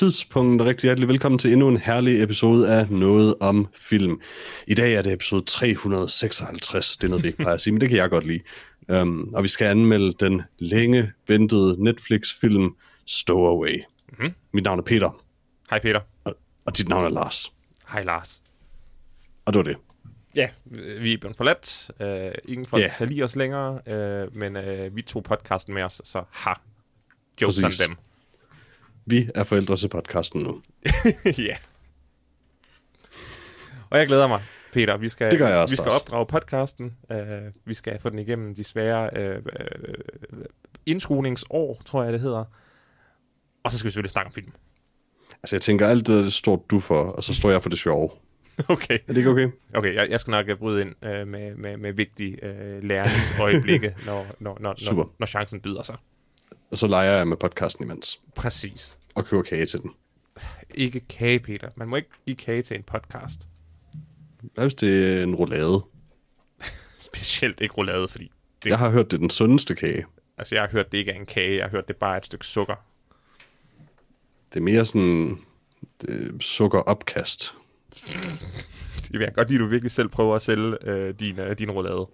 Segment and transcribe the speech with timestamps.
[0.00, 4.20] Tidspunkt, og rigtig hjertelig velkommen til endnu en herlig episode af Noget om Film.
[4.66, 7.80] I dag er det episode 356, det er noget, vi ikke plejer at sige, men
[7.80, 8.40] det kan jeg godt lide.
[8.90, 13.82] Um, og vi skal anmelde den længe ventede Netflix-film Stowaway.
[14.08, 14.34] Mm-hmm.
[14.52, 15.24] Mit navn er Peter,
[15.70, 16.00] Hej Peter.
[16.24, 17.52] og, og dit navn er Lars.
[17.88, 18.42] Hej Lars.
[19.44, 19.76] Og det var det.
[20.36, 20.48] Ja,
[21.00, 21.90] vi er blevet forladt.
[22.00, 22.96] Uh, ingen folk yeah.
[22.96, 23.80] kan lide os længere,
[24.26, 26.52] uh, men uh, vi tog podcasten med os, så ha.
[27.42, 27.80] Jokes Præcis.
[27.80, 27.96] on dem.
[29.06, 30.62] Vi er forældre til podcasten nu.
[31.48, 31.56] ja.
[33.90, 34.96] Og jeg glæder mig, Peter.
[34.96, 36.00] Vi skal, Det gør jeg også, vi skal Lars.
[36.00, 36.96] opdrage podcasten.
[37.10, 37.16] Uh,
[37.64, 40.44] vi skal få den igennem de svære uh, uh,
[40.86, 42.44] indskolingsår, tror jeg det hedder.
[43.64, 44.52] Og så skal vi selvfølgelig snakke om film.
[45.42, 47.78] Altså jeg tænker, alt det, det står du for, og så står jeg for det
[47.78, 48.10] sjove.
[48.68, 48.94] Okay.
[48.94, 49.48] Er det ikke okay?
[49.74, 53.94] Okay, jeg, jeg skal nok øh, bryde ind uh, med, med, med vigtige uh, læringsøjeblikke,
[54.06, 55.02] når, når, når, Super.
[55.02, 55.96] når, når chancen byder sig.
[56.70, 58.98] Og så leger jeg med podcasten imens, Præcis.
[59.14, 59.90] og køber kage til den.
[60.74, 61.68] Ikke kage, Peter.
[61.76, 63.48] Man må ikke give kage til en podcast.
[64.54, 65.84] Hvad hvis det er en roulade?
[66.98, 68.30] Specielt ikke roulade, fordi
[68.64, 70.06] det, Jeg har hørt, det er den sundeste kage.
[70.38, 71.56] altså, jeg har hørt, det ikke er en kage.
[71.56, 72.74] Jeg har hørt, det bare er et stykke sukker.
[74.54, 75.38] Det er mere sådan
[76.00, 77.54] det, sukkeropkast.
[79.02, 81.58] Det vil jeg godt lide, at du virkelig selv prøver at sælge øh, din, øh,
[81.58, 82.08] din roulade.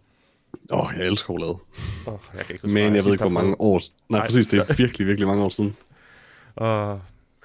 [0.71, 1.59] Åh, oh, jeg elsker roulade.
[2.07, 3.75] Oh, jeg kan ikke huske, Men jeg ved sidst ikke, hvor mange år...
[4.09, 5.77] Nej, Nej, præcis, det er virkelig, virkelig mange år siden.
[6.61, 6.99] Åh,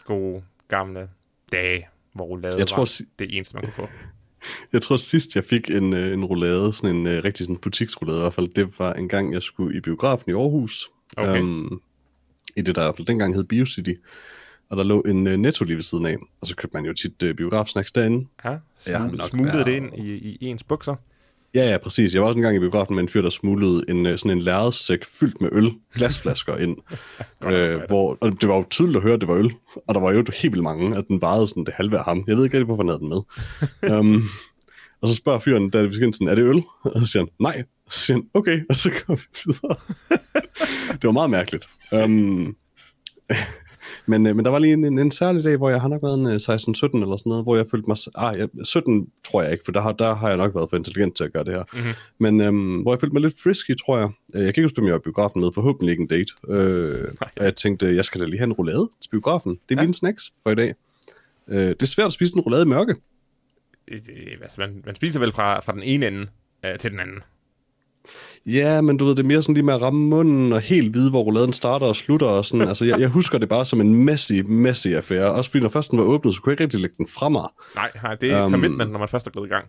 [0.06, 1.10] gode, gamle
[1.52, 3.90] dage, hvor roulade Jeg tror, var det eneste, man kunne få.
[4.74, 8.18] Jeg tror sidst, jeg fik en, øh, en roulade, sådan en uh, rigtig sådan butiksroulade
[8.18, 10.90] i hvert fald, det var en gang, jeg skulle i biografen i Aarhus.
[11.18, 11.38] Okay.
[11.40, 11.80] Øhm,
[12.56, 13.94] I det, der i hvert fald dengang hed BioCity.
[14.70, 16.18] Og der lå en uh, netto lige ved siden af.
[16.42, 18.28] Og så købte man jo tit uh, biografsnacks derinde.
[18.88, 20.96] Ja, smuglede været- det ind i, i ens bukser.
[21.56, 22.14] Ja, ja, præcis.
[22.14, 24.32] Jeg var også en gang i biografen med en fyr, der smuglede en, øh, sådan
[24.32, 26.78] en lærredssæk fyldt med øl, glasflasker ind.
[27.54, 29.54] øh, hvor, og det var jo tydeligt at høre, at det var øl.
[29.88, 32.24] Og der var jo helt vildt mange, at den vejede sådan det halve af ham.
[32.28, 33.98] Jeg ved ikke rigtig, hvorfor han havde den med.
[34.00, 34.24] um,
[35.02, 36.64] og så spørger fyren, da vi skal sådan, er det øl?
[36.84, 37.64] Og så siger han, nej.
[37.86, 39.76] Og så siger han, okay, og så går vi videre.
[41.02, 41.70] det var meget mærkeligt.
[41.92, 42.56] Um,
[44.06, 46.04] men, øh, men der var lige en, en, en særlig dag, hvor jeg har nok
[46.04, 46.38] været en øh, 16-17
[47.04, 47.98] eller sådan noget, hvor jeg følte mig...
[48.16, 50.78] Ah, jeg, 17 tror jeg ikke, for der har, der har jeg nok været for
[50.78, 51.64] intelligent til at gøre det her.
[51.74, 51.84] Mhm.
[52.20, 54.10] Men øhm, hvor jeg følte mig lidt frisky, tror jeg.
[54.36, 55.50] Øh, Jeg kan ikke huske, hvem jeg var i biografen med.
[55.56, 56.34] Forhåbentlig ikke en date.
[56.50, 59.52] Øh, og jeg tænkte, jeg skal da lige have en roulade til biografen.
[59.70, 59.86] Det er Ja.
[59.86, 60.76] mine snacks for i dag.
[61.50, 62.96] Øh, det er svært at spise en roulade i mørke.
[63.88, 66.28] Øh, øh, Altså, man, man spiser vel fra, fra den ene ende
[66.66, 67.18] øh, til den anden.
[68.46, 70.94] Ja, men du ved, det er mere sådan lige med at ramme munden og helt
[70.94, 72.28] vide, hvor rouladen starter og slutter.
[72.28, 72.68] Og sådan.
[72.68, 75.32] Altså, jeg, jeg husker det bare som en messy, messy affære.
[75.32, 77.30] Også fordi når først den var åbnet, så kunne jeg ikke rigtig lægge den fra
[77.30, 77.50] mig.
[77.76, 79.66] Nej, nej det er Um, commitment, når man først er gået i gang.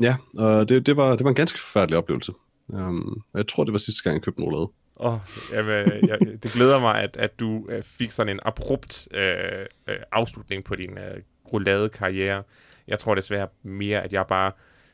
[0.00, 2.32] Ja, og det, det, var, det var en ganske forfærdelig oplevelse.
[2.68, 4.70] Um, jeg tror, det var sidste gang, jeg købte en roulade.
[4.96, 5.18] Oh,
[5.52, 9.66] jeg, vil- jeg, det glæder mig, at, at du øh, fik sådan en abrupt øh,
[9.88, 11.22] øh, afslutning på din øh,
[11.52, 12.42] roulade-karriere.
[12.88, 14.52] Jeg tror desværre mere, at jeg bare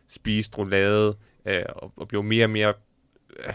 [0.08, 1.16] spiste roulade
[1.46, 2.72] øh, og, og blev mere og mere
[3.46, 3.52] øh,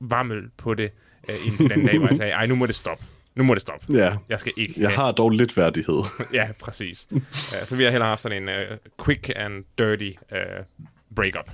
[0.00, 0.90] vammel på det,
[1.30, 3.04] øh, indtil den dag, hvor jeg sagde, ej, nu må det stoppe.
[3.34, 3.86] Nu må det stoppe.
[3.92, 6.02] Ja, Jeg skal ikke jeg have- har dog lidt værdighed.
[6.32, 7.08] Ja, præcis.
[7.10, 7.20] uh,
[7.64, 10.64] så vi har hellere haft sådan en uh, quick and dirty uh,
[11.16, 11.50] breakup.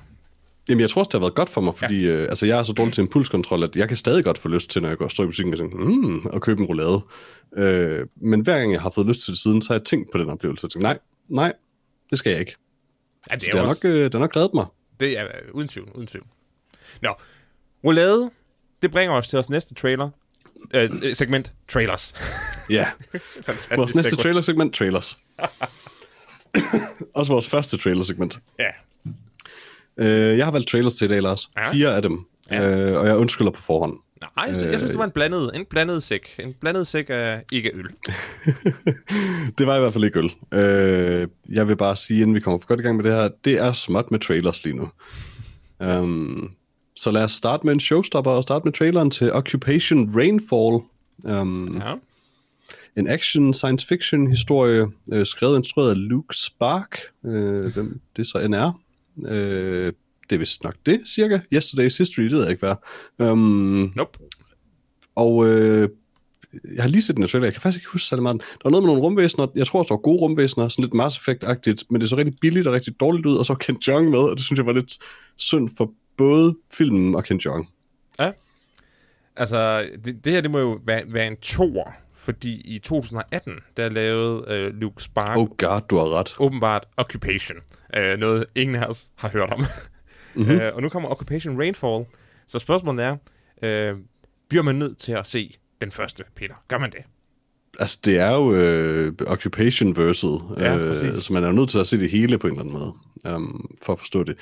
[0.69, 2.09] Jamen, jeg tror også, det har været godt for mig, fordi ja.
[2.13, 4.71] øh, altså, jeg er så dårlig til impulskontrol, at jeg kan stadig godt få lyst
[4.71, 7.01] til, når jeg går og står i butikken og tænker, mm, og købe en roulade.
[7.57, 10.13] Øh, men hver gang jeg har fået lyst til det siden, så har jeg tænkt
[10.13, 11.53] på den oplevelse, og tænkt, nej, nej,
[12.11, 12.55] det skal jeg ikke.
[13.31, 14.67] Ja, det er, det, har også, nok, øh, det har nok reddet mig.
[15.01, 16.27] det er uden tvivl, uden tvivl.
[17.03, 17.15] Nå,
[17.85, 18.31] roulade,
[18.83, 20.11] det bringer os til vores næste trailer.
[20.75, 22.15] Øh, øh, segment, trailers.
[22.71, 22.87] Ja,
[23.47, 24.23] Fantastisk vores næste segment.
[24.23, 25.19] trailer-segment, trailers.
[27.15, 28.39] også vores første trailer-segment.
[28.59, 28.69] Ja,
[29.97, 31.51] Øh, jeg har valgt trailers til i dag, Lars.
[31.57, 31.73] Ja.
[31.73, 32.27] Fire af dem.
[32.51, 32.91] Ja.
[32.91, 33.99] Øh, og jeg undskylder på forhånd.
[34.21, 36.35] Nej, jeg, synes, jeg synes, det var en blandet, en blandet sæk.
[36.39, 37.89] En blandet sæk af ikke øl.
[39.59, 40.33] det var i hvert fald ikke øl.
[40.53, 43.29] Øh, jeg vil bare sige, inden vi kommer for godt i gang med det her,
[43.45, 44.89] det er småt med trailers lige nu.
[45.81, 46.51] Um,
[46.97, 50.79] så lad os starte med en showstopper og starte med traileren til Occupation Rainfall.
[51.41, 51.95] Um, ja.
[52.97, 58.27] En action science fiction historie, øh, skrevet og instrueret af Luke Spark, øh, hvem det
[58.27, 58.81] så end er.
[59.27, 59.93] Øh,
[60.31, 61.41] det er vist nok det, cirka.
[61.55, 63.29] Yesterday's History, det ved jeg ikke hvad.
[63.31, 64.19] Um, Nope.
[65.15, 65.89] og øh,
[66.75, 68.41] jeg har lige set den trailer, jeg kan faktisk ikke huske særlig meget.
[68.41, 71.17] Der var noget med nogle rumvæsener, jeg tror der var gode rumvæsener, sådan lidt Mass
[71.17, 74.11] Effect-agtigt, men det så rigtig billigt og rigtig dårligt ud, og så var Ken Jeong
[74.11, 74.99] med, og det synes jeg var lidt
[75.37, 77.69] synd for både filmen og Ken Jeong.
[78.19, 78.33] Ja.
[79.37, 83.89] Altså, det, det her, det må jo være, være en toer, fordi i 2018, der
[83.89, 86.35] lavede øh, Luke Spark Oh god, du har ret.
[86.39, 87.59] åbenbart Occupation.
[87.97, 89.65] Øh, noget, ingen af os har hørt om.
[90.35, 90.53] Mm-hmm.
[90.61, 92.05] øh, og nu kommer Occupation Rainfall.
[92.47, 93.17] Så spørgsmålet er,
[93.63, 93.97] øh,
[94.49, 96.55] bliver man nødt til at se den første, Peter?
[96.69, 97.01] Gør man det?
[97.79, 101.25] Altså, det er jo øh, Occupation verset, Ja, øh, præcis.
[101.25, 102.95] så man er jo nødt til at se det hele på en eller anden måde,
[103.37, 104.39] um, for at forstå det.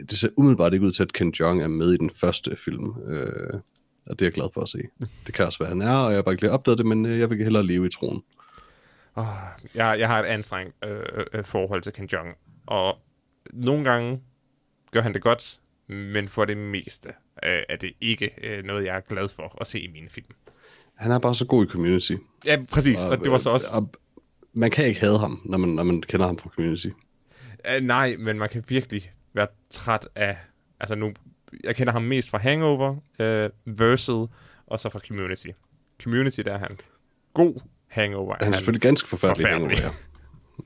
[0.00, 3.02] Det ser umiddelbart ikke ud til, at Ken Jeong er med i den første film,
[3.06, 3.60] øh,
[4.06, 4.78] og det er jeg glad for at se.
[5.26, 7.06] Det kan også være, han er, og jeg har bare ikke lige opdaget det, men
[7.06, 8.22] øh, jeg vil hellere leve i troen.
[9.14, 9.24] Oh,
[9.74, 12.28] jeg, jeg har et anstrengt øh, øh, forhold til Ken Jeong,
[12.66, 12.98] og
[13.52, 14.20] nogle gange
[14.90, 17.08] gør han det godt, men for det meste
[17.44, 20.26] øh, er det ikke øh, noget, jeg er glad for at se i mine film.
[20.94, 22.12] Han er bare så god i Community.
[22.44, 23.66] Ja, præcis, og det var så også...
[23.72, 23.90] Og,
[24.56, 26.86] man kan ikke hade ham, når man, når man kender ham fra Community.
[26.86, 30.36] Uh, nej, men man kan virkelig være træt af...
[30.80, 31.12] Altså nu,
[31.64, 34.28] jeg kender ham mest fra Hangover, uh, Verset,
[34.66, 35.46] og så fra Community.
[36.02, 36.78] Community, der er han
[37.34, 37.60] god.
[37.88, 39.46] Hangover Han er selvfølgelig ganske forfærdelig.
[39.46, 39.76] forfærdelig.
[39.76, 40.14] Hangover, ja.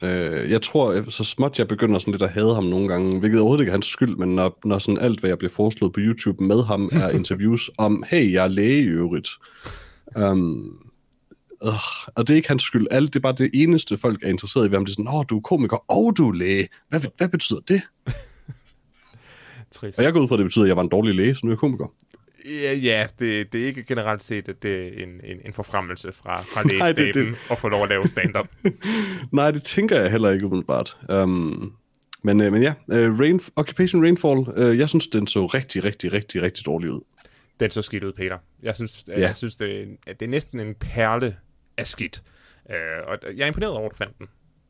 [0.02, 3.40] Øh, jeg tror, så småt jeg begynder sådan lidt at hade ham nogle gange, hvilket
[3.40, 6.00] overhovedet ikke er hans skyld, men når, når sådan alt, hvad jeg bliver foreslået på
[6.00, 9.28] YouTube med ham, er interviews om, hey, jeg er læge i øvrigt.
[10.16, 10.78] Um,
[11.64, 11.72] øh,
[12.14, 12.86] og det er ikke hans skyld.
[12.90, 14.84] Alt, det er bare det eneste, folk er interesseret i ved ham.
[14.84, 16.68] Det er sådan, åh, du er komiker, og du er læge.
[16.88, 17.82] Hvad, hvad betyder det?
[19.70, 19.98] Trist.
[19.98, 21.40] Og jeg går ud fra, at det betyder, at jeg var en dårlig læge, så
[21.44, 21.94] nu er jeg komiker.
[22.48, 26.12] Ja, ja det, det er ikke generelt set, at det er en, en, en forfremmelse
[26.12, 28.48] fra, fra lægestaben at få lov at lave stand-up.
[29.32, 30.96] Nej, det tænker jeg heller ikke umiddelbart.
[31.08, 31.72] Um,
[32.22, 36.12] men, øh, men ja, uh, Rain, Occupation Rainfall, uh, jeg synes, den så rigtig, rigtig,
[36.12, 37.00] rigtig, rigtig dårlig ud.
[37.60, 38.38] Den så skidt ud, Peter.
[38.62, 39.20] Jeg synes, ja.
[39.20, 39.26] Ja.
[39.26, 41.36] jeg synes det, er det er næsten en perle
[41.76, 42.22] af skidt.
[42.64, 42.74] Uh,
[43.06, 44.26] og jeg er imponeret over, at du fandt den.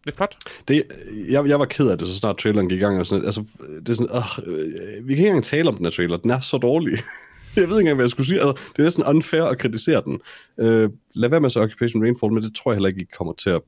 [0.08, 0.37] Det er flot.
[0.69, 0.84] Det,
[1.28, 3.00] jeg, jeg var ked af det, så snart traileren gik i gang.
[3.00, 4.08] Og sådan, altså, det er sådan,
[4.46, 6.16] øh, vi kan ikke engang tale om den her trailer.
[6.16, 6.93] Den er så dårlig.
[7.56, 8.40] jeg ved ikke engang, hvad jeg skulle sige.
[8.40, 10.20] Altså, det er næsten unfair at kritisere den.
[10.58, 13.32] Øh, lad være med så Occupation Rainfall, men det tror jeg heller ikke, I kommer
[13.32, 13.60] til at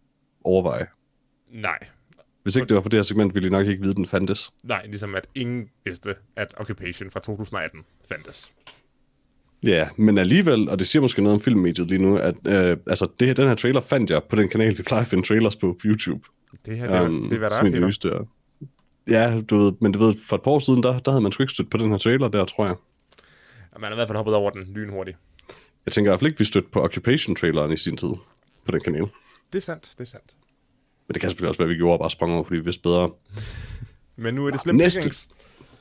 [0.44, 0.86] overveje.
[1.52, 1.78] Nej.
[2.42, 4.50] Hvis ikke det var for det her segment, ville I nok ikke vide, den fandtes.
[4.64, 8.50] Nej, ligesom at ingen vidste, at Occupation fra 2018 fandtes.
[9.62, 13.08] Ja, men alligevel, og det siger måske noget om filmmediet lige nu, at øh, altså,
[13.20, 15.56] det her, den her trailer fandt jeg på den kanal, vi plejer at finde trailers
[15.56, 16.20] på, på YouTube.
[16.66, 17.86] Det her, det, er, Um, det er, hvad der er, Peter.
[17.86, 18.10] nyeste,
[19.08, 21.32] Ja, du ved, men du ved, for et par år siden, der, der havde man
[21.32, 22.74] sgu ikke stødt på den her trailer der, tror jeg.
[23.80, 25.16] Man har i hvert fald hoppet over den lynhurtigt.
[25.86, 28.08] Jeg tænker i hvert fald ikke, vi stødte på Occupation-traileren i sin tid
[28.64, 29.02] på den kanal.
[29.52, 30.36] Det er sandt, det er sandt.
[31.08, 32.64] Men det kan selvfølgelig også være, at vi gjorde og bare sprang over, fordi vi
[32.64, 33.10] vidste bedre.
[34.16, 35.28] Men nu er det slemt Næste- pickings.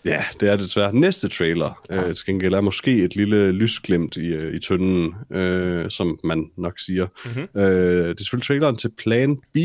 [0.06, 0.94] Ja, det er det desværre.
[0.94, 5.92] Næste trailer, øh, til gengæld er måske et lille lysglimt i, øh, i tønden, øh,
[5.92, 7.08] som man nok siger.
[7.26, 7.62] Mm-hmm.
[7.62, 9.58] Øh, det er selvfølgelig traileren til Plan B,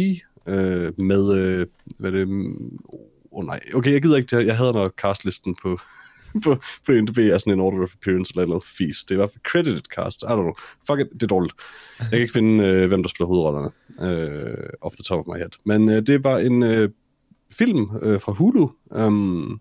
[0.48, 1.66] øh, med, øh,
[1.98, 2.28] hvad er det,
[2.88, 4.46] åh oh, nej, okay, jeg gider ikke det.
[4.46, 5.78] Jeg havde nok castlisten på,
[6.44, 9.04] på, på IMDb er sådan en order of appearance eller noget fis.
[9.04, 10.54] Det er i hvert fald credited cast, I don't know.
[10.86, 11.54] Fuck it, det er dårligt.
[11.98, 13.70] Jeg kan ikke finde, øh, hvem der spiller hovedrollerne,
[14.00, 15.50] øh, off the top of my head.
[15.64, 16.90] Men øh, det var en øh,
[17.58, 19.60] film øh, fra Hulu, um,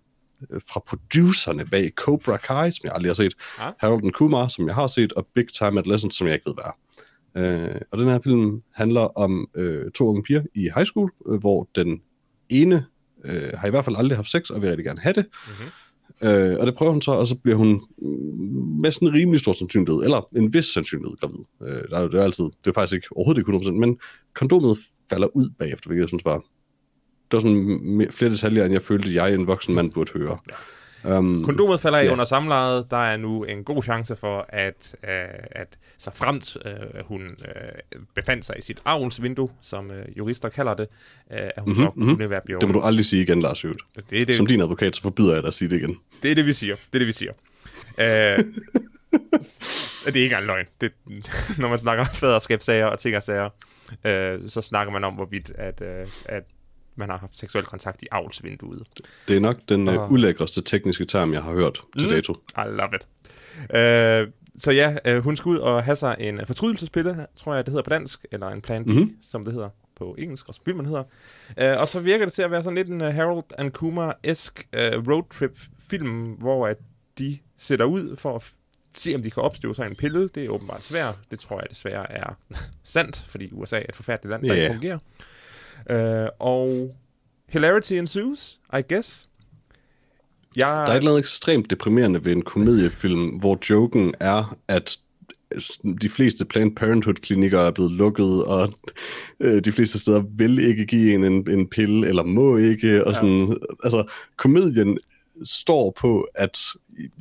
[0.71, 3.73] fra producerne bag Cobra Kai, som jeg aldrig har set, Ah.
[3.79, 6.63] Harold Kumar, som jeg har set, og Big Time Adolescent, som jeg ikke ved, hvad
[6.63, 6.77] er.
[7.37, 11.39] Øh, og den her film handler om øh, to unge piger i high school, øh,
[11.39, 12.01] hvor den
[12.49, 12.85] ene
[13.25, 15.25] øh, har i hvert fald aldrig haft sex, og vil rigtig gerne have det.
[15.47, 15.69] Mm-hmm.
[16.21, 18.07] Øh, og det prøver hun så, og så bliver hun mm,
[18.81, 21.39] med sådan en rimelig stor sandsynlighed, eller en vis sandsynlighed gravid.
[21.61, 23.99] Øh, der er, jo- det er altid, det er faktisk ikke overhovedet ikke 100%, men
[24.35, 24.77] kondomet
[25.09, 26.43] falder ud bagefter, hvilket jeg synes var,
[27.33, 30.37] det var sådan flere detaljer, end jeg følte, jeg en voksen mand burde høre.
[31.17, 32.11] Um, Kondomet falder af Ja.
[32.11, 32.91] under samlejet.
[32.91, 35.09] Der er nu en god chance for, at, øh,
[35.51, 36.73] at så fremt øh,
[37.05, 40.87] hun øh, befandt sig i sit avlsvindue, som øh, jurister kalder det,
[41.31, 42.29] øh, at hun mm-hmm, så kunne mm-hmm.
[42.29, 42.61] være blevet...
[42.61, 43.81] det må du aldrig sige igen, Lars Høvet.
[44.09, 45.97] det, er det, Som din advokat, så forbyder jeg dig at sige det igen.
[46.23, 46.75] det er det, vi siger.
[46.75, 47.31] Det er det, vi siger.
[47.97, 48.05] Øh,
[50.05, 50.65] det er ikke engang løgn.
[50.81, 50.91] Det,
[51.57, 53.49] når man snakker faderskabssager og ting og sager,
[54.05, 56.43] øh, så snakker man om, hvorvidt at, øh, at
[56.95, 58.83] man har haft seksuel kontakt i avlsvinduet.
[59.27, 59.97] Det er nok den Ah.
[59.97, 62.13] uh, ulækreste tekniske term, jeg har hørt til Mm.
[62.13, 62.33] dato.
[62.33, 63.07] I love it.
[63.75, 67.71] Øh, så ja, øh, hun skal ud og have sig en fortrydelsespille, tror jeg, det
[67.71, 69.17] hedder på dansk, eller en plan B, mm-hmm.
[69.21, 71.03] som det hedder på engelsk, og som filmen hedder.
[71.59, 74.67] Øh, og så virker det til at være sådan lidt en uh, Harold and Kumar-esk
[74.77, 76.77] uh, roadtrip-film, hvor at
[77.19, 78.51] de sætter ud for at
[78.95, 80.27] se, om de kan opstøve sig en pille.
[80.27, 81.15] Det er åbenbart svært.
[81.31, 82.37] Det tror jeg desværre er
[82.83, 84.61] sandt, fordi USA er et forfærdeligt land, der Ja.
[84.61, 84.99] ikke fungerer.
[85.89, 86.95] Øh, og
[87.49, 89.27] hilarity ensues, I guess.
[90.57, 90.67] Jeg...
[90.67, 94.97] Der er et eller andet ekstremt deprimerende ved en komediefilm, hvor joken er, at
[96.01, 98.73] de fleste Planned Parenthood-klinikker er blevet lukket, og
[99.39, 103.15] øh, de fleste steder vil ikke give en en, en pille, eller må ikke, og
[103.15, 104.97] sådan, altså, komedien
[105.43, 106.59] står på, at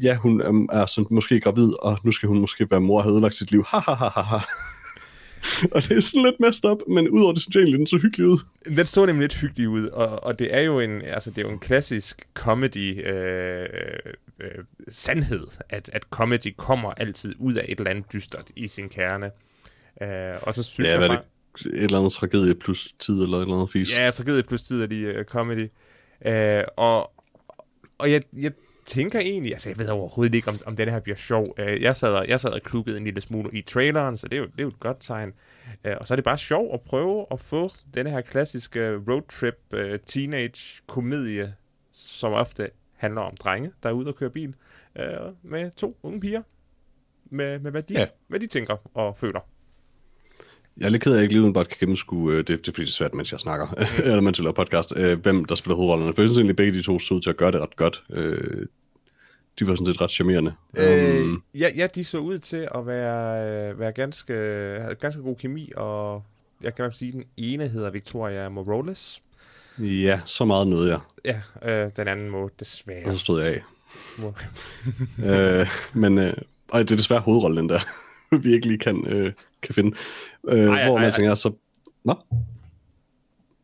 [0.02, 3.04] ja, hun øhm, er sådan, måske gravid, og nu skal hun måske være mor og
[3.04, 3.64] have ødelagt sit liv.
[3.68, 4.36] Ha, ha, ha, ha.
[5.74, 7.98] og det er sådan lidt messed up, men udover det synes jeg egentlig, den så
[7.98, 8.38] hyggelig ud.
[8.76, 11.42] Den så nemlig lidt hyggelig ud, og, og det er jo en, altså det er
[11.42, 13.66] jo en klassisk comedy øh,
[14.40, 18.88] øh, sandhed, at, at comedy kommer altid ud af et eller andet dystert i sin
[18.88, 19.30] kerne.
[20.02, 21.22] Øh, og så synes Ja, jeg er bare,
[21.64, 21.66] det?
[21.66, 23.98] Et eller andet tragedie plus tid, eller et eller andet fis.
[23.98, 25.68] Ja, tragedie plus tid er de uh, comedy.
[26.26, 27.12] Uh, og
[27.98, 28.52] og jeg, jeg
[28.92, 31.46] tænker egentlig, altså jeg ved overhovedet ikke, om, om den her bliver sjov.
[31.58, 34.36] Uh, jeg, sad og, jeg sad og klukkede en lille smule i traileren, så det
[34.36, 35.32] er jo, det er jo et godt tegn.
[35.84, 39.58] Uh, og så er det bare sjov at prøve at få den her klassiske roadtrip
[39.72, 41.54] uh, teenage komedie,
[41.92, 44.54] som ofte handler om drenge, der er ude og køre bil,
[45.42, 46.42] med to unge piger,
[47.24, 48.06] med, med hvad, de, Ja.
[48.28, 49.40] hvad de tænker og føler.
[50.76, 52.68] Jeg er lidt ked af, at jeg ikke lige udenbart kan gennemskue, øh, det, det
[52.68, 53.66] er fordi det er svært, mens jeg snakker,
[54.04, 56.14] eller mens jeg laver podcast, øh, hvem der spiller hovedrollerne.
[56.14, 58.04] For jeg synes egentlig, begge de to så ud til at gøre det ret godt.
[59.58, 60.54] De var sådan set ret charmerende.
[60.78, 64.34] Øh, Um, ja, ja, de så ud til at være, øh, være ganske,
[65.00, 66.24] ganske god kemi, og
[66.62, 69.22] jeg kan sige, at den ene hedder Victoria Morales.
[69.78, 73.12] ja, så meget nåede jeg, Ja, øh, den anden må og desværre...
[73.12, 73.62] så stod jeg af.
[75.24, 76.34] Øh, men øh,
[76.72, 77.80] ej, det er desværre hovedrollen, den der,
[78.42, 79.32] vi ikke lige kan, øh,
[79.62, 79.96] kan finde.
[80.48, 81.52] Øh, Ej, hvor ej, man tænker, så...
[82.04, 82.14] Nå?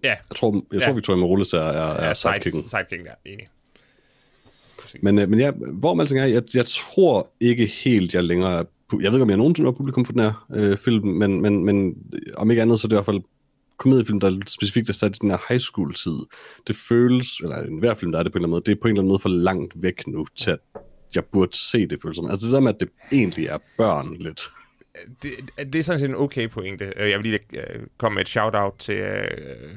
[0.03, 0.85] ja, Jeg tror, jeg Ja.
[0.87, 2.61] tror Victoria Morales er, er, er ja sidekicken.
[2.63, 3.15] side, sidekick der,
[4.95, 5.05] enig.
[5.05, 8.65] Men, øh, men ja, hvor man tænker, jeg, jeg tror ikke helt, jeg længere er...
[8.93, 11.65] Jeg ved ikke, om jeg nogensinde var publikum for den her øh, film, men, men,
[11.65, 13.21] men øh, om ikke andet, så er det i hvert fald
[13.79, 16.19] komediefilm, der specifikt er sat i den her high school tid.
[16.67, 18.73] Det føles, eller en hver film, der er det på en eller anden måde, det
[18.73, 20.59] er på en eller anden måde for langt væk nu til, at
[21.15, 22.31] jeg burde se det føles som.
[22.31, 24.41] Altså det der med, at det egentlig er børn lidt.
[25.23, 25.31] Det,
[25.73, 26.93] det er sådan set en okay pointe.
[26.97, 27.39] Øh, Jeg vil lige
[27.99, 29.05] komme med et shout-out til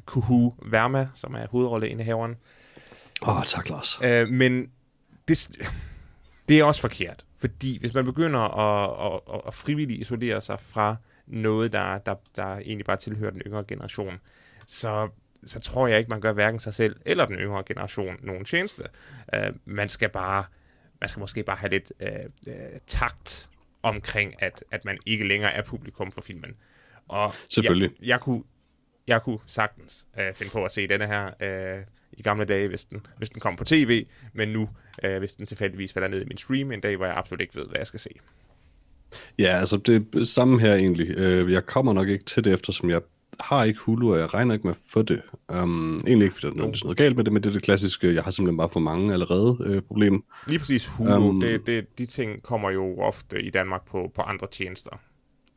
[0.06, 2.36] Kuhu Verma, som er hovedrolleindehaveren.
[3.22, 4.00] Åh, oh, tak Lars.
[4.32, 4.68] Men
[5.28, 5.60] det,
[6.50, 10.60] det er også forkert, fordi hvis man begynder at, at, at, at frivilligt isolere sig
[10.60, 10.96] fra
[11.28, 14.20] noget, der, der, der egentlig bare tilhører den yngre generation,
[14.68, 15.10] så,
[15.46, 18.84] så tror jeg ikke, man gør hverken sig selv eller den yngre generation nogen tjeneste.
[19.38, 20.44] Uh, man skal bare,
[21.01, 22.08] man skal måske bare have lidt uh,
[22.48, 22.54] uh,
[22.88, 23.50] takt
[23.84, 26.56] omkring, at, at man ikke længere er publikum for filmen.
[27.08, 27.92] Og Selvfølgelig.
[28.00, 28.44] Jeg, jeg, kunne,
[29.08, 32.86] jeg kunne sagtens uh, finde på at se denne her uh, i gamle dage, hvis
[32.86, 34.70] den, hvis den kom på tv, men nu,
[35.08, 37.56] uh, hvis den tilfældigvis falder ned i min stream en dag, hvor jeg absolut ikke
[37.56, 38.10] ved, hvad jeg skal se.
[39.39, 41.10] Ja, altså det er samme her egentlig.
[41.18, 43.01] Øh, Jeg kommer nok ikke til det, eftersom jeg
[43.39, 45.22] har ikke Hulu, og jeg regner ikke med at få det.
[45.50, 47.63] Um, egentlig ikke, fordi der er noget, noget galt med det, men det er det
[47.63, 50.24] klassiske, jeg har simpelthen bare for mange allerede øh, problem.
[50.48, 54.22] Lige præcis Hulu, um, det, det, de ting kommer jo ofte i Danmark på, på
[54.22, 55.00] andre tjenester.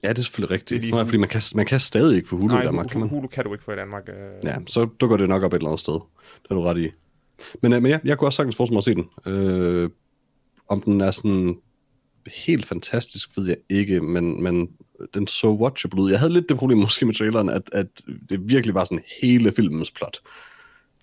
[0.04, 0.82] Ja, det er selvfølgelig rigtigt.
[0.82, 2.86] Det er er fordi man kan, man kan stadig ikke få Hulu Nej, i Danmark,
[2.86, 3.14] kan Hulu?
[3.14, 4.08] Hulu kan du ikke få i Danmark.
[4.08, 4.14] Øh.
[4.44, 5.94] Ja, så dukker det nok op et eller andet sted.
[6.42, 6.90] Det er du ret i.
[7.62, 9.32] Men, øh, men ja, jeg kunne også sagtens forestille mig at se den.
[9.34, 9.90] Øh,
[10.68, 11.56] om den er sådan
[12.46, 14.68] helt fantastisk, ved jeg ikke, men, men
[15.14, 16.10] den så watchable ud.
[16.10, 17.86] Jeg havde lidt det problem måske med traileren, at, at
[18.28, 20.18] det virkelig var sådan hele filmens plot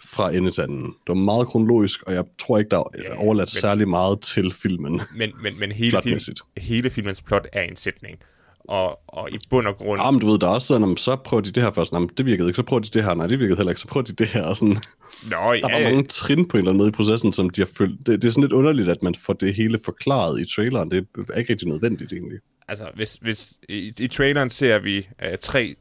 [0.04, 0.84] fra ende til anden.
[0.86, 4.22] Det var meget kronologisk, og jeg tror ikke, der er Ja, overladt men- særlig meget
[4.22, 5.02] til filmen.
[5.16, 6.20] Men, men, men hele, film,
[6.58, 8.20] hele filmens plot er en sætning.
[8.64, 10.02] Og, og i bund og grund...
[10.02, 11.92] Ja, men du ved, der er også sådan, om så prøver de det her først,
[11.92, 13.82] nej, men det virkede ikke, så prøver de det her, nej, det virkede heller ikke,
[13.82, 14.78] så prøver de det her, og sådan.
[15.24, 17.62] Nå, Der ja, var mange trin på en eller anden måde i processen, som de
[17.62, 18.08] har følt.
[18.08, 20.92] Det, det er sådan lidt underligt, at man får det hele forklaret i traileren.
[20.92, 22.40] Det er ikke rigtig nødvendigt, egentlig.
[22.68, 25.76] altså hvis, hvis i, i traileren ser vi øh, tre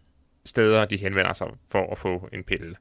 [0.44, 2.74] steder, de henvender sig for at få en pille.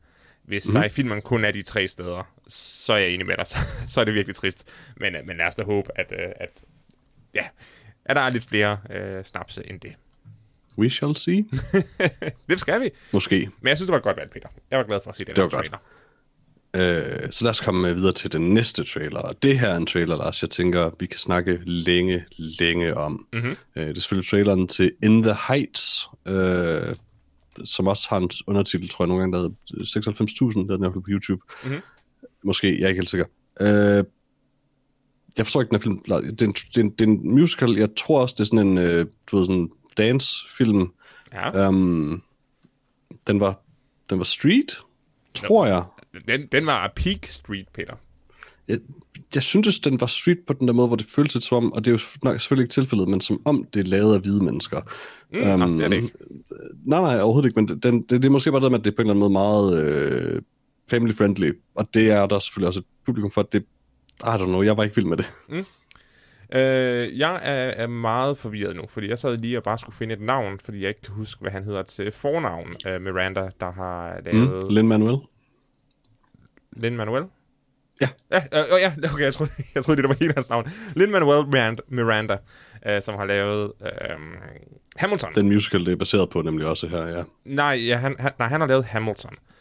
[0.44, 0.74] Hvis mm.
[0.74, 3.58] der i filmen kun er de tre steder, så er jeg enig med dig, så,
[3.92, 4.68] så er det virkelig trist.
[4.98, 6.50] Men, øh, men lad os da håbe, at, øh, at,
[7.36, 7.46] ja,
[8.10, 9.94] at der er lidt flere øh, snapse end det.
[10.78, 11.46] We shall see.
[12.50, 12.90] Det skal vi.
[13.14, 13.50] Måske.
[13.62, 14.48] Men jeg synes, det var et godt valg, Peter.
[14.72, 15.54] Jeg var glad for at se den Det var godt.
[15.66, 15.78] trailer.
[17.24, 19.20] Øh, så lad os komme videre til den næste trailer.
[19.20, 23.28] Og det her er en trailer, Lars, jeg tænker, vi kan snakke længe, længe om.
[23.34, 23.56] Mm-hmm.
[23.76, 26.96] Øh, det er selvfølgelig traileren til In the Heights, øh,
[27.66, 29.42] som også har en undertitel, tror jeg, nogle gange, der
[29.74, 31.42] hedder 96.000, der er den på YouTube.
[31.64, 31.82] Mhm.
[32.44, 33.26] Måske, jeg er ikke helt sikker.
[33.62, 34.04] Øh,
[35.38, 36.00] jeg forstår ikke den her film.
[36.00, 37.78] Det er, en, det, er en, det er en musical.
[37.78, 40.92] Jeg tror også, det er sådan en, øh, du ved, sådan dance-film.
[41.34, 41.68] Ja.
[41.68, 42.24] Um,
[43.28, 43.62] den var
[44.10, 44.78] den var street,
[45.34, 45.84] tror jeg.
[46.28, 47.94] Den, den var Peak Street, Peter.
[48.68, 48.80] jeg.
[49.36, 51.74] Jeg syntes, den var street på den der måde, hvor det føltes lidt som om,
[51.74, 54.20] og det er jo nok selvfølgelig ikke tilfældet, men som om det er lavet af
[54.22, 54.82] hvide mennesker.
[55.32, 56.12] Mm, um, nej, det er det ikke.
[56.86, 58.92] Nej, nej, overhovedet ikke, men den, det, det er måske bare det med, at det
[58.92, 60.42] er på en eller anden måde meget øh,
[60.90, 63.66] family-friendly, og det er der selvfølgelig også et publikum for, at det,
[64.24, 65.26] I don't know, jeg var ikke vild med det.
[66.54, 70.14] Øh, jeg er, er meget forvirret nu, fordi jeg sad lige og bare skulle finde
[70.14, 72.74] et navn, fordi jeg ikke kan huske, hvad han hedder til fornavn.
[72.88, 74.70] Øh, Miranda, der har lavet...
[74.70, 75.18] Mm, Lin-Manuel?
[76.72, 77.24] Lin-Manuel?
[78.02, 78.10] Ja.
[78.32, 80.66] Ja, øh, øh, ja okay, jeg troede, jeg troede, det var hele hans navn.
[80.96, 82.38] Lin-Manuel Miranda, Miranda
[82.88, 83.90] øh, som har lavet øh,
[84.96, 85.34] Hamilton.
[85.36, 87.24] Den musical, det er baseret på nemlig også her, ja.
[87.46, 89.34] Nej, ja, han, han, nej, han har lavet Hamilton.
[89.34, 89.59] Øh,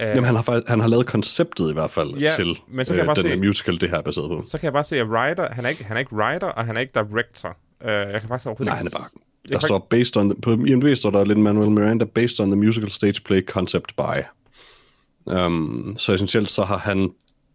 [0.00, 2.92] Jamen, han har, faktisk, han har lavet konceptet i hvert fald Ja, til men så
[2.92, 4.42] kan jeg bare den se- her musical, det her er baseret på.
[4.48, 6.66] Så kan jeg bare se, at writer, han er ikke, han er ikke writer, og
[6.66, 7.56] han er ikke director.
[7.84, 8.76] Øh, jeg kan faktisk overhovedet Nej, ikke...
[8.78, 9.52] han er bare...
[9.52, 10.30] Der står based on...
[10.30, 14.22] The, på IMDb står der Lin-Manuel Miranda, based on the musical stage play concept by.
[15.24, 17.10] Um, så essentielt så har han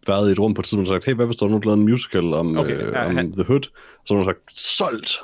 [0.06, 1.76] været i et rum på et tidspunkt og sagt, hey, hvad hvis der nu lavet
[1.78, 3.62] en musical om, okay, øh, ja, om han- The Hood?
[4.06, 5.20] Så har han sagt, solgt!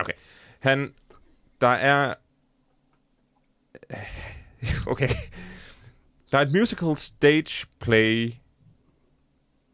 [0.00, 0.12] Okay.
[0.60, 0.92] Han...
[1.60, 2.14] Der er...
[4.86, 5.08] Okay.
[6.34, 8.32] Der er et musical stage play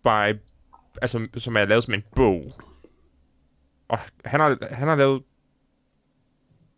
[0.04, 0.38] by...
[1.02, 2.44] Altså, som er lavet som en bog.
[3.88, 5.22] Og han har, han har lavet...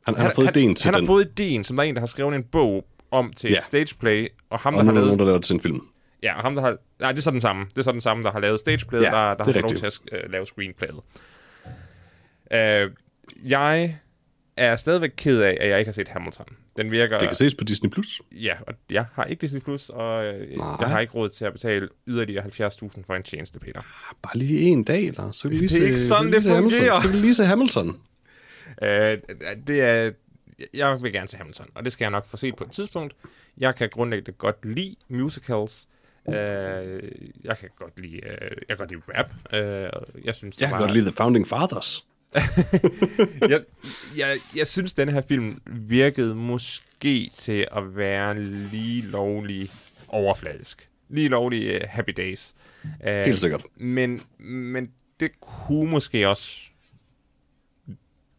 [0.06, 1.94] Han, han har fået ideen til han den, har fået ideen, som der er en,
[1.94, 3.56] der har skrevet en bog om til Ja.
[3.56, 5.06] et stage play, og ham, og der har lavet...
[5.06, 5.88] nogen, der laver det til en film.
[6.22, 6.76] Ja, og ham, der har...
[6.98, 7.64] Nej, det er så den samme.
[7.64, 9.74] Det er så den samme, der har lavet stageplayet, Ja, der, der har fået lov
[9.74, 11.00] til at uh, lave screenplayet.
[12.50, 12.92] Uh,
[13.50, 13.98] jeg
[14.56, 16.46] er stadigvæk ked af, at jeg ikke har set Hamilton.
[16.76, 17.18] Den virker...
[17.18, 17.90] Det kan ses på Disney+.
[17.90, 18.22] Plus.
[18.32, 20.76] Ja, og jeg har ikke Disney+, Plus, og øh, Nej.
[20.80, 22.50] jeg har ikke råd til at betale yderligere 70.000
[23.06, 23.80] for en tjeneste, Peter.
[24.22, 25.32] Bare lige en dag, eller?
[25.32, 26.76] Så kan vi lige Det er se, ikke så sådan, det se Hamilton.
[26.78, 27.00] fungerer.
[27.00, 27.88] Så kan vi lige se Hamilton.
[28.82, 28.86] Uh,
[29.66, 30.10] det er...
[30.74, 33.14] Jeg vil gerne se Hamilton, og det skal jeg nok få set på et tidspunkt.
[33.58, 35.88] Jeg kan grundlæggende godt lide musicals.
[36.24, 39.30] Uh, jeg kan godt lide, uh, jeg kan godt lide rap.
[39.52, 42.04] Uh, jeg synes, Jeg kan var- godt lide The Founding Fathers.
[43.50, 43.60] jeg,
[44.16, 49.70] jeg, jeg synes, denne her film virkede måske til at være lige lovlig
[50.08, 50.88] overfladisk.
[51.08, 52.54] Lige lovlig uh, Happy Days.
[52.84, 53.62] Uh, Helt sikkert.
[53.76, 56.70] Men, men det kunne måske også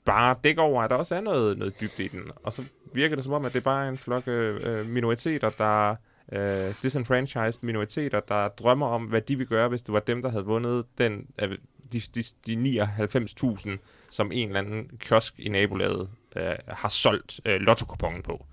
[0.06, 2.22] bare dække over, at der også er noget, noget dybde i den.
[2.44, 5.96] Og så virker det som om, at det bare er en flok øh, minoriteter, der
[6.32, 10.30] øh, disenfranchised minoriteter, der drømmer om, hvad de ville gøre, hvis det var dem, der
[10.30, 11.58] havde vundet den, øh,
[11.94, 13.70] de, de, de 99.000,
[14.12, 17.86] som en eller anden kiosk i nabolaget øh, har solgt øh, lotto
[18.24, 18.46] på.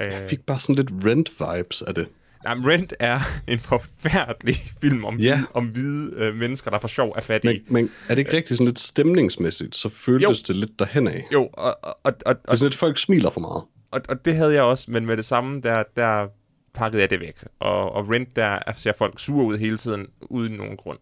[0.00, 2.08] Øh, Jeg fik bare sådan lidt Rent-vibes af det.
[2.44, 5.42] Nej, Rent er en forfærdelig film om, Ja.
[5.54, 7.54] om hvide øh, mennesker, der får sjov af fattige.
[7.66, 10.52] Men, men er det ikke rigtigt sådan lidt stemningsmæssigt, så føltes Jo.
[10.52, 11.24] det lidt derhen af.
[11.32, 13.62] Jo, og, og, og, og, Det er sådan lidt, folk smiler for meget.
[13.90, 16.26] og, og det havde jeg også, men med det samme, der, der
[16.74, 17.44] pakkede jeg det væk.
[17.60, 20.98] Og, og Rent, der ser folk sure ud hele tiden, uden nogen grund.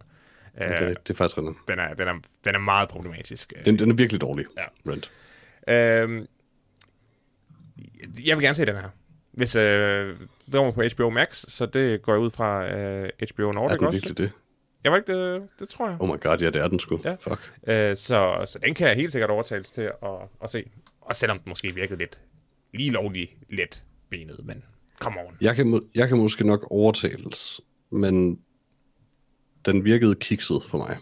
[0.59, 1.57] Det, Øh, det, det er faktisk rigtigt.
[1.69, 3.53] den, er, den, er, den er meget problematisk.
[3.65, 4.93] Den, den er virkelig dårlig, Ja.
[4.93, 5.11] Rent.
[5.69, 6.27] Øhm,
[8.27, 8.89] jeg vil gerne se den her.
[9.33, 13.49] Hvis øh, den kommer på HBO Max, så det går jeg ud fra øh, HBO
[13.49, 13.97] Er Nordic den også.
[13.97, 14.33] virkelig det?
[14.85, 15.97] Jeg var ikke det, det tror jeg.
[16.01, 17.01] Oh my god, ja, det er den sgu.
[17.05, 17.15] Ja.
[17.21, 17.55] Fuck.
[17.67, 19.93] Øh, så, så den kan jeg helt sikkert overtales til at,
[20.43, 20.71] at se.
[21.01, 22.21] Og selvom den måske virkede lidt
[22.75, 24.65] lige lovlig let benet, men
[24.99, 25.37] come on.
[25.41, 27.61] Jeg kan, jeg kan måske nok overtales,
[27.91, 28.41] men
[29.67, 30.97] den virkede kikset for mig.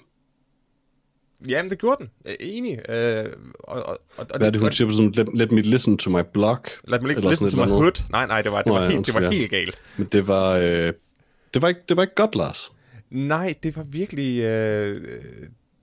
[1.48, 2.34] Jamen, det gjorde den.
[2.40, 2.78] Enig.
[2.88, 3.24] Øh,
[3.60, 5.98] og, og, og, Hvad er det, hun og, siger på sådan, let, let me listen
[5.98, 6.58] to my blog?
[6.66, 8.02] Ikke Eller listen to my hood.
[8.10, 9.30] Nej, nej, det var, det var, ja, helt, det var ja.
[9.30, 9.82] helt galt.
[9.96, 10.92] Men det var, øh,
[11.54, 12.72] det var, ikke, det var ikke godt, Lars.
[13.10, 15.00] Nej, det var virkelig øh,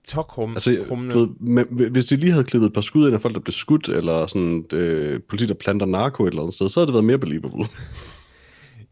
[0.08, 0.52] tokrum.
[0.52, 3.34] Altså, du ved, med, hvis de lige havde klippet et par skud ind af folk,
[3.34, 6.80] der blev skudt, eller sådan øh, politi, der planter narko et eller andet sted, så
[6.80, 7.66] havde det været mere believable.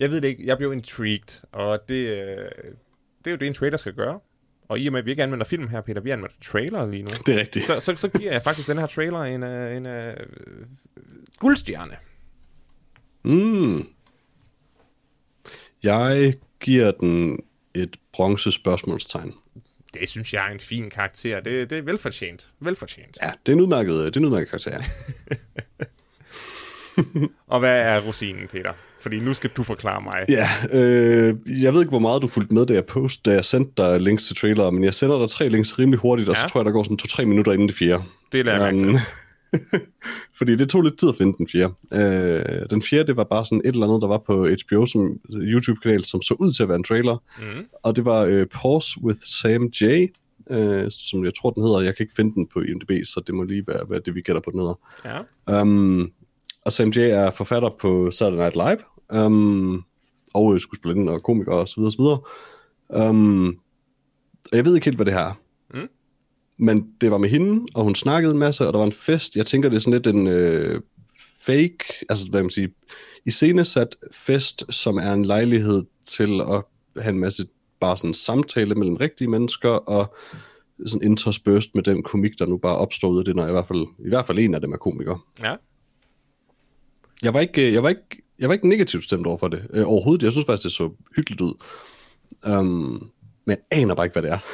[0.00, 0.46] Jeg ved det ikke.
[0.46, 2.26] Jeg blev intrigued, og det, øh,
[3.24, 4.20] det er jo det, en trailer skal gøre.
[4.68, 7.02] Og i og med, at vi ikke anvender film her, Peter, vi anvender trailer lige
[7.02, 7.10] nu.
[7.26, 7.64] Det er rigtigt.
[7.64, 10.26] så, så, så giver jeg faktisk den her trailer en, uh, en uh,
[11.38, 11.96] guldstjerne.
[13.22, 13.88] Mm.
[15.82, 17.38] Jeg giver den
[17.74, 19.34] et bronze spørgsmålstegn.
[19.94, 21.40] Det synes jeg er en fin karakter.
[21.40, 22.50] Det, det er velfortjent.
[22.60, 23.18] Velfortjent.
[23.22, 24.82] Ja, det er en udmærket, det er en udmærket karakter.
[27.52, 28.72] Og hvad er rosinen, Peter?
[29.04, 30.24] Fordi nu skal du forklare mig.
[30.28, 33.44] Ja, øh, jeg ved ikke, hvor meget du fulgte med, da jeg post, da jeg
[33.44, 36.40] sendte dig links til trailer, men jeg sender dig tre links rimelig hurtigt, og Ja.
[36.42, 38.02] så tror jeg, der går sådan to-tre minutter inden det fjerde.
[38.32, 38.98] Det lader jeg til.
[40.38, 41.72] Fordi det tog lidt tid at finde den fjerde.
[41.92, 45.18] Øh, den fjerde, det var bare sådan et eller andet, der var på HBO som
[45.32, 47.22] YouTube-kanal, som så ud til at være en trailer.
[47.38, 47.64] Mm.
[47.82, 49.84] Og det var øh, Pause with Sam J,
[50.50, 51.80] øh, som jeg tror, den hedder.
[51.80, 54.20] Jeg kan ikke finde den på IMDb, så det må lige være, være det, vi
[54.20, 54.78] gætter på, den hedder.
[55.48, 55.60] Ja.
[55.60, 56.10] Um,
[56.64, 58.78] og Sam J er forfatter på Saturday Night Live,
[59.14, 59.84] um,
[60.34, 63.08] og øh, skuespillerinde og komiker og så videre, så videre.
[63.08, 63.48] Um,
[64.52, 65.40] og jeg ved ikke helt, hvad det her er.
[65.74, 65.88] Mm.
[66.56, 69.36] Men det var med hende, og hun snakkede en masse, og der var en fest.
[69.36, 70.80] Jeg tænker, det er sådan lidt en øh,
[71.40, 72.68] fake, altså hvad man siger,
[73.24, 76.62] iscenesat fest, som er en lejlighed til at
[77.02, 77.46] have en masse
[77.80, 80.14] bare sådan samtale mellem rigtige mennesker, og
[80.86, 83.66] sådan interspersed med den komik, der nu bare opstår ud af det, når i hvert
[83.66, 85.26] fald, i hvert fald en af dem er komiker.
[85.42, 85.54] Ja.
[87.22, 89.88] Jeg var ikke, jeg var ikke, jeg var ikke negativt stemt over for det øh,
[89.88, 90.22] overhovedet.
[90.22, 91.54] Jeg synes faktisk, det så hyggeligt ud.
[92.46, 93.10] Um,
[93.44, 94.38] Men jeg aner bare ikke, hvad det er.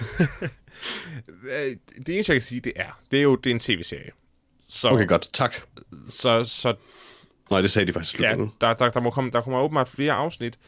[2.07, 4.11] Det eneste, jeg kan sige, det er, det er jo det er en tv-serie.
[4.69, 5.31] Så, Okay, godt.
[5.33, 5.55] Tak.
[6.09, 6.75] så, så
[7.51, 10.13] Nej, det sagde de faktisk ja, der, der, der, må komme, der kommer åbenbart flere
[10.13, 10.59] afsnit,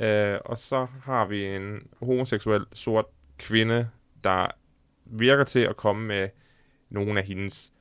[0.00, 3.04] øh, og så har vi en homoseksuel sort
[3.38, 3.88] kvinde,
[4.24, 4.46] der
[5.04, 6.28] virker til at komme med
[6.90, 7.72] nogle af hendes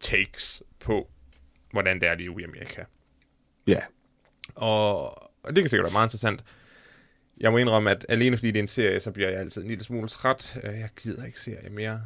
[0.00, 1.10] takes på,
[1.72, 2.84] hvordan det er leve i Amerika.
[3.66, 3.80] Ja.
[4.54, 5.04] Og,
[5.44, 6.44] og det kan sikkert være meget interessant.
[7.40, 9.68] Jeg må indrømme, at alene fordi det er en serie, så bliver jeg altid en
[9.68, 10.58] lille smule træt.
[10.64, 12.00] Øh, Jeg gider ikke serie mere.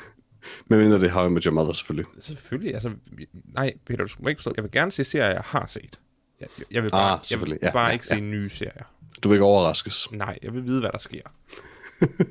[0.68, 2.06] Men mindre det har med Your Mother, selvfølgelig.
[2.20, 2.90] Selvfølgelig, altså...
[3.32, 4.52] Nej, Peter, du skal ikke forstå.
[4.56, 6.00] Jeg vil gerne se serier, jeg har set.
[6.40, 7.58] Jeg, jeg vil bare, Ah, jeg vil.
[7.62, 8.14] Ja, bare ja, ikke ja.
[8.16, 8.84] se nye serier.
[9.22, 10.12] Du vil ikke overraskes.
[10.12, 11.20] Nej, jeg vil vide, hvad der sker.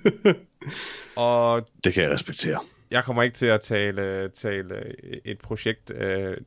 [1.15, 2.59] og Det kan jeg respektere.
[2.91, 4.75] jeg kommer ikke til at tale, tale
[5.25, 6.37] et projekt øh,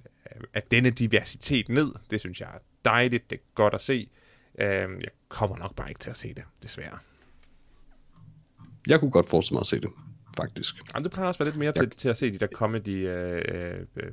[0.54, 1.92] af denne diversitet ned.
[2.10, 2.48] Det synes jeg
[2.90, 4.08] dejligt, det er godt at se.
[4.60, 4.66] Øh,
[5.00, 6.98] jeg kommer nok bare ikke til at se det, desværre.
[8.86, 9.90] Jeg kunne godt forestille mig at se det,
[10.36, 10.74] faktisk.
[10.94, 13.08] Jamen, det plejer også at være lidt mere til, til at se de der comedy
[13.08, 14.10] øh, øh, øh,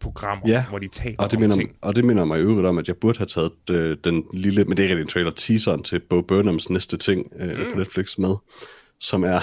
[0.00, 1.76] programmer, Ja, hvor de taler Og det, om minder, ting.
[1.80, 4.64] og det minder mig i øvrigt om, at jeg burde have taget øh, den lille,
[4.64, 7.72] men det er en trailer, teaseren til Bo Burnhams næste ting øh, mm.
[7.72, 8.36] på Netflix med,
[9.00, 9.40] som er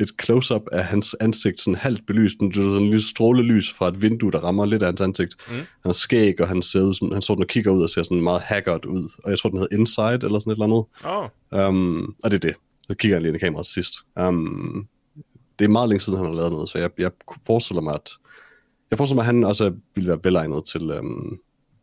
[0.00, 3.88] et close-up af hans ansigt, sådan halvt belyst, det er sådan en lille strålelys fra
[3.88, 5.34] et vindue, der rammer lidt af hans ansigt.
[5.48, 5.54] Mm.
[5.54, 8.02] Han har skæg, og han ser ud som, han står og kigger ud og ser
[8.02, 10.84] sådan meget haggard ud, og jeg tror, den hedder Inside, eller sådan et eller andet.
[11.04, 11.28] Åh, oh,
[11.68, 12.54] Um, og det er det.
[12.90, 13.94] Så kigger han lige ind i kameraet til sidst.
[14.20, 14.86] Um,
[15.58, 17.10] det er meget længe siden, han har lavet noget, så jeg, jeg
[17.46, 18.10] forestiller mig, at
[18.90, 20.82] jeg forestiller mig, at han også ville være velegnet til,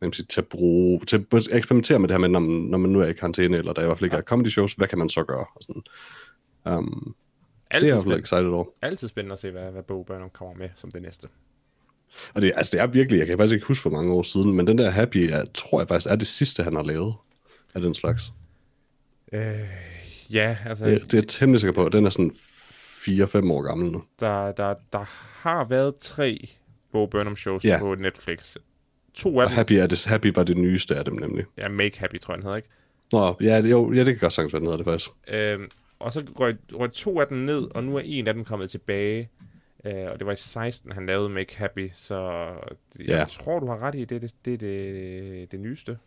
[0.02, 2.78] man sige, til at bruge, til at eksperimentere med det her med, når, man- når
[2.78, 4.88] man nu er i karantæne, eller der i hvert fald ikke er comedy shows, hvad
[4.88, 5.46] kan man så gøre?
[5.56, 5.82] Og sådan.
[6.78, 7.16] Um,
[7.72, 8.66] det er altid, jeg spændende, excited over.
[8.82, 11.28] altid spændende at se, hvad, hvad Bo Burnham kommer med som det næste.
[12.34, 14.54] Og det, altså, det er virkelig, jeg kan faktisk ikke huske, hvor mange år siden,
[14.54, 17.14] men den der Happy, er, tror jeg faktisk er det sidste, han har lavet
[17.74, 18.34] af den slags.
[19.34, 19.42] Øh,
[20.30, 21.90] ja, altså, Det, det er jeg temmelig sikker på.
[21.90, 24.04] Den er sådan 4-5 år gammel nu.
[24.20, 25.04] der, der, der
[25.42, 26.50] har været tre
[26.92, 27.78] Bo Burnham shows Ja.
[27.80, 28.56] på Netflix.
[29.14, 31.46] To af Og dem, Happy, er det, Happy var det nyeste af dem nemlig.
[31.58, 32.70] ja, Make Happy, tror jeg, den hedder, ikke?
[33.12, 35.10] Nå, ja, det, jo, ja, det kan godt sagtens være, den hedder det faktisk.
[35.28, 35.70] Øhm,
[36.04, 38.70] og så røg, røg to af dem ned, og nu er en af dem kommet
[38.70, 39.30] tilbage.
[39.86, 42.48] Øh, og det var i 16, han lavede Make Happy, så
[42.98, 43.18] det, Ja.
[43.18, 45.98] jeg tror, du har ret i, det er det, det, det, det nyeste.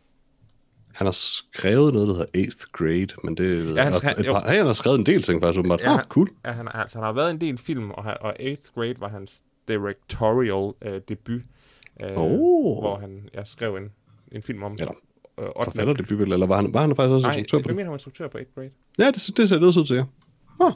[0.93, 4.27] Han har skrevet noget, der hedder 8th grade, men det Ja, han er skrev- et
[4.27, 5.81] par, han har skrevet en del ting faktisk, åbenbart.
[5.81, 6.31] Ja, han- ah, cool.
[6.45, 9.09] Ja, han, altså, han har været en del film, og, han- og 8th Grade var
[9.09, 11.43] hans directorial øh, debut,
[12.03, 12.79] øh, Oh.
[12.81, 13.93] hvor han jeg skrev en,
[14.33, 14.93] en film om Eller
[15.41, 15.65] øh, 8.
[15.65, 17.77] Forfatter det vel, eller var han, var han faktisk også Nej, instruktør på jeg det?
[17.77, 18.71] mener, han var instruktør på 8th Grade.
[18.99, 20.05] Ja, det, det ser det ud til, ja.
[20.67, 20.73] Ah,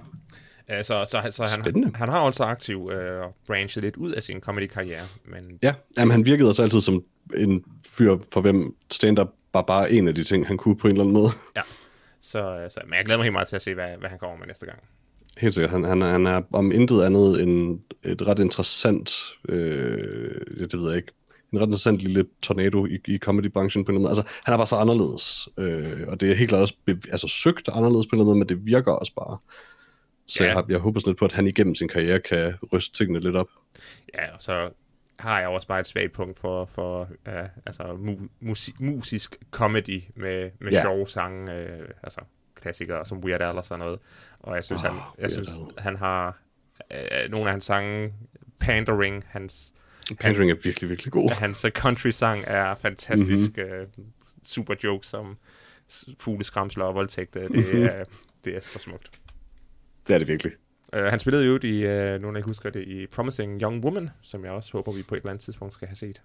[0.73, 1.91] Øh, så så, så han, Spændende.
[1.95, 6.25] han har også aktiv øh, branchet lidt ud af sin comedy-karriere, men ja, jamen, han
[6.25, 7.05] virkede også altid som
[7.37, 10.93] en fyr, for hvem stand-up var bare en af de ting, han kunne på en
[10.93, 11.29] eller anden måde.
[11.57, 11.63] ja.
[12.21, 14.37] Så, så, men jeg glæder mig helt meget til at se, hvad, hvad han kommer
[14.39, 14.79] med næste gang.
[15.39, 15.71] Helt sikkert.
[15.71, 19.11] Han, han, han er om intet andet end et ret interessant,
[19.49, 21.13] øh, det ved jeg ikke,
[21.53, 24.27] en ret interessant lille tornado i, i comedybranchen på en eller anden måde.
[24.29, 27.29] Altså, han er bare så anderledes, øh, og det er helt klart også be, altså,
[27.29, 29.39] søgt anderledes på en eller anden måde, men det virker også bare.
[30.27, 30.47] Så Ja.
[30.49, 33.21] jeg, har, jeg håber sådan lidt på, at han igennem sin karriere kan ryste tingene
[33.21, 33.49] lidt op.
[34.15, 34.71] Ja, og så
[35.19, 37.33] har jeg også bare et svagt punkt for, for uh,
[37.67, 40.83] altså, mu- musi- musisk comedy med, med Ja.
[40.83, 42.21] sjove sange, øh, altså
[42.55, 44.01] klassikere som Weird Al og sådan noget.
[44.41, 46.39] Og jeg synes, oh, han, jeg synes han har
[46.93, 48.13] øh, nogle af hans sange,
[48.61, 49.73] Pandering, hans,
[50.17, 51.31] Pandering er virkelig, virkelig god.
[51.31, 53.57] hans øh, country-sang er fantastisk.
[53.57, 53.67] Mhm.
[53.67, 53.75] Mm-hmm.
[53.81, 53.87] Øh,
[54.45, 55.37] super jokes som
[56.19, 57.37] fugleskramsler og voldtægt.
[57.37, 57.83] øh, Det, Mhm.
[57.83, 58.05] er,
[58.45, 59.11] det er så smukt.
[60.07, 60.53] Det er det virkelig.
[60.97, 64.11] Uh, han spillede jo i, uh, nogle af jer husker det, i Promising Young Woman,
[64.23, 66.23] som jeg også håber, vi på et eller andet tidspunkt skal have set.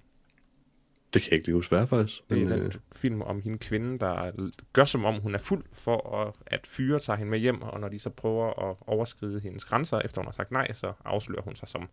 [1.14, 2.22] Det kan jeg ikke huske, er faktisk.
[2.30, 4.32] Det er Men, den film om hende kvinde, der
[4.74, 7.80] gør som om hun er fuld for at, at fyre tager hende med hjem, og
[7.80, 11.42] når de så prøver at overskride hendes grænser, efter hun har sagt nej, så afslører
[11.42, 11.90] hun sig som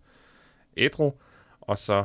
[0.77, 1.13] ædru,
[1.63, 2.05] og så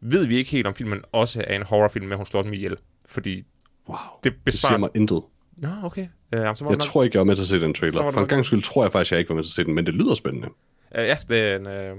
[0.00, 2.76] ved vi ikke helt, om filmen også er en horrorfilm, men hun slår dem ihjel,
[3.06, 3.44] fordi
[3.88, 4.72] wow, det det besvarer...
[4.72, 5.22] siger mig intet.
[5.56, 6.02] Nå, okay.
[6.02, 6.80] Uh, så må Jeg nok...
[6.80, 8.02] tror ikke, jeg var med til at se den Så trailer.
[8.02, 9.64] For en nok- gang skyld tror jeg faktisk, jeg ikke var med til at se
[9.64, 10.48] den, men det lyder spændende.
[10.48, 10.54] Uh,
[10.90, 11.98] ja, det er en, uh,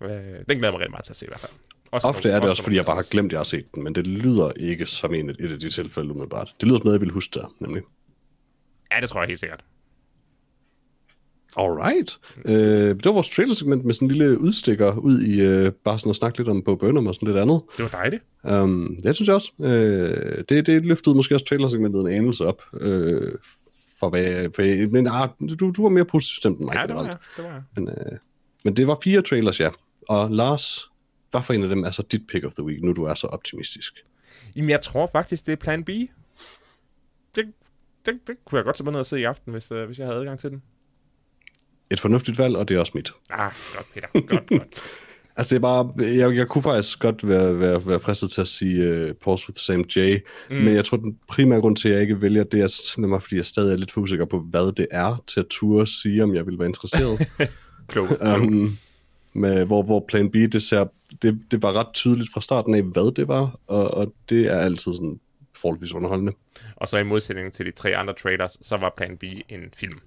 [0.00, 1.52] uh, den glæder jeg mig rigtig meget til at se i hvert fald.
[1.90, 3.84] Også Ofte er det også, fordi jeg bare har glemt, at jeg har set den,
[3.84, 6.54] men det lyder ikke som en et af de tilfælde umiddelbart.
[6.60, 7.82] Det lyder som noget, jeg ville huske der, nemlig.
[8.92, 9.64] Ja, det tror jeg helt sikkert.
[11.56, 12.18] Alright.
[12.44, 16.10] Øh, det var vores trailersegment med sådan en lille udstikker ud i øh, bare sådan
[16.10, 17.62] at snakke lidt om Bo Burnham og sådan lidt andet.
[17.76, 18.22] Det var dejligt.
[18.42, 19.52] Um, det synes jeg også.
[19.60, 22.62] Øh, det, det løftede måske også trailersegmentet en anelse op.
[22.80, 23.32] Øh,
[24.00, 25.28] for hvad, for, men ah,
[25.60, 26.74] du, du var mere positiv stemt end mig.
[26.74, 27.16] Ja, det var jeg.
[27.36, 27.62] Det var jeg.
[27.76, 28.18] Men, øh,
[28.64, 29.70] men det var fire trailers, ja.
[30.08, 30.90] Og Lars,
[31.30, 33.14] hvad for en af dem er så dit pick of the week, nu du er
[33.14, 33.94] så optimistisk?
[34.56, 35.88] Jamen, jeg tror faktisk, det er plan B.
[35.88, 36.12] Det,
[37.34, 40.06] det det, kunne jeg godt tage ned og se i aften, hvis, uh, hvis jeg
[40.06, 40.62] havde adgang til den.
[41.90, 43.12] Et fornuftigt valg, og det er også mit.
[43.30, 44.08] Ah, godt, Peter.
[44.12, 44.62] Godt, godt.
[45.38, 45.92] Altså, det er bare...
[45.98, 49.60] Jeg, jeg kunne faktisk godt være, være, være fristet til at sige uh, Pause with
[49.60, 50.18] Sam J,
[50.50, 50.56] mm.
[50.56, 53.36] men jeg tror, den primære grund til, at jeg ikke vælger, det er simpelthen fordi
[53.36, 56.34] jeg stadig er lidt for usikker på, hvad det er til at ture sige, om
[56.34, 57.28] jeg vil være interesseret.
[57.88, 58.08] Klog.
[58.08, 58.40] klog.
[58.40, 58.78] um,
[59.32, 60.86] med, hvor, hvor Plan B, det, ser,
[61.22, 64.58] det, det var ret tydeligt fra starten af, hvad det var, og, og det er
[64.58, 65.20] altid sådan
[65.56, 66.32] forholdsvis underholdende.
[66.76, 69.98] Og så i modsætning til de tre andre trailers, så var Plan B en film.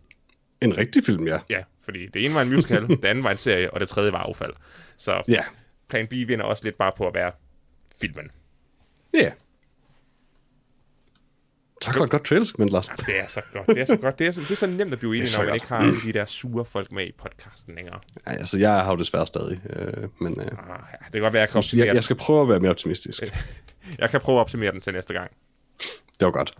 [0.62, 1.40] En rigtig film, ja.
[1.50, 4.12] Ja, fordi det ene var en musical, det andet var en serie, og det tredje
[4.12, 4.54] var affald.
[4.98, 5.44] Så Ja,
[5.90, 7.32] Plan B vinder også lidt bare på at være
[8.02, 8.32] filmen.
[9.14, 9.32] ja.
[11.82, 12.90] Tak for et godt trailersegment, Lars.
[12.90, 13.68] Ja, det er så godt.
[13.68, 14.20] Det er så godt.
[14.20, 15.56] Det er så, det er så nemt at blive enig, når man godt.
[15.56, 17.98] ikke har alle de der sure folk med i podcasten længere.
[18.28, 20.52] Ej, altså, jeg har jo desværre stadig, øh, men øh, Ah,
[20.92, 22.72] ja, det kan godt være, jeg kan optimere jeg, jeg skal prøve at være mere
[22.72, 23.24] optimistisk.
[24.00, 25.32] jeg kan prøve at optimere den til næste gang.
[26.20, 26.54] Det var godt.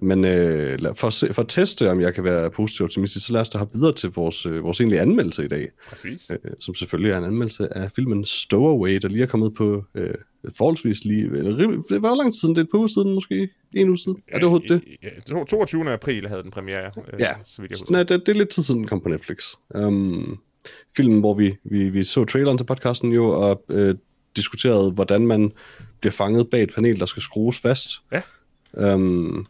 [0.00, 3.32] Men øh, for, at se, for at teste, om jeg kan være positiv optimistisk, så
[3.32, 5.68] lad os da hoppe videre til vores, øh, vores egentlige anmeldelse i dag.
[5.88, 6.30] Præcis.
[6.30, 10.14] Øh, som selvfølgelig er en anmeldelse af filmen Stowaway, der lige er kommet på øh,
[10.56, 11.24] forholdsvis lige...
[11.24, 11.56] Eller,
[11.90, 13.48] det var jo lang tid siden, det er et par uger siden måske?
[13.72, 14.18] En uge siden?
[14.28, 14.82] Er det overhovedet det?
[15.02, 15.92] Ja, to- 22.
[15.92, 17.92] april havde den premiere, øh, Ja, så vidt jeg husker.
[17.92, 19.38] Nej, det, det er lidt tid siden, den kom på Netflix.
[19.74, 20.38] Um,
[20.96, 23.94] filmen, hvor vi, vi, vi så traileren til podcasten jo, og øh,
[24.36, 25.52] diskuterede, hvordan man
[26.00, 27.90] bliver fanget bag et panel, der skal skrues fast.
[28.12, 28.22] Ja.
[28.94, 29.46] Um,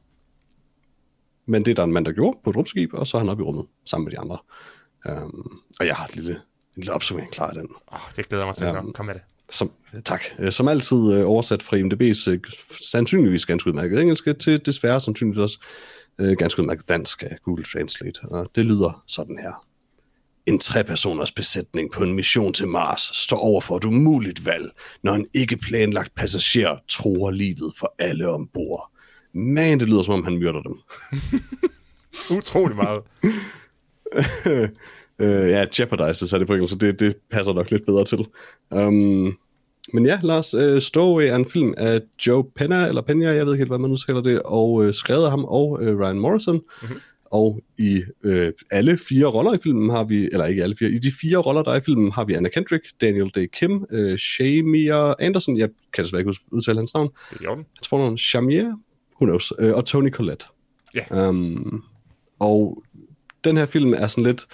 [1.46, 3.28] men det er der en mand, der gjorde på et rumskib, og så er han
[3.28, 4.38] oppe i rummet sammen med de andre.
[5.08, 6.40] Um, og jeg har et lille, en
[6.76, 7.68] lille opsummering klar af den.
[7.86, 8.66] Oh, det glæder mig til.
[8.66, 9.22] Um, Kom med det.
[9.50, 9.72] Som,
[10.04, 10.22] tak.
[10.38, 12.40] Øh, Som altid øh, oversat fra IMDb's øh,
[12.80, 15.58] sandsynligvis ganske udmærket engelske til desværre sandsynligvis også
[16.18, 18.22] øh, ganske udmærket dansk af Google Translate.
[18.22, 19.66] Og det lyder sådan her.
[20.46, 24.70] En trepersoners besætning på en mission til Mars står over for et umuligt valg,
[25.02, 28.90] når en ikke planlagt passager tror livet for alle ombord.
[29.34, 30.76] Men det lyder som om han myrder dem.
[32.38, 33.02] Utrolig meget.
[35.18, 38.18] Øh, ja, jeopardizes er det på engelsk, så det, det passer nok lidt bedre til.
[38.70, 39.36] Um,
[39.92, 43.52] men ja, Lars, uh, Stowaway er en film af Joe Penna, eller Pena, jeg ved
[43.52, 46.18] ikke helt, hvad man nu kalder det, og uh, skrevet af ham og uh, Ryan
[46.18, 46.54] Morrison.
[46.82, 46.96] Mm-hmm.
[47.24, 50.98] Og i øh, alle fire roller i filmen har vi, eller ikke alle fire, i
[50.98, 54.18] de fire roller, der er i filmen, har vi Anna Kendrick, Daniel Day Kim, øh,
[54.18, 57.08] Shamia Anderson, jeg kan desværre ikke ud- udtale hans navn,
[57.46, 57.64] orden.
[57.76, 58.72] hans fornavn Shamia,
[59.20, 60.46] who knows, øh, og Tony Collette.
[60.94, 61.28] Ja.
[61.28, 61.84] Um,
[62.38, 62.82] og
[63.44, 64.46] den her film er sådan lidt,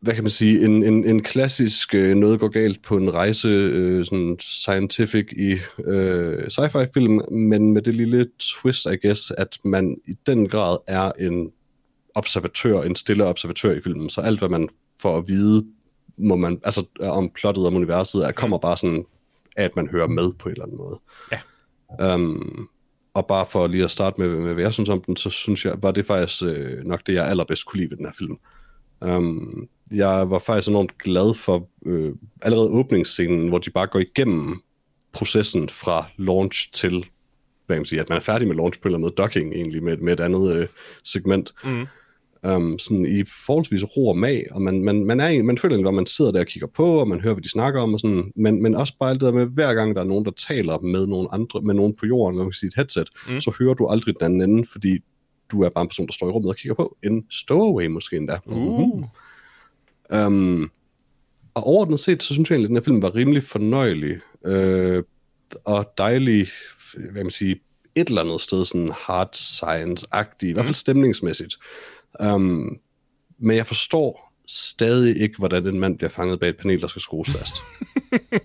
[0.00, 3.48] hvad kan man sige, en, en, en klassisk øh, noget går galt på en rejse,
[3.48, 9.58] øh, sådan scientific i øh, sci-fi film, men med det lille twist, I guess, at
[9.64, 11.52] man i den grad er en
[12.14, 14.68] observatør, en stille observatør i filmen, så alt hvad man
[15.00, 15.66] får at vide,
[16.16, 19.04] må man, altså om plottet om universet, er, kommer bare sådan
[19.56, 21.00] af, at man hører med på en eller anden måde.
[21.32, 22.14] Ja.
[22.14, 22.68] Um,
[23.14, 25.64] og bare for lige at starte med, med, hvad jeg synes om den, så synes
[25.64, 28.38] jeg, var det faktisk øh, nok det, jeg allerbedst kunne lide ved den her film.
[29.00, 34.62] Um, jeg var faktisk enormt glad for øh, allerede åbningsscenen, hvor de bare går igennem
[35.12, 36.90] processen fra launch til,
[37.66, 39.28] hvad kan man sige, at man er færdig med launch på en eller anden måde,
[39.28, 40.68] docking egentlig, med, med et andet øh,
[41.04, 41.54] segment.
[41.64, 41.86] Mm.
[42.42, 45.84] Um, sådan i forholdsvis ro og mag, og man, man, man, er, man føler egentlig,
[45.84, 48.00] hvor man sidder der og kigger på, og man hører, hvad de snakker om, og
[48.00, 50.30] sådan, men, men også bare alt det der med, hver gang der er nogen, der
[50.30, 53.34] taler med nogen andre, med nogen på jorden, hvad man kan sige, et headset, Mm.
[53.34, 53.40] mm.
[53.40, 54.98] så hører du aldrig den anden ende, fordi
[55.52, 56.96] du er bare en person, der står i rummet og kigger på.
[57.02, 58.38] En stowaway måske endda.
[58.46, 59.04] Uh.
[60.26, 60.70] Um,
[61.54, 65.02] og overordnet set, så synes jeg egentlig, at den her film var rimelig fornøjelig, øh,
[65.64, 66.48] og dejlig,
[67.12, 67.60] hvad man sige,
[67.94, 71.54] et eller andet sted sådan hard science-agtig, i hvert fald stemningsmæssigt.
[72.20, 72.78] Um,
[73.38, 77.02] men jeg forstår stadig ikke, hvordan en mand bliver fanget bag et panel, der skal
[77.02, 77.54] skrues fast.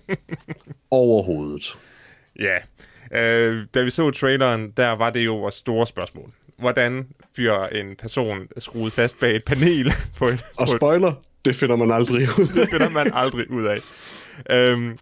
[0.90, 1.78] Overhovedet.
[2.38, 2.56] Ja.
[3.12, 6.32] Øh, da vi så traileren, der var det jo vores store spørgsmål.
[6.58, 11.12] Hvordan bliver en person skruet fast bag et panel på en, Og på et spoiler,
[11.44, 12.54] det finder man aldrig ud af.
[12.54, 13.80] det finder man aldrig ud af.
[14.50, 14.98] Øhm,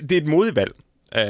[0.00, 0.74] det er et modigt valg.
[1.16, 1.22] Øh,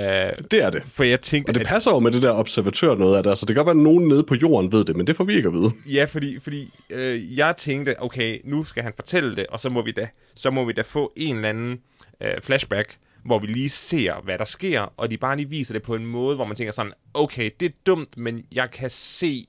[0.51, 0.83] Det er det.
[0.93, 3.31] for jeg tænkte, Og det at, passer jo med det der observatør noget af det.
[3.31, 5.25] Altså, det kan godt være, at nogen nede på jorden ved det, men det får
[5.25, 5.73] vi ikke at vide.
[5.87, 9.83] ja, fordi, fordi øh, jeg tænkte, okay, nu skal han fortælle det, og så må
[9.83, 11.81] vi da, så må vi da få en eller anden
[12.21, 15.83] øh, flashback, hvor vi lige ser, hvad der sker, og de bare lige viser det
[15.83, 19.47] på en måde, hvor man tænker sådan, okay, det er dumt, men jeg kan se,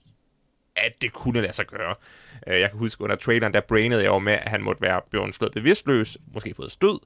[0.76, 1.96] at det kunne lade sig gøre.
[2.48, 5.02] Øh, Jeg kan huske under traileren, der brainede jeg jo med, at han måtte være
[5.10, 7.00] blevet slået bevidstløs, måske fået stød,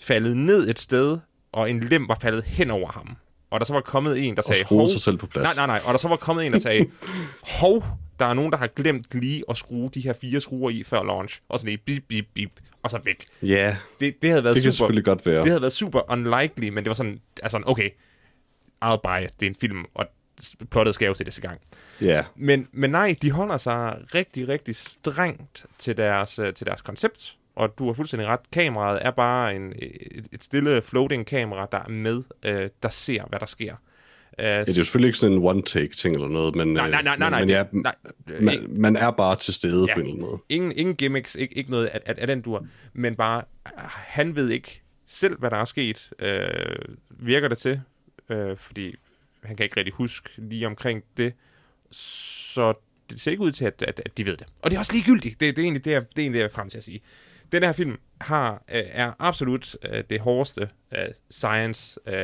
[0.00, 1.18] faldet ned et sted,
[1.52, 3.16] og en lem var faldet hen over ham.
[3.50, 5.44] Og der så var kommet en, der Og sagde, skruet sig selv på plads.
[5.44, 5.80] Nej, nej, nej.
[5.86, 6.86] Og der så var kommet en, der sagde,
[7.60, 7.84] hov,
[8.18, 11.02] der er nogen, der har glemt lige at skrue de her fire skruer i før
[11.02, 11.40] launch.
[11.48, 12.50] Og så lige bip, bip, bip,
[12.82, 13.24] og så væk.
[13.42, 15.36] Ja, Det, det havde været det kan super, selvfølgelig godt være.
[15.40, 17.90] det havde været super unlikely, men det var sådan, altså, okay,
[18.84, 19.40] I'll buy it.
[19.40, 20.06] Det er en film, og
[20.70, 21.60] plottet skal jo sættes i gang.
[22.00, 26.82] Ja, Men, men nej, de holder sig rigtig, rigtig strengt til deres, øh, til deres
[26.82, 28.40] koncept, og du har fuldstændig ret.
[28.52, 33.24] Kameraet er bare en, et, et stille floating kamera, der er med, øh, der ser,
[33.28, 33.74] hvad der sker.
[34.38, 37.02] Øh, ja, det er jo selvfølgelig ikke sådan en one-take-ting eller noget, men, nej, nej,
[37.02, 39.94] nej, nej, men, nej, men ja, det- nej, man, man er bare til stede Ja.
[39.94, 40.38] på en eller anden måde.
[40.48, 44.36] ingen, ingen gimmicks, ikke, ikke noget af, af, af den dur, men bare, øh, han
[44.36, 46.76] ved ikke selv, hvad der er sket, øh,
[47.10, 47.80] virker det til,
[48.30, 48.94] øh, fordi
[49.44, 51.32] han kan ikke rigtig huske lige omkring det,
[51.90, 52.74] så
[53.10, 54.46] det ser ikke ud til, at, at, at de ved det.
[54.62, 56.42] Og det er også ligegyldigt, det, det, er egentlig det, jeg, det er egentlig det,
[56.42, 57.00] jeg er frem til at sige.
[57.52, 62.14] Den her film har, øh, er absolut øh, det hårdeste øh, science, øh,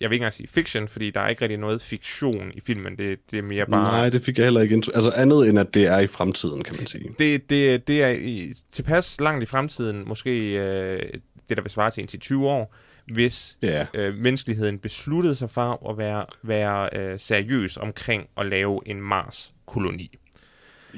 [0.00, 2.98] jeg vil ikke engang sige fiction, fordi der er ikke rigtig noget fiktion i filmen,
[2.98, 3.92] det, det er mere bare...
[3.92, 4.94] Nej, det fik jeg heller ikke indtryk.
[4.94, 7.10] Altså andet end, at det er i fremtiden, kan man sige.
[7.18, 11.02] Det, det, det er i, tilpas langt i fremtiden, måske øh,
[11.48, 12.74] det, der vil svare til en til 20 år,
[13.12, 13.58] hvis
[13.94, 20.18] øh, menneskeligheden besluttede sig for at være, være øh, seriøs omkring at lave en Mars-koloni.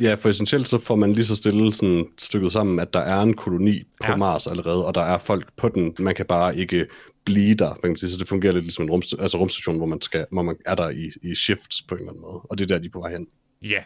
[0.01, 3.21] Ja, for essentielt så får man lige så stille sådan stykket sammen, at der er
[3.23, 4.11] en koloni på Ja.
[4.11, 4.17] ja.
[4.17, 5.95] Mars allerede, og der er folk på den.
[5.99, 6.87] Man kan bare ikke
[7.25, 8.11] blive der, man kan sige.
[8.11, 10.75] så det fungerer lidt ligesom en rum, altså rumstation, hvor man, skal, hvor man er
[10.75, 12.91] der i, i shifts på en eller anden måde, og det er der, de er
[12.91, 13.27] på vej hen.
[13.63, 13.83] Ja.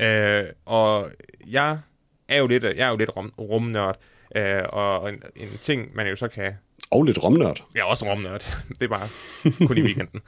[0.00, 1.10] Øh, og
[1.46, 1.78] jeg
[2.28, 3.98] er jo lidt, jeg er jo lidt rum, rumnørd,
[4.36, 6.52] øh, og en, en ting, man jo så kan
[6.90, 8.56] Og lidt rumnørd, er også rumnørd.
[8.78, 9.08] Det er bare
[9.66, 10.20] kun i weekenden.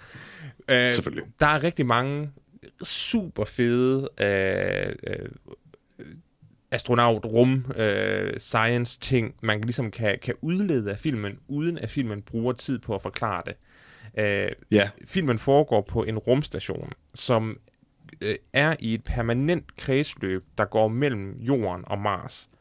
[0.69, 1.25] øh, selvfølgelig.
[1.41, 2.31] der er rigtig mange
[2.83, 5.29] super fede øh, øh,
[6.71, 12.23] astronaut, rum, øh, science ting, man ligesom kan, kan udlede af filmen, uden at filmen
[12.23, 13.55] bruger tid på at forklare det.
[14.19, 17.59] Øh, Ja, filmen foregår på en rumstation, som
[18.21, 22.49] øh, er i et permanent kredsløb, der går mellem Jorden og Mars.
[22.53, 22.55] Øh,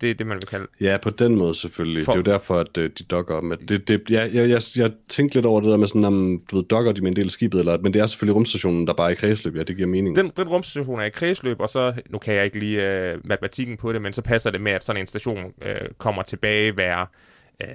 [0.00, 2.04] det er det, man vil kalde Ja, på den måde selvfølgelig.
[2.04, 2.12] For-.
[2.12, 3.52] Det er jo derfor, at øh, de dokker om.
[3.52, 6.42] At det, det, ja, jeg, jeg, jeg tænkte lidt over det der med sådan, om
[6.50, 8.86] du ved, dokker de med en del af skibet, eller, men det er selvfølgelig rumstationen,
[8.86, 9.56] der bare er i kredsløb.
[9.56, 10.16] Ja, det giver mening.
[10.16, 13.76] den, den rumstation er i kredsløb, og så, nu kan jeg ikke lige øh, matematikken
[13.76, 17.06] på det, men så passer det med, at sådan en station øh, kommer tilbage hver
[17.62, 17.68] øh,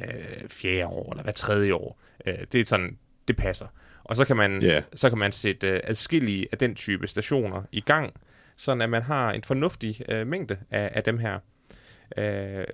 [0.49, 2.01] fjerde år, eller hver tredje år.
[2.27, 3.65] Øh, det er sådan, det passer.
[4.03, 4.81] Og så kan man, Ja.
[4.95, 8.13] så kan man sætte øh, adskillige af den type stationer i gang,
[8.55, 11.39] sådan at man har en fornuftig øh, mængde af, af dem her
[12.17, 12.65] øh,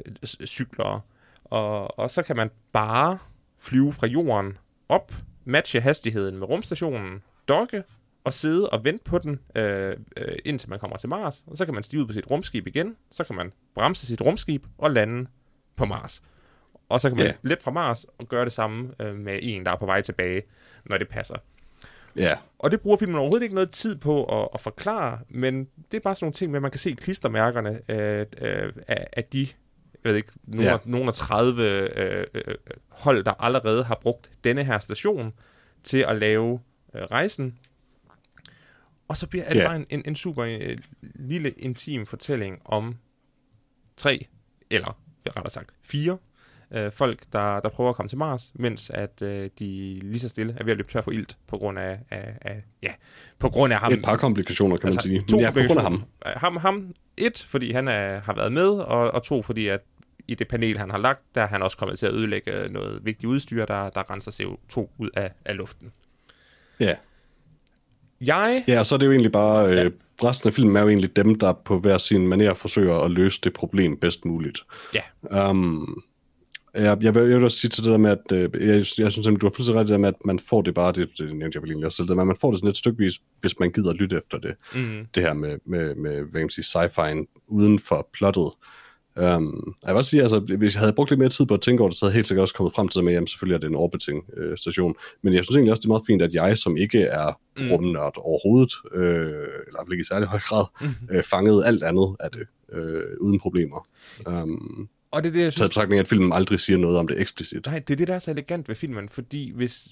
[0.46, 1.06] cykler.
[1.46, 3.18] Og, og så kan man bare
[3.60, 4.58] flyve fra jorden
[4.90, 5.13] op,
[5.46, 7.84] matche hastigheden med rumstationen, dokke
[8.24, 11.44] og sidde og vente på den, øh, øh, indtil man kommer til Mars.
[11.48, 14.22] Og så kan man stige ud på sit rumskib igen, så kan man bremse sit
[14.22, 15.28] rumskib og lande
[15.76, 16.24] på Mars.
[16.90, 17.34] Og så kan man Ja.
[17.44, 20.44] let fra Mars og gøre det samme øh, med en, der er på vej tilbage,
[20.86, 21.36] når det passer.
[22.15, 25.98] Ja, Og det bruger filmen overhovedet ikke noget tid på at, at forklare, men det
[25.98, 29.24] er bare sådan nogle ting med, at man kan se klistermærkerne øh, øh, af, af
[29.24, 29.39] de,
[30.04, 30.72] jeg ved ikke, nogle, Ja.
[30.72, 30.78] ja.
[30.86, 32.56] nogle af 30 øh, øh,
[32.89, 35.34] hold, der allerede har brugt denne her station
[35.84, 36.60] til at lave
[36.96, 37.58] øh, rejsen.
[39.08, 39.67] Og så bliver det Ja.
[39.67, 42.96] bare en, en, en super øh, lille, intim fortælling om
[43.98, 44.28] tre,
[44.70, 46.17] eller rettere sagt fire,
[46.72, 50.30] øh, folk, der, der prøver at komme til Mars, mens at øh, de lige så
[50.30, 52.92] stille er ved at løbe tør for ilt på grund af, af, af ja,
[53.40, 53.94] på grund af ham.
[53.94, 55.16] et par komplikationer, kan man sige.
[55.16, 56.04] Altså, to Men ja, på grund af ham.
[56.26, 59.82] Ham, ham et, fordi han er, har været med, og, og to, fordi at
[60.28, 63.06] i det panel, han har lagt, der er han også kommet til at ødelægge noget
[63.06, 65.92] vigtigt udstyr, der, der renser CO2 ud af, af luften.
[66.80, 66.96] Ja.
[68.22, 69.86] Jeg ja, så er det jo egentlig bare...
[69.86, 69.92] Øh,
[70.24, 73.42] resten af filmen er jo egentlig dem, der på hver sin manér forsøger at løse
[73.44, 74.66] det problem bedst muligt.
[74.94, 75.50] Ja.
[75.50, 76.04] Um,
[76.84, 78.86] jeg, jeg, vil, jeg vil også sige til det der med, at øh, jeg, jeg
[78.86, 80.92] synes simpelthen, du har fuldstændig ret i det der med, at man får det bare,
[80.92, 82.70] det, det nævnte jeg vel egentlig også selv, det, med, at man får det sådan
[82.70, 84.56] et stykvis, hvis man gider lytte efter det.
[84.76, 85.06] Mm.
[85.16, 88.52] Det her med, med, med hvad kan man sige, sci-fi uden for plottet.
[89.22, 91.62] Um, jeg vil også sige, altså, hvis jeg havde brugt lidt mere tid på at
[91.62, 93.56] tænke over det, så havde jeg helt sikkert også kommet frem til, at jamen, selvfølgelig
[93.56, 94.96] er det en orbiting øh, station.
[95.22, 97.72] Men jeg synes egentlig også, det er meget fint, at jeg, som ikke er mm.
[97.72, 101.16] rumnørd overhovedet, øh, eller i hvert fald ikke i særlig høj grad, Mm.
[101.16, 103.88] øh, fangede alt andet af det, øh, uden problemer.
[104.28, 107.08] Um, Og det er det, jeg taget synes, betragtning, at filmen aldrig siger noget om
[107.08, 107.66] det eksplicit.
[107.66, 109.88] nej, det er det, der er så elegant ved filmen, fordi hvis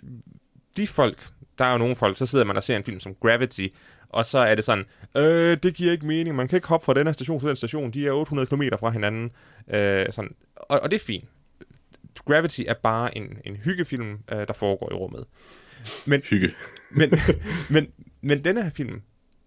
[0.77, 3.15] de folk, der er jo nogle folk, så sidder man og ser en film som
[3.21, 3.67] Gravity,
[4.09, 4.85] og så er det sådan,
[5.17, 7.55] øh, det giver ikke mening, man kan ikke hoppe fra den her station til den
[7.55, 9.31] station, de er 800 km fra hinanden,
[9.73, 10.35] øh, sådan.
[10.55, 11.29] Og, og det er fint.
[12.25, 15.25] Gravity er bare en, en hyggefilm, øh, der foregår i rummet.
[16.05, 16.53] Men, Hygge.
[16.99, 17.11] men,
[17.69, 17.87] men,
[18.21, 19.01] men denne her film,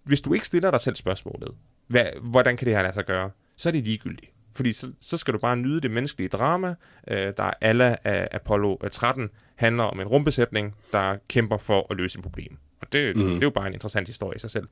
[0.05, 1.55] hvis du ikke stiller dig selv spørgsmålet,
[1.87, 4.31] hvad, hvordan kan det her lade sig gøre, så er det ligegyldigt.
[4.59, 6.75] Fordi så, så skal du bare nyde det menneskelige drama,
[7.09, 11.97] øh, der er alle af Apollo 13 handler om en rumbesætning, der kæmper for at
[11.97, 12.57] løse et problem.
[12.81, 13.23] Og det, mm.
[13.23, 14.69] Det er jo bare en interessant historie i sig selv.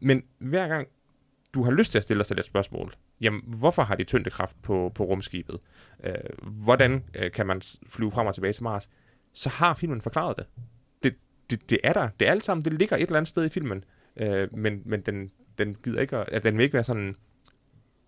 [0.00, 0.88] Men hver gang
[1.54, 4.62] du har lyst til at stille dig selv et spørgsmål, jamen hvorfor har de tyngdekraft
[4.62, 5.58] på, på rumskibet?
[6.04, 8.90] Øh, hvordan øh, kan man flyve frem og tilbage til Mars?
[9.32, 10.46] Så har filmen forklaret det.
[11.02, 11.14] Det,
[11.50, 12.08] det, det er der.
[12.20, 13.84] Det er alt sammen, det ligger et eller andet sted i filmen.
[14.16, 17.16] Øh, men men den, den gider ikke, at den vil ikke være sådan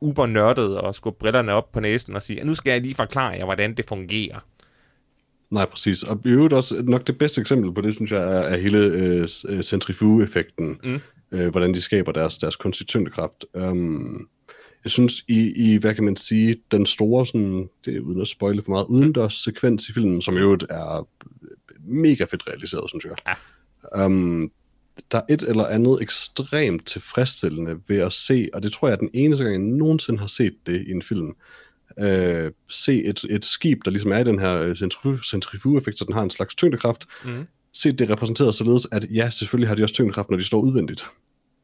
[0.03, 3.31] uber nørdet og skubbe brillerne op på næsen og sige, nu skal jeg lige forklare
[3.31, 4.39] jer, hvordan det fungerer.
[5.51, 6.03] Nej, præcis.
[6.03, 8.79] Og i øvrigt også nok det bedste eksempel på det, synes jeg, er, er hele
[8.79, 10.81] øh, øh centrifuge-effekten.
[10.85, 11.01] Mm.
[11.33, 13.45] Øh, hvordan de skaber deres, deres kunstige tyngdekraft.
[13.55, 14.29] Um,
[14.85, 18.29] jeg synes, i, i, hvad kan man sige, den store, sådan, det er uden at
[18.29, 21.09] spoile for meget, udendørs sekvens i filmen, som i øvrigt er
[21.85, 23.37] mega fedt realiseret, synes jeg.
[23.95, 24.05] Ja.
[24.05, 24.51] Um,
[25.13, 28.99] der er et eller andet ekstremt tilfredsstillende ved at se, og det tror jeg er
[28.99, 31.33] den eneste gang, jeg nogensinde har set det i en film,
[31.99, 34.77] øh, se et, et skib, der ligesom er i den her øh,
[35.25, 37.47] centrifuge-effekt, så den har en slags tyngdekraft, mm.
[37.73, 41.07] se det repræsenteret således, at ja, selvfølgelig har de også tyngdekraft, når de står udvendigt.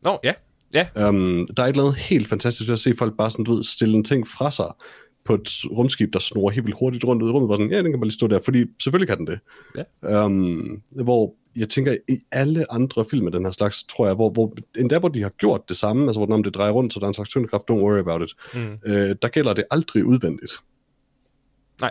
[0.03, 0.33] Nå, ja.
[0.75, 1.09] ja.
[1.09, 3.55] Um, der er et eller andet helt fantastisk ved at se folk bare sådan, du
[3.55, 4.73] ved, stille en ting fra sig,
[5.25, 7.83] på et rumskib, der snor helt vildt hurtigt rundt ud i rummet, hvor den, ja,
[7.83, 9.39] den kan bare lige stå der, fordi selvfølgelig kan den det.
[10.03, 10.25] Ja.
[10.25, 14.31] Um, hvor jeg tænker, i alle andre film af den her slags, tror jeg, hvor,
[14.31, 17.01] hvor endda hvor de har gjort det samme, altså hvor når det drejer rundt, så
[17.01, 18.79] der er en slags tyngdekraft, don't worry about it, mm.
[18.87, 20.53] øh, der gælder det aldrig udvendigt.
[21.81, 21.91] Nej.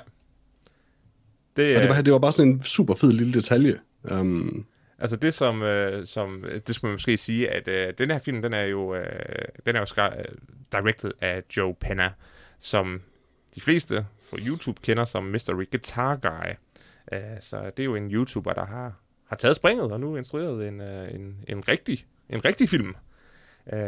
[1.56, 3.80] Det, og det, var, det var bare sådan en super fed lille detalje.
[4.12, 4.66] Um,
[5.00, 8.42] Altså det som, øh, som det skal man måske sige, at øh, den her film,
[8.42, 10.26] den er jo, øh, den er jo skar, øh,
[10.72, 12.12] directed af Joe Penna,
[12.60, 13.02] som
[13.56, 16.52] de fleste fra YouTube kender som Mystery Guitar Guy.
[17.12, 18.94] Uh, så det er jo en YouTuber, der har,
[19.28, 22.96] har taget springet og nu instrueret en, uh, en, en, rigtig, en rigtig film.
[23.66, 23.80] Uh,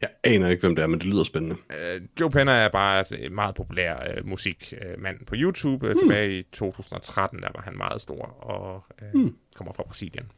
[0.00, 1.56] jeg aner ikke, hvem det er, men det lyder spændende.
[1.70, 5.90] Uh, Joe Penner er bare et meget populær uh, musikmand på YouTube.
[5.90, 9.36] Uh, Tilbage i 2013, der var han meget stor og uh, hmm.
[9.54, 10.30] kommer fra Brasilien.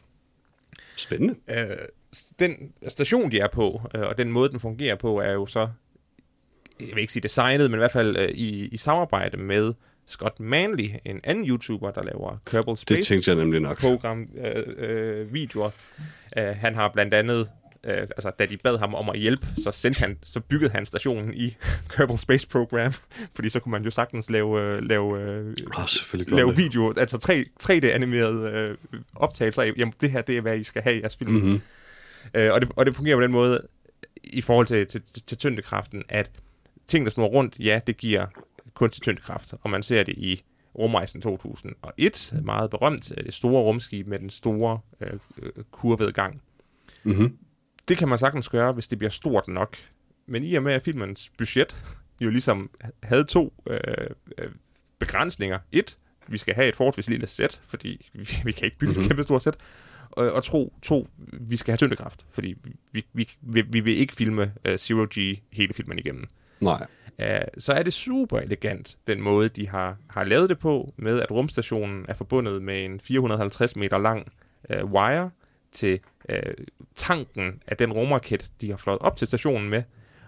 [0.97, 1.35] Spændende.
[1.49, 1.77] Uh,
[2.39, 5.69] den station, de er på, uh, og den måde, den fungerer på, er jo så
[6.81, 9.75] jeg vil ikke sige designet, men i hvert fald øh, i, i samarbejde med
[10.07, 13.81] Scott Manley, en anden YouTuber, der laver Kerbal Space det tænkte jeg nemlig nok.
[13.81, 15.71] program øh, øh, videoer.
[16.37, 17.49] Uh, han har blandt andet
[17.85, 20.87] øh, altså da de bad ham om at hjælpe, så sendte han, så byggede han
[20.87, 21.57] stationen i
[21.91, 22.93] Kerbal Space Program,
[23.35, 25.39] fordi så kunne man jo sagtens lave, øh, lave,
[25.77, 28.77] oh, lave video, altså 3, 3D-animerede øh,
[29.15, 31.31] optagelser af, jamen det her, det er, hvad I skal have i jeres film.
[31.31, 31.61] Mm-hmm.
[32.35, 33.67] Øh, og, det, og det fungerer på den måde,
[34.25, 36.31] i forhold til, til, til, til tyndekraften, at
[36.87, 38.27] ting, der snor rundt, ja, det giver
[38.75, 40.43] kunstig tyngdekraft, og man ser det i
[40.79, 45.13] rumrejsen 2001, meget berømt, det store rumskib med den store øh,
[45.43, 46.43] øh, kurvede gang.
[47.03, 47.39] Mm-hmm.
[47.89, 49.77] Det kan man sagtens gøre, hvis det bliver stort nok.
[50.27, 51.77] Men i og med, at filmens budget
[52.21, 52.71] jo ligesom
[53.03, 53.79] havde to øh,
[54.39, 54.51] øh,
[54.99, 55.59] begrænsninger.
[55.73, 55.99] Et,
[56.29, 59.03] vi skal have et forholdsvis lille sæt, fordi vi, vi kan ikke bygge mm-hmm.
[59.03, 59.57] et kæmpe stort sæt.
[60.11, 62.55] Og, og tro, to, vi skal have tyngdekraft, fordi
[62.93, 66.25] vi, vi, vi, vi vil ikke filme uh, Zero G hele filmen igennem.
[66.61, 66.87] Nej.
[67.19, 67.27] Uh,
[67.59, 71.31] så er det super elegant, den måde, de har, har lavet det på, med at
[71.31, 74.33] rumstationen er forbundet med en 450 meter lang
[74.75, 75.31] uh, wire
[75.73, 76.37] til uh,
[76.95, 79.83] tanken af den rumraket, de har flået op til stationen med,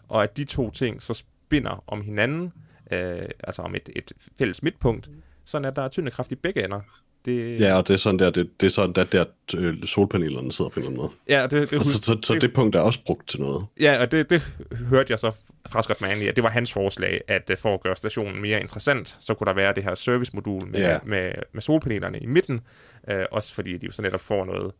[0.09, 2.53] og at de to ting så spinder om hinanden,
[2.93, 2.99] uh,
[3.45, 5.11] altså om et, et fælles midtpunkt,
[5.45, 6.81] sådan at der er tyndekraft i begge ender.
[7.25, 7.61] Det...
[7.61, 9.25] Ja, og det er sådan der, det, det er sådan der, der
[9.57, 11.39] øh, solpanelerne sidder på en eller anden måde.
[11.39, 13.67] Ja, det, det, altså, så, så, så det, det punkt er også brugt til noget.
[13.81, 14.43] Ja, og det, det
[14.89, 15.33] hørte jeg så
[15.69, 18.61] fra Scott Manley, at det var hans forslag, at øh, for at gøre stationen mere
[18.61, 20.99] interessant, så kunne der være det her servicemodul med, ja.
[21.05, 22.61] med, med solpanelerne i midten,
[23.09, 24.73] øh, også fordi de jo så netop får noget,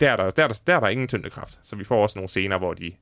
[0.00, 2.28] der er der, der, der, der er der ingen tyndekraft, så vi får også nogle
[2.28, 2.92] scener, hvor de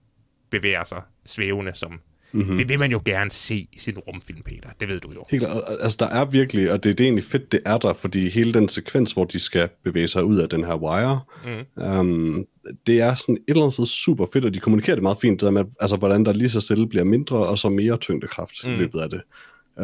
[0.51, 2.01] bevæger sig svævende som
[2.33, 2.57] Mm-hmm.
[2.57, 4.69] Det vil man jo gerne se i sin rumfilm, Peter.
[4.81, 5.25] Det ved du jo.
[5.31, 5.45] Helt,
[5.81, 8.55] altså, der er virkelig, og det, det er egentlig fedt, det er der, fordi hele
[8.55, 11.83] den sekvens, hvor de skal bevæge sig ud af den her wire, mm.
[11.85, 12.47] um,
[12.87, 15.41] det er sådan et eller andet sted super fedt, og de kommunikerer det meget fint,
[15.41, 18.55] det der med, altså, hvordan der lige så stille bliver mindre, og så mere tyngdekraft
[18.65, 18.73] mm.
[18.73, 19.21] i løbet af det.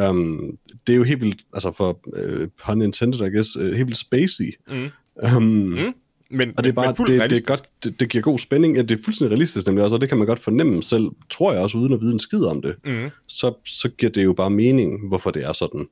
[0.09, 3.87] Um, det er jo helt vildt, altså for uh, pun intended, I guess, uh, helt
[3.87, 4.55] vildt spacey.
[4.69, 4.91] Mm.
[5.37, 5.95] Um, mm.
[6.31, 8.77] Men, og det er bare, men det, det, er godt, det, det giver god spænding.
[8.77, 11.53] Ja, det er fuldstændig realistisk nemlig også, og det kan man godt fornemme selv, tror
[11.53, 12.75] jeg også, uden at vide en skid om det.
[12.85, 13.11] Mm.
[13.29, 15.87] Så, så giver det jo bare mening, hvorfor det er sådan.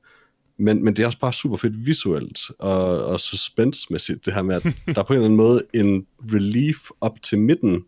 [0.57, 4.55] Men, men det er også bare super fedt visuelt og, og suspensmæssigt, det her med,
[4.55, 4.63] at
[4.95, 7.83] der er på en eller anden måde en relief op til midten,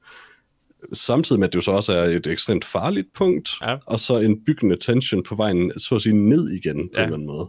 [0.94, 3.76] samtidig med, at det jo så også er et ekstremt farligt punkt, ja.
[3.86, 7.00] og så en byggende tension på vejen, så at sige, ned igen på ja.
[7.00, 7.48] en eller anden måde.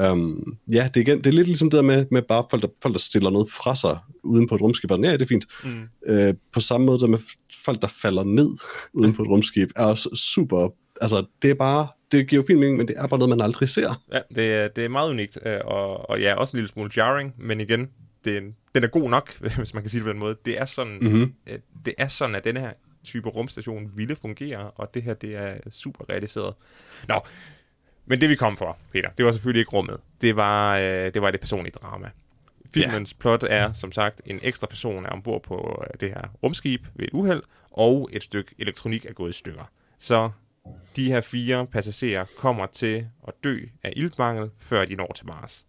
[0.00, 2.62] Um, ja, det er, igen, det er lidt ligesom det der med, med bare folk
[2.62, 4.90] der, folk, der stiller noget fra sig uden på et rumskib.
[4.90, 5.46] Ja, det er fint.
[5.64, 5.88] Mm.
[6.10, 7.18] Uh, på samme måde der med
[7.64, 8.50] folk, der falder ned
[8.92, 10.68] uden på et rumskib, er også super...
[11.00, 11.88] Altså, det er bare...
[12.12, 14.02] Det giver jo fin mening, men det er bare noget, man aldrig ser.
[14.12, 16.90] Ja, det er, det er meget unikt, øh, og, og ja, også en lille smule
[16.96, 17.88] jarring, men igen,
[18.24, 18.40] det er,
[18.74, 20.36] den er god nok, hvis man kan sige det på den måde.
[20.44, 21.32] Det er sådan, mm-hmm.
[21.84, 22.72] det er sådan at denne her
[23.04, 26.54] type rumstation ville fungere, og det her, det er super realiseret.
[27.08, 27.20] Nå,
[28.06, 30.00] men det vi kom for, Peter, det var selvfølgelig ikke rummet.
[30.20, 32.10] Det var, øh, det var det personlige drama.
[32.74, 33.16] Filmens ja.
[33.20, 37.04] plot er, som sagt, en ekstra person er ombord på øh, det her rumskib ved
[37.04, 39.70] et uheld, og et stykke elektronik er gået i stykker.
[39.98, 40.30] Så
[40.96, 45.66] de her fire passagerer kommer til at dø af iltmangel, før de når til Mars.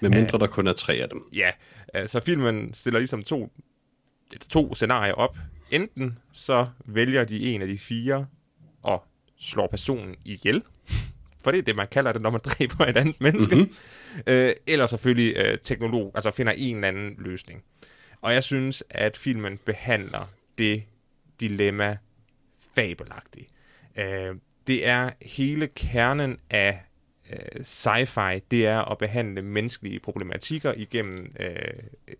[0.00, 1.22] Med mindre uh, der kun er tre af dem.
[1.32, 1.50] Ja,
[1.98, 3.52] uh, så filmen stiller ligesom to,
[4.50, 5.38] to scenarier op.
[5.70, 8.26] Enten så vælger de en af de fire
[8.82, 9.04] og
[9.36, 10.62] slår personen ihjel,
[11.44, 13.54] for det er det, man kalder det, når man dræber et andet menneske.
[13.54, 13.72] Mm-hmm.
[14.16, 17.62] Uh, eller selvfølgelig uh, teknolog, altså finder en eller anden løsning.
[18.20, 20.82] Og jeg synes, at filmen behandler det
[21.40, 21.96] dilemma
[22.74, 23.48] fabelagtigt.
[23.98, 24.36] Uh,
[24.66, 26.80] det er hele kernen af
[27.30, 31.46] uh, sci-fi, det er at behandle menneskelige problematikker igennem, uh,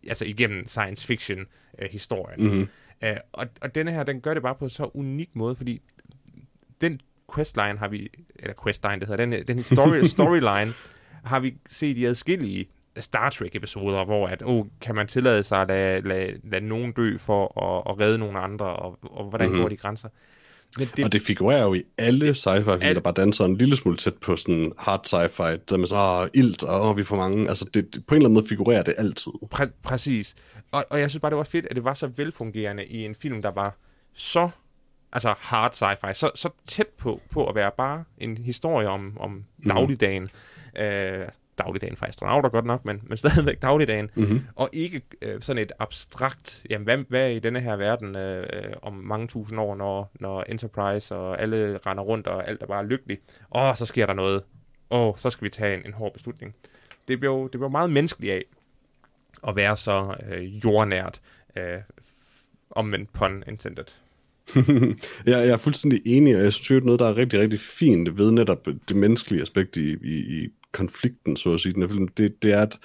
[0.09, 2.43] altså igennem science fiction uh, historien.
[2.45, 2.69] Mm-hmm.
[3.03, 5.83] Uh, og, og denne her, den gør det bare på en så unik måde, fordi
[6.81, 7.01] den
[7.35, 10.73] questline har vi, eller questline, det hedder, den, den story, storyline
[11.25, 15.69] har vi set i adskillige Star Trek-episoder, hvor at, oh, kan man tillade sig at
[15.69, 19.63] lade, lade, lade nogen dø for at, at redde nogle andre, og, og hvordan mm-hmm.
[19.63, 20.09] går de grænser?
[20.79, 23.97] Men det, og det figurerer jo i alle sci-fi der bare danser en lille smule
[23.97, 27.49] tæt på sådan hard sci-fi, der med så, ah, ilt, og oh, vi får mange,
[27.49, 29.33] altså det, det, på en eller anden måde figurerer det altid.
[29.55, 30.35] Præ- præcis.
[30.73, 33.15] Og, og jeg synes bare, det var fedt, at det var så velfungerende i en
[33.15, 33.77] film, der var
[34.15, 34.51] så
[35.15, 39.31] altså hard sci-fi, så, så tæt på, på at være bare en historie om, om
[39.31, 39.69] mm.
[39.69, 40.31] dagligdagen.
[40.77, 44.47] Øh, dagligdagen for astronauter godt nok, men, men stadigvæk dagligdagen, mm-hmm.
[44.57, 48.73] og ikke øh, sådan et abstrakt, jamen hvad, hvad er i denne her verden øh,
[48.83, 52.87] om mange tusind år, når, når Enterprise og alle render rundt, og alt er bare
[52.87, 54.43] lykkeligt, og så sker der noget,
[54.91, 56.55] og så skal vi tage en, en hård beslutning.
[57.09, 58.45] Det blev, det blev meget menneskeligt af
[59.49, 61.21] at være så øh, jordnært,
[61.57, 61.79] øh,
[62.71, 63.85] omvendt pun intended.
[65.27, 68.19] jeg, jeg er fuldstændig enig, og jeg synes, at noget, der er rigtig, rigtig fint
[68.19, 72.09] ved netop det menneskelige aspekt i, i, i konflikten, så at sige, den her film,
[72.09, 72.79] det, det er, at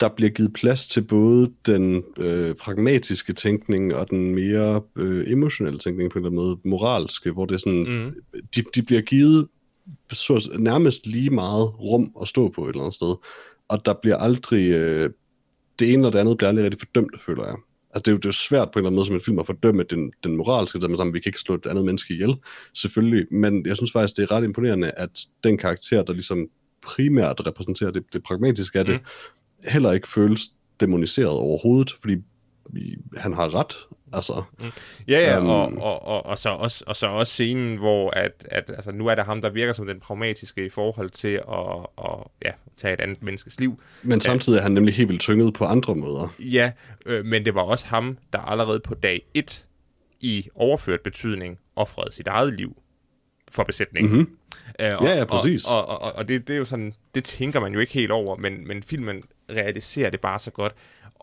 [0.00, 5.78] der bliver givet plads til både den øh, pragmatiske tænkning og den mere øh, emotionelle
[5.78, 8.40] tænkning på en eller anden måde, moralske, hvor det er sådan, mm.
[8.56, 9.48] de, de bliver givet
[10.12, 13.14] så, nærmest lige meget rum at stå på et eller andet sted,
[13.68, 15.10] og der bliver aldrig, øh,
[15.78, 17.56] det ene og det andet bliver aldrig rigtig fordømt, føler jeg.
[17.94, 19.38] Altså det er, jo, det er svært på en eller anden måde som en film
[19.38, 22.36] at fordømme den, den moralske, der sammen, vi kan ikke slå et andet menneske ihjel,
[22.74, 25.10] selvfølgelig, men jeg synes faktisk, det er ret imponerende, at
[25.44, 26.48] den karakter, der ligesom
[26.82, 29.68] primært repræsenterer det, det pragmatiske af det, mm.
[29.70, 32.16] heller ikke føles demoniseret overhovedet, fordi
[33.16, 33.76] han har ret.
[34.12, 34.64] Altså, mm.
[35.08, 38.46] Ja, ja, um, og, og, og, og, så også, og så også scenen, hvor at,
[38.50, 41.86] at, altså, nu er det ham, der virker som den pragmatiske i forhold til at,
[41.98, 43.80] at ja, tage et andet menneskes liv.
[44.02, 46.34] Men samtidig er han nemlig helt vildt tynget på andre måder.
[46.38, 46.72] Ja,
[47.06, 49.66] øh, men det var også ham, der allerede på dag 1
[50.20, 52.76] i overført betydning offrede sit eget liv
[53.50, 54.12] for besætningen.
[54.12, 54.36] Mm-hmm.
[54.82, 55.64] Uh, og, ja, ja, præcis.
[55.64, 58.10] Og, og, og, og det, det er jo sådan, det tænker man jo ikke helt
[58.10, 60.74] over, men, men filmen realiserer det bare så godt.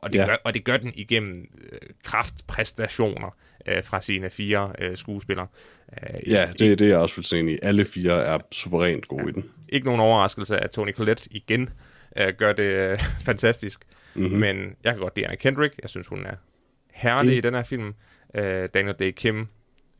[0.05, 0.25] Og det, ja.
[0.25, 3.35] gør, og det gør den igennem øh, kraftpræstationer
[3.65, 5.47] øh, fra sine fire øh, skuespillere.
[5.91, 7.57] Øh, ja, det, det er jeg også fuldstændig i.
[7.61, 9.29] Alle fire er suverænt gode ja.
[9.29, 9.45] i den.
[9.69, 11.69] Ikke nogen overraskelse, at Tony Collette igen
[12.17, 12.99] øh, gør det øh,
[13.29, 13.81] fantastisk.
[14.15, 14.39] Mm-hmm.
[14.39, 15.75] Men jeg kan godt lide Anna Kendrick.
[15.81, 16.35] Jeg synes, hun er
[16.93, 17.37] herlig mm.
[17.37, 17.93] i den her film.
[18.35, 19.47] Øh, Daniel Day Kim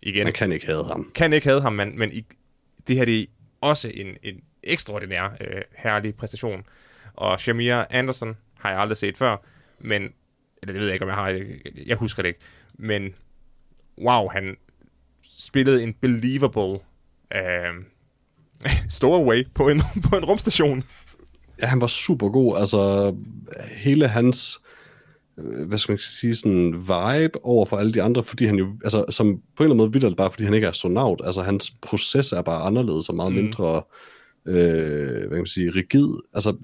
[0.02, 0.24] igen.
[0.24, 1.12] Man kan ikke have ham.
[1.16, 2.26] Kan ikke have ham, men, men i,
[2.88, 3.26] det her det er
[3.62, 6.64] også en, en ekstraordinær øh, herlig præstation.
[7.14, 9.38] Og Shamir Anderson har jeg aldrig set før,
[9.80, 10.02] men,
[10.62, 11.46] eller det ved jeg ikke, om jeg har, jeg,
[11.86, 12.40] jeg husker det ikke,
[12.74, 13.14] men
[13.98, 14.58] wow, han
[15.24, 16.80] spillede en believable
[17.36, 17.74] øh,
[18.90, 20.84] Stowaway på en, på en rumstation.
[21.62, 22.58] Ja, han var super god.
[22.58, 23.16] Altså,
[23.78, 24.60] hele hans
[25.38, 28.68] Øh, hvad skal man sige, sådan vibe over for alle de andre, fordi han jo,
[28.84, 31.42] altså som på en eller anden måde vidder bare, fordi han ikke er astronaut, altså
[31.42, 33.42] hans proces er bare anderledes og meget mm.
[33.42, 33.82] mindre,
[34.46, 36.56] øh, hvad kan man sige, rigid, altså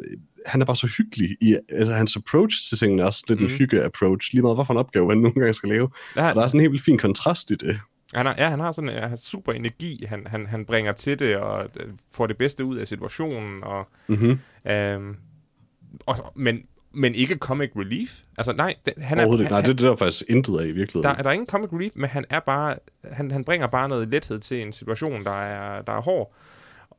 [0.45, 3.45] han er bare så hyggelig i, altså hans approach til tingene er også lidt mm.
[3.45, 6.35] en hygge-approach, lige meget hvad for en opgave han nogle gange skal lave, ja, og
[6.35, 7.79] der er sådan en helt vildt fin kontrast i det.
[8.13, 11.35] Han har, ja, han har sådan en super energi, han, han, han bringer til det,
[11.35, 14.39] og øh, får det bedste ud af situationen, og, mm-hmm.
[14.71, 15.15] øhm,
[16.05, 16.63] og men
[16.93, 18.19] men ikke comic relief.
[18.37, 19.37] Altså nej, det, han er...
[19.37, 21.15] Han, nej, det, det er der faktisk intet af i virkeligheden.
[21.15, 22.75] Der, der er ingen comic relief, men han er bare...
[23.11, 26.33] Han, han bringer bare noget lethed til en situation, der er, der er hård.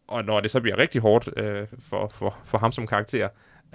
[0.06, 3.28] Og når det så bliver rigtig hårdt øh, for, for, for ham som karakter,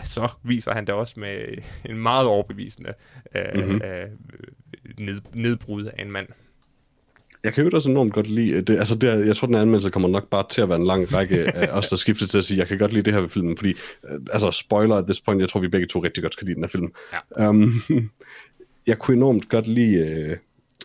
[0.03, 1.37] så viser han det også med
[1.89, 2.93] en meget overbevisende
[3.35, 3.81] øh, mm-hmm.
[3.81, 4.09] øh,
[4.99, 6.27] ned, nedbrud af en mand.
[7.43, 10.09] Jeg kan jo også enormt godt lide, det, altså det, jeg tror, den anmeldelse kommer
[10.09, 12.57] nok bare til at være en lang række af os, der skifter til at sige,
[12.57, 13.73] jeg kan godt lide det her ved filmen, fordi,
[14.09, 16.55] øh, altså spoiler at this point, jeg tror, vi begge to rigtig godt kan lide
[16.55, 16.93] den her film.
[17.37, 17.49] Ja.
[17.49, 17.81] Um,
[18.87, 20.37] jeg kunne enormt godt lide, uh,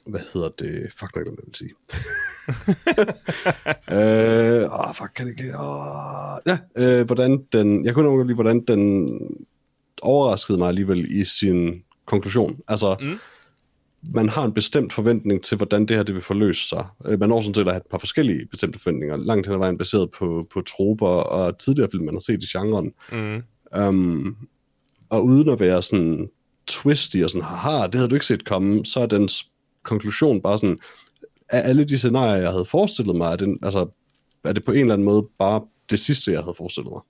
[0.06, 1.74] hvad hedder det, fuck nok, hvad jeg vil sige.
[4.64, 6.58] uh, oh, fuck, kan det ikke, oh, ja,
[7.00, 9.08] uh, hvordan den, jeg kunne godt lide, hvordan den
[10.02, 12.60] overraskede mig alligevel i sin konklusion.
[12.68, 13.18] Altså, mm.
[14.14, 16.86] man har en bestemt forventning til, hvordan det her det vil forløse sig.
[17.06, 19.58] Øh, Man når sådan set at have et par forskellige bestemte forventninger, langt hen ad
[19.58, 22.92] vejen baseret på, på troper og tidligere film, man har set i genren.
[23.12, 23.42] Mm.
[23.78, 24.36] Um,
[25.10, 26.28] og uden at være sådan
[26.66, 29.51] twisty og sådan, haha, det havde du ikke set komme, så er dens
[29.82, 30.78] konklusion bare sådan,
[31.48, 33.88] af alle de scenarier, jeg havde forestillet mig, er, den, altså,
[34.44, 37.02] er det på en eller anden måde bare det sidste, jeg havde forestillet mig.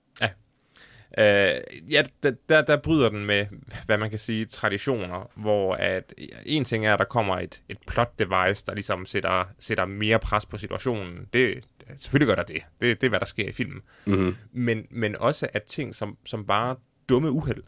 [1.17, 1.61] Øh,
[1.91, 3.45] ja, der, der, der bryder den med,
[3.85, 6.13] hvad man kan sige, traditioner, hvor at
[6.45, 10.19] en ting er, at der kommer et, et plot device, der ligesom sætter, sætter mere
[10.19, 11.27] pres på situationen.
[11.33, 11.63] Det,
[11.97, 12.61] selvfølgelig gør der det.
[12.81, 13.01] det.
[13.01, 13.81] Det er, hvad der sker i filmen.
[14.05, 14.35] Mm-hmm.
[14.51, 16.75] Men, men også at ting, som, som bare
[17.09, 17.63] dumme uheld,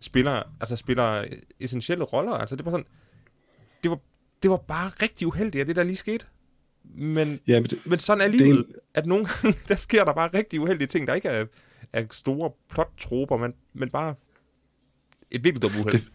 [0.00, 1.24] spiller, altså spiller
[1.60, 2.32] essentielle roller.
[2.32, 2.86] Altså det var sådan,
[3.82, 3.98] det var,
[4.42, 6.24] det var bare rigtig uheldigt, at det der lige skete.
[6.94, 10.04] Men, Ja, men det, men sådan er det livet, en- at nogle gange, der sker
[10.04, 11.46] der bare rigtig uheldige ting, der ikke er,
[11.92, 14.14] er store plot-troper, men, men bare
[15.30, 15.92] et virkelig dumt uheld.
[15.92, 16.08] Det-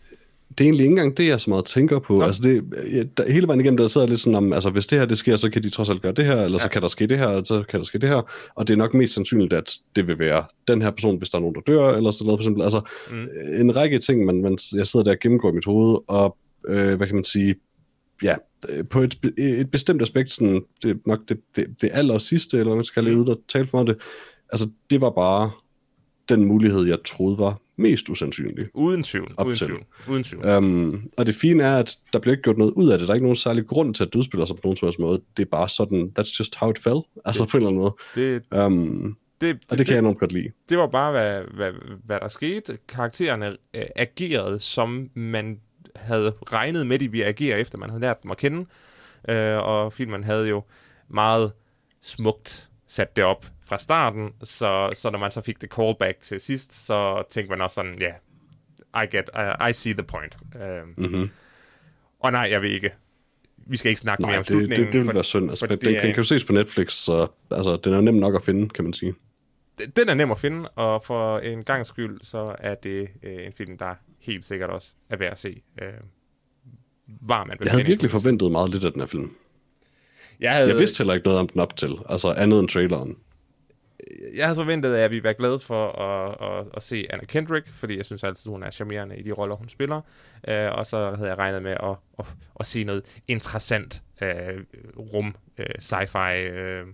[0.58, 2.18] det er egentlig ikke engang det, jeg så meget tænker på.
[2.18, 2.24] Nå.
[2.24, 2.64] Altså det,
[2.94, 5.06] ja, der, hele vejen igennem, der sidder jeg lidt sådan om, altså hvis det her
[5.06, 6.60] det sker, så kan de trods alt gøre det her, eller ja.
[6.60, 8.22] så kan der ske det her, eller så kan der ske det her.
[8.56, 11.38] Og det er nok mest sandsynligt, at det vil være den her person, hvis der
[11.38, 12.64] er nogen, der dør, eller sådan noget for eksempel.
[12.64, 13.28] Altså Mm.
[13.60, 16.38] en række ting, man, man, jeg sidder der og gennemgår i mit hoved, og
[16.68, 17.56] øh, hvad kan man sige,
[18.24, 18.36] ja,
[18.70, 22.18] øh, på et, be- et bestemt aspekt, sådan, det er nok det, det, det aller
[22.18, 23.98] sidste, eller hvad man skal kalde det, uden at tale for det,
[24.52, 25.52] altså det var bare
[26.30, 28.66] den mulighed, jeg troede var mest usandsynlig.
[28.74, 29.32] Uden tvivl.
[29.38, 29.68] Op Uden til.
[29.68, 29.84] tvivl.
[30.10, 30.46] Uden tvivl.
[30.50, 33.08] Um, og det fine er, at der bliver ikke gjort noget ud af det.
[33.08, 35.00] Der er ikke nogen særlig grund til, at det udspiller sig på nogen som helst
[35.00, 35.22] måde.
[35.38, 37.00] Det er bare sådan, that's just how it fell.
[37.26, 37.96] Altså på en eller anden måde.
[38.16, 40.50] Det, Um, det, og det kan jeg enormt godt lide.
[40.70, 41.72] det var bare, hvad, hvad,
[42.06, 42.78] hvad der skete.
[42.88, 45.60] Karaktererne øh, agerede, som man
[45.96, 48.66] havde regnet med, de ville agere, efter man havde lært dem at kende.
[49.30, 50.64] Øh, og filmen havde jo
[51.08, 51.52] meget
[52.02, 56.40] smukt sat det op fra starten, så, så når man så fik det callback til
[56.40, 58.12] sidst, så tænkte man også sådan, ja,
[58.96, 60.38] yeah, I get, I, I see the point.
[60.62, 61.30] Øh, Mm-hmm.
[62.20, 62.94] og nej, jeg vil ikke.
[63.68, 64.88] Vi skal ikke snakke mere Nej, om det, det, slutningen.
[64.94, 65.50] det vil for- være synd.
[65.50, 68.14] Altså, den, det den er- kan jo ses på Netflix, så altså, den er nem
[68.14, 69.14] nok at finde, kan man sige.
[69.96, 73.54] den er nem at finde, og for en gang skyld, så er det øh, en
[73.54, 75.62] film, der helt sikkert også er værd at se.
[75.82, 75.94] Øh,
[77.22, 79.32] varm Jeg havde virkelig forventet meget lidt af den her film.
[80.40, 83.18] jeg havde, Jeg vidste heller ikke noget om den op til, altså andet end traileren.
[84.36, 87.68] jeg havde forventet, at jeg ville være glad for at, at, at se Anna Kendrick,
[87.68, 90.02] fordi jeg synes altid, hun er charmerende i de roller, hun spiller.
[90.48, 92.26] Øh, og så havde jeg regnet med at, at,
[92.60, 94.64] at se noget interessant øh,
[94.98, 96.36] rum, øh, sci-fi.
[96.36, 96.88] Øh,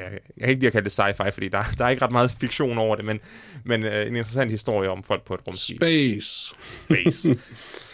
[0.00, 2.30] jeg kan ikke lide at kalde det sci-fi, fordi der, der er ikke ret meget
[2.30, 3.20] fiktion over det, men,
[3.64, 5.76] men øh, en interessant historie om folk på et rumskib.
[5.76, 6.54] Space.
[6.64, 7.30] Space.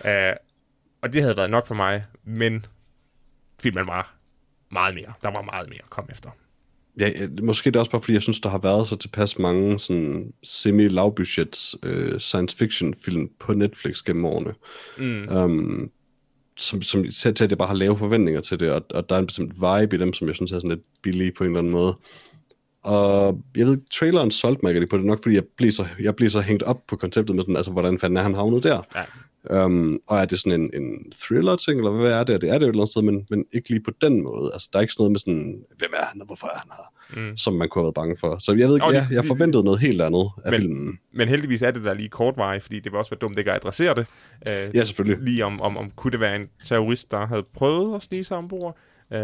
[0.04, 0.36] uh,
[1.02, 2.66] og det havde været nok for mig, men
[3.62, 4.14] filmen var
[4.70, 5.12] meget mere.
[5.22, 6.30] Der var meget mere at komme efter.
[6.98, 7.10] Ja,
[7.42, 10.32] måske det er også bare, fordi jeg synes, der har været så tilpas mange sådan
[10.42, 14.54] semi-lavbudgets øh, science fiction film på Netflix gennem årene.
[14.98, 15.36] Mm.
[15.36, 15.90] Um,
[16.56, 19.14] som, som ser til, at jeg bare har lave forventninger til det, og, og der
[19.14, 21.50] er en bestemt vibe i dem, som jeg synes er sådan lidt billige på en
[21.50, 21.96] eller anden måde.
[22.82, 26.16] Og jeg ved, traileren solgte mig rigtig på det nok, fordi jeg blev, så, jeg
[26.16, 28.82] blev så hængt op på konceptet med sådan, altså, hvordan fanden er han havnet der?
[28.94, 29.04] Ja.
[29.64, 32.40] Um, og er det sådan en, en thriller-ting, eller hvad er det?
[32.40, 34.50] Det er det jo et eller andet sted, men, men ikke lige på den måde.
[34.52, 36.70] Altså, der er ikke sådan noget med sådan, hvem er han, og hvorfor er han
[36.70, 36.92] her?
[37.16, 37.36] Mm.
[37.36, 38.38] Som man kunne have været bange for.
[38.40, 40.98] Så jeg ved ikke, ja, jeg forventede noget helt andet af Men- filmen.
[41.12, 43.56] Men heldigvis er det der lige kortvarigt, fordi det var også være dumt ikke at
[43.56, 44.06] adressere det.
[44.70, 45.24] Uh, Ja, selvfølgelig.
[45.24, 48.36] Lige om, om, om kunne det være en terrorist, der havde prøvet at snige sig
[48.36, 48.76] ombord.
[49.10, 49.18] Uh,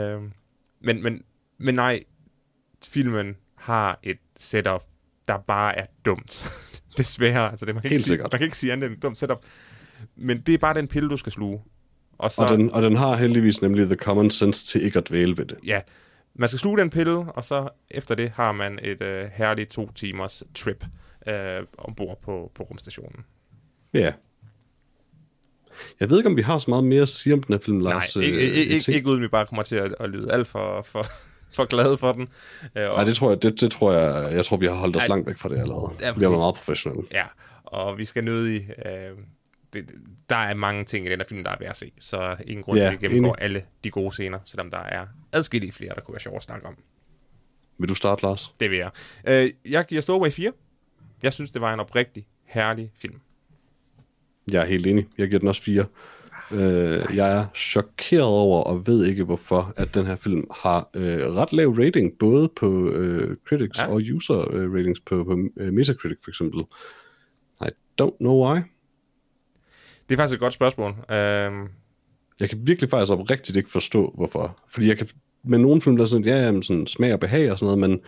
[0.83, 1.23] men, men,
[1.59, 2.03] men nej,
[2.89, 4.83] filmen har et setup,
[5.29, 6.47] der bare er dumt.
[6.99, 7.51] Desværre.
[7.51, 8.33] Altså det, man, kan Helt ikke sige, sikkert.
[8.33, 9.39] man kan ikke sige andet end et dumt setup.
[10.17, 11.61] Men det er bare den pille, du skal sluge.
[12.19, 15.09] Og så, Og den, og den har heldigvis nemlig the common sense til ikke at
[15.09, 15.57] dvæle ved det.
[15.67, 15.81] ja,
[16.39, 19.91] man skal sluge den pille, og så efter det har man et øh, herligt to
[19.93, 20.85] timers trip
[21.29, 23.25] øh, ombord på, på rumstationen.
[23.95, 24.13] Ja.
[26.01, 27.81] Jeg ved ikke, om vi har så meget mere at sige om den her film,
[27.81, 28.17] Lars.
[28.17, 30.49] Nej, ikke, Øh, ikke, ikke, ikke uden vi bare kommer til at, at lyde alt
[30.49, 31.05] for, for,
[31.55, 32.29] for glade for den.
[32.77, 34.97] Øh, og, Nej, det tror jeg, det, det tror jeg, jeg tror, vi har holdt
[34.97, 35.93] os Ej, langt væk fra det allerede.
[36.01, 37.03] ja, vi været meget professionelle.
[37.13, 37.25] Ja,
[37.65, 38.59] og vi skal nøde i...
[38.59, 39.11] Øh,
[39.73, 39.91] det,
[40.31, 42.63] der er mange ting i den her film, der er værd at se, så ingen
[42.65, 43.43] grund Ja, til at vi gennemgår enig.
[43.45, 46.67] alle de gode scener, selvom der er adskillige flere, der kunne være sjovt at snakke
[46.67, 46.77] om.
[47.79, 48.55] Vil du starte, Lars?
[48.61, 48.91] Det vil jeg.
[49.27, 50.53] Øh, jeg giver Stowaway 4.
[51.23, 53.21] Jeg synes, det var en oprigtig herlig film.
[54.53, 55.07] Jeg er helt enig.
[55.19, 55.85] Jeg giver den også fire.
[56.53, 61.19] Øh, jeg er chokeret over, og ved ikke hvorfor, at den her film har øh,
[61.19, 63.87] ret lav rating, både på øh, critics ja.
[63.87, 66.61] og user øh, ratings på, på øh, Metacritic for eksempel.
[67.61, 67.69] I
[68.03, 68.61] don't know why.
[70.09, 70.91] Det er faktisk et godt spørgsmål.
[70.91, 71.53] Øh,
[72.41, 74.59] Jeg kan virkelig faktisk oprigtigt ikke forstå, hvorfor.
[74.69, 75.09] Fordi jeg kan,
[75.45, 77.91] med nogle film, der er sådan, ja, jamen, sådan smag og behag og sådan noget,
[77.91, 78.01] men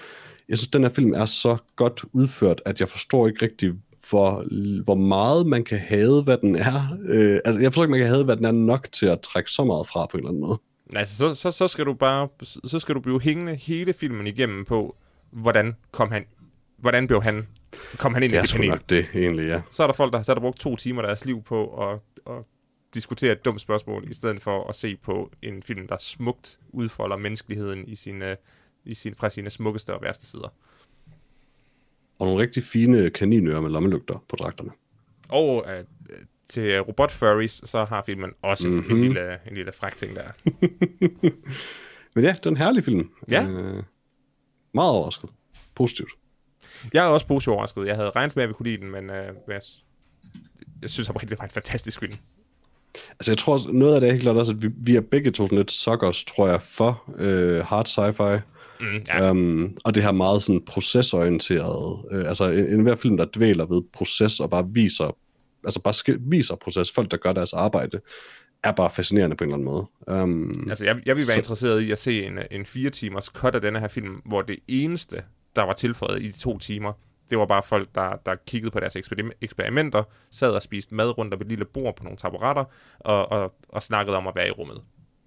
[0.48, 3.72] jeg synes, den her film er så godt udført, at jeg forstår ikke rigtig,
[4.10, 4.44] hvor,
[4.84, 6.98] hvor meget man kan have, hvad den er.
[7.08, 9.50] Øh, altså, jeg forstår ikke, man kan have, hvad den er nok til at trække
[9.50, 10.58] så meget fra på en eller anden måde.
[10.96, 14.64] Altså, så, så, så skal du bare, så skal du blive hængende hele filmen igennem
[14.64, 14.96] på,
[15.30, 16.24] hvordan kom han,
[16.78, 17.46] hvordan blev han,
[17.98, 18.68] kom han ind Det i det panel.
[18.68, 19.62] nok det, egentlig, ja.
[19.70, 21.88] Så er der folk, der har sat og brugt to timer af deres liv på
[21.90, 22.42] at, at
[22.94, 27.16] diskutere et dumt spørgsmål, i stedet for at se på en film, der smukt udfolder
[27.16, 28.36] menneskeligheden i sine,
[28.84, 30.48] i sin, fra sine smukkeste og værste sider.
[32.18, 34.70] Og nogle rigtig fine kaninører med lommelygter på dragterne.
[35.28, 35.84] Og øh,
[36.48, 38.76] til robot furries, så har filmen også Mhm.
[38.76, 38.96] mm-hmm.
[38.96, 40.22] en, lille, en lille fræk ting der.
[42.14, 43.10] Men ja, det er en herlig film.
[43.30, 43.42] Ja.
[43.48, 43.82] Øh,
[44.74, 45.30] meget overrasket.
[45.74, 46.10] Positivt.
[46.94, 47.86] Jeg er også positivt overrasket.
[47.86, 49.60] Jeg havde regnet med, at vi kunne lide den, men øh, jeg,
[50.82, 52.12] jeg synes oprigtigt, det var en fantastisk film.
[53.10, 55.30] Altså, jeg tror, noget af det er helt klart også, at vi, vi er begge
[55.30, 58.40] to sådan lidt suckers, tror jeg, for øh, hard sci-fi.
[58.80, 59.30] Mm, ja.
[59.30, 63.66] Um, og det her meget sådan procesorienteret, øh, altså en, en hver film, der dvæler
[63.66, 65.16] ved proces og bare viser,
[65.64, 68.00] altså bare sk- viser proces, folk, der gør deres arbejde,
[68.62, 70.22] er bare fascinerende på en eller anden måde.
[70.22, 73.24] Um, Altså, jeg, jeg ville være Så- interesseret i at se en, en fire timers
[73.24, 75.22] cut af denne her film, hvor det eneste,
[75.56, 76.92] der var tilføjet i de to timer,
[77.30, 81.18] det var bare folk, der, der kiggede på deres eksperim- eksperimenter, sad og spiste mad
[81.18, 82.64] rundt om et lille bord på nogle taburetter,
[82.98, 84.82] og, og, og snakkede om at være i rummet.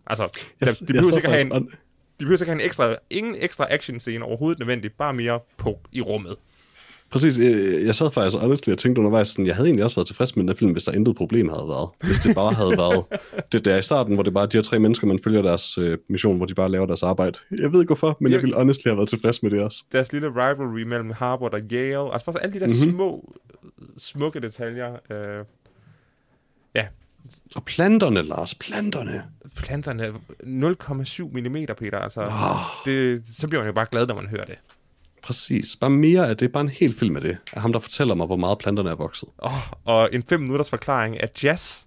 [0.07, 0.23] Altså,
[0.61, 1.51] jeg, de, de behøver ikke have en,
[2.19, 5.79] de behøver ikke have en ekstra, ingen ekstra action scene overhovedet nødvendigt, bare mere på
[5.91, 6.35] i rummet.
[7.13, 10.07] Præcis, jeg, jeg sad faktisk honestly og tænkte undervejs, sådan, jeg havde egentlig også været
[10.07, 11.89] tilfreds med den film, hvis der intet problem havde været.
[12.03, 13.05] Hvis det bare havde været
[13.51, 15.77] det der i starten, hvor det bare er de her tre mennesker, man følger deres
[15.77, 17.39] øh, mission, hvor de bare laver deres arbejde.
[17.51, 19.83] Jeg ved ikke hvorfor, men jeg ville honestly have været tilfreds med det også.
[19.91, 22.75] Deres lille rivalry mellem Harvard og Yale, altså bare alle de der Mhm.
[22.75, 22.91] mm-hmm.
[22.95, 23.33] små,
[23.97, 24.91] smukke detaljer.
[25.11, 25.45] Øh,
[26.75, 26.87] ja,
[27.55, 29.23] Og planterne, Lars, planterne.
[29.55, 31.99] planterne 0,7 mm, Peter.
[31.99, 34.55] Altså, Oh, det, så bliver man jo bare glad, når man hører det.
[35.23, 37.37] Præcis, bare mere af det, bare en hel film af det.
[37.53, 39.29] Af ham, der fortæller mig, hvor meget planterne er vokset.
[39.37, 41.83] Oh, og en 5 minutters forklaring af jazz.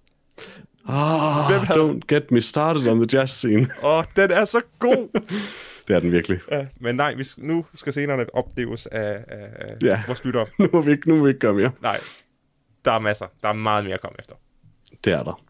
[0.87, 3.67] Ah, Hvem havde- don't get me started on the jazz scene.
[3.81, 5.21] Og oh, den er så god!
[5.87, 6.39] det er den virkelig.
[6.51, 10.01] ja, men nej, vi, nu skal scenerne opleves af, af, af Ja.
[10.07, 10.45] vores lyttere.
[10.59, 11.71] Nu må vi ikke, nu må vi ikke gøre mere.
[11.81, 11.99] Nej,
[12.85, 13.25] der er masser.
[13.43, 14.33] Der er meget mere at komme efter.
[15.03, 15.41] Det er der.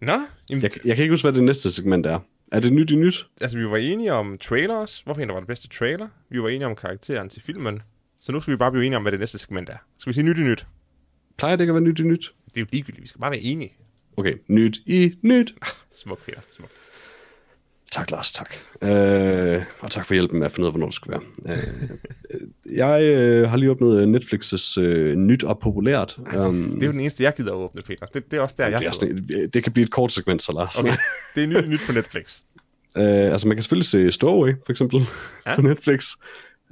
[0.00, 0.20] Nå,
[0.50, 2.18] jamen, Jeg, jeg kan ikke huske, hvad det næste segment er.
[2.52, 3.26] Er det nyt i nyt?
[3.40, 5.00] altså vi var enige om trailers.
[5.00, 6.08] Hvorfor en, var den bedste trailer?
[6.30, 7.82] Vi var enige om karakteren til filmen.
[8.16, 9.76] Så nu skal vi bare blive enige om, hvad det næste segment er.
[9.98, 10.66] Skal vi sige nyt i nyt?
[11.36, 12.34] Plejer det ikke at være nyt i nyt?
[12.54, 13.02] Det er jo ligegyldigt.
[13.02, 13.74] Vi skal bare være enige.
[14.16, 15.54] Okay, nyt i nyt.
[16.02, 16.40] Smuk, Peter.
[16.50, 16.70] Smuk.
[17.90, 18.54] Tak, Lars, tak.
[18.82, 21.56] Øh, og tak for hjælpen med at finde ud af, hvornår det skulle være.
[21.56, 26.18] Øh, jeg øh, har lige åbnet Netflix's øh, nyt og populært.
[26.18, 28.06] Um, Det er jo den eneste, jeg gider at åbne, Peter.
[28.06, 30.42] Det, det er også der, jeg det, er sådan, det kan blive et kort segment,
[30.42, 30.78] så Lars.
[30.78, 30.92] Okay,
[31.34, 32.38] det er nyt, nyt på Netflix.
[32.96, 35.06] Øh, altså, man kan selvfølgelig se Stowaway, for eksempel,
[35.46, 35.54] ja.
[35.54, 36.10] på Netflix.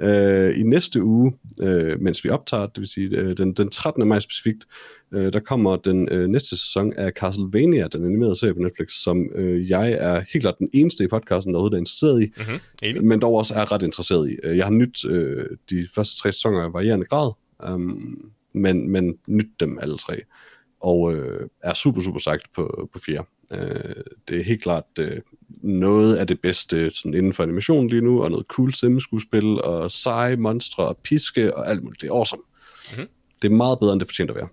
[0.00, 4.08] Øh, I næste uge, øh, mens vi optager, det vil sige øh, den, den 13.
[4.08, 4.64] maj specifikt,
[5.12, 9.30] øh, der kommer den øh, næste sæson af Castlevania, den animerede serie på Netflix, som
[9.34, 13.06] øh, jeg er helt klart den eneste i podcasten, der er interesseret i, Mm-hmm.
[13.06, 14.36] Men dog også er ret interesseret i.
[14.44, 17.32] Øh, Jeg har nyt øh, de første tre sæsoner i varierende grad,
[17.72, 20.20] um, men, men nyt dem alle tre,
[20.80, 23.24] og øh, er super, super sagt på, på fire.
[23.52, 23.94] Øh,
[24.28, 25.20] det er helt klart øh,
[25.68, 29.90] noget af det bedste sådan inden for animation lige nu, og noget cool stemmeskuespil, og
[29.90, 32.02] seje monstre, og piske, og alt muligt.
[32.02, 32.42] Det er awesome.
[32.42, 32.98] Mhm.
[33.00, 33.08] Mm-hmm.
[33.42, 34.48] Det er meget bedre, end det fortjener at være.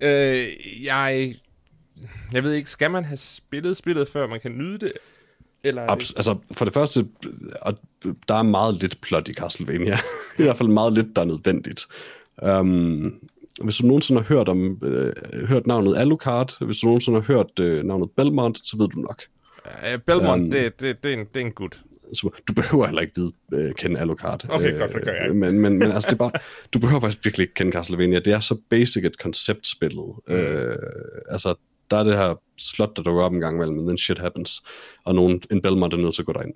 [0.00, 0.48] Øh,
[0.84, 1.34] jeg...
[2.32, 4.92] Jeg ved ikke, skal man have spillet spillet, før man kan nyde det?
[5.64, 6.04] Eller er det...
[6.04, 7.06] Abs- altså, for det første,
[7.62, 7.78] og
[8.28, 9.98] der er meget lidt plot i Castlevania.
[10.38, 11.86] I hvert fald meget lidt, der er nødvendigt.
[12.42, 13.14] Um,
[13.62, 15.12] hvis du nogensinde har hørt om øh,
[15.46, 19.22] hørt navnet Alucard, hvis du nogensinde har hørt øh, navnet Belmont, så ved du nok.
[19.94, 20.50] Uh, Belmont, Øhm.
[20.50, 21.80] det, det, det, er en, det er en gut.
[22.14, 24.46] Så du behøver heller ikke vide, øh, kende Alucard.
[24.48, 25.34] Okay, godt, så gør jeg ikke.
[25.34, 26.30] Men, men, men altså, det er bare,
[26.74, 28.18] du behøver faktisk virkelig ikke kende Castlevania.
[28.18, 30.14] Det er så basic et konceptspillet.
[30.28, 30.34] Mm.
[30.34, 30.76] Øh,
[31.28, 31.54] altså,
[31.90, 34.62] der er det her slot, der dukker op en gang imellem, and then shit happens.
[35.04, 36.54] Og nogen, en Belmont er nødt til at gå derind.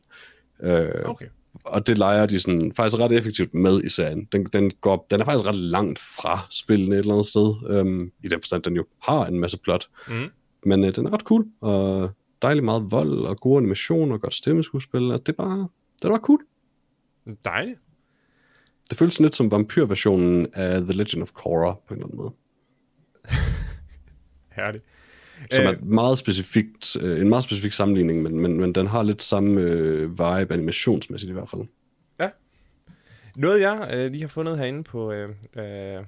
[0.63, 1.27] Øh, Okay.
[1.65, 4.29] og det leger de sådan, faktisk ret effektivt med i serien.
[4.33, 8.13] Den, den, går, den er faktisk ret langt fra spillene et eller andet sted, øhm,
[8.25, 9.89] i den forstand, den jo har en masse plot.
[10.09, 10.27] Mm.
[10.67, 12.11] Men øh, den er ret cool, og
[12.43, 16.09] dejligt meget vold, og gode animationer, og godt stemmeskuespil, og det er bare, det er
[16.09, 16.41] bare cool.
[17.45, 17.79] Dejligt.
[18.91, 22.33] Det føles lidt som vampyrversionen af The Legend of Korra, på en eller anden måde.
[24.57, 24.85] Herligt.
[25.53, 29.03] Som Øh, er meget specifikt, øh, en meget specifik sammenligning, men, men, men den har
[29.03, 31.63] lidt samme øh, vibe animationsmæssigt i hvert fald.
[33.37, 36.05] Noget jeg øh, lige har fundet herinde på, øh, øh,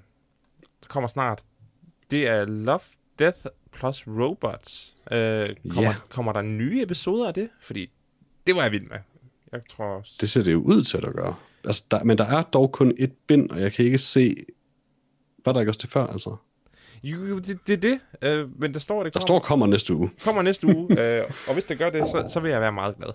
[0.88, 1.42] kommer snart,
[2.10, 2.80] det er Love,
[3.18, 3.38] Death
[3.72, 4.94] plus Robots.
[5.12, 5.94] Øh, kommer, Ja.
[6.08, 7.48] kommer der nye episoder af det?
[7.60, 7.90] Fordi
[8.46, 8.98] det var jeg vild med.
[9.52, 10.04] Jeg tror...
[10.20, 11.34] Det ser det jo ud til at gøre.
[11.64, 14.36] Altså, der, men der er dog kun et bind, og jeg kan ikke se
[15.44, 16.36] Var der ikke også det før, altså?
[17.02, 19.66] Jo, jo, det, det er det, øh, men der står, det Der kommer, står kommer
[19.66, 20.10] næste uge.
[20.24, 22.96] kommer næste uge, øh, og hvis det gør det, så, så vil jeg være meget
[22.96, 23.08] glad.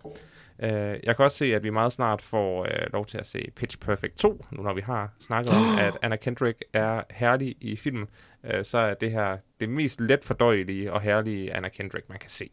[0.63, 3.51] Øh, jeg kan også se, at vi meget snart får øh, lov til at se
[3.55, 7.75] Pitch Perfect 2, nu når vi har snakket om, at Anna Kendrick er herlig i
[7.75, 8.05] filmen,
[8.53, 12.29] øh, så er det her det mest let fordøjelige og herlige Anna Kendrick, man kan
[12.29, 12.49] se.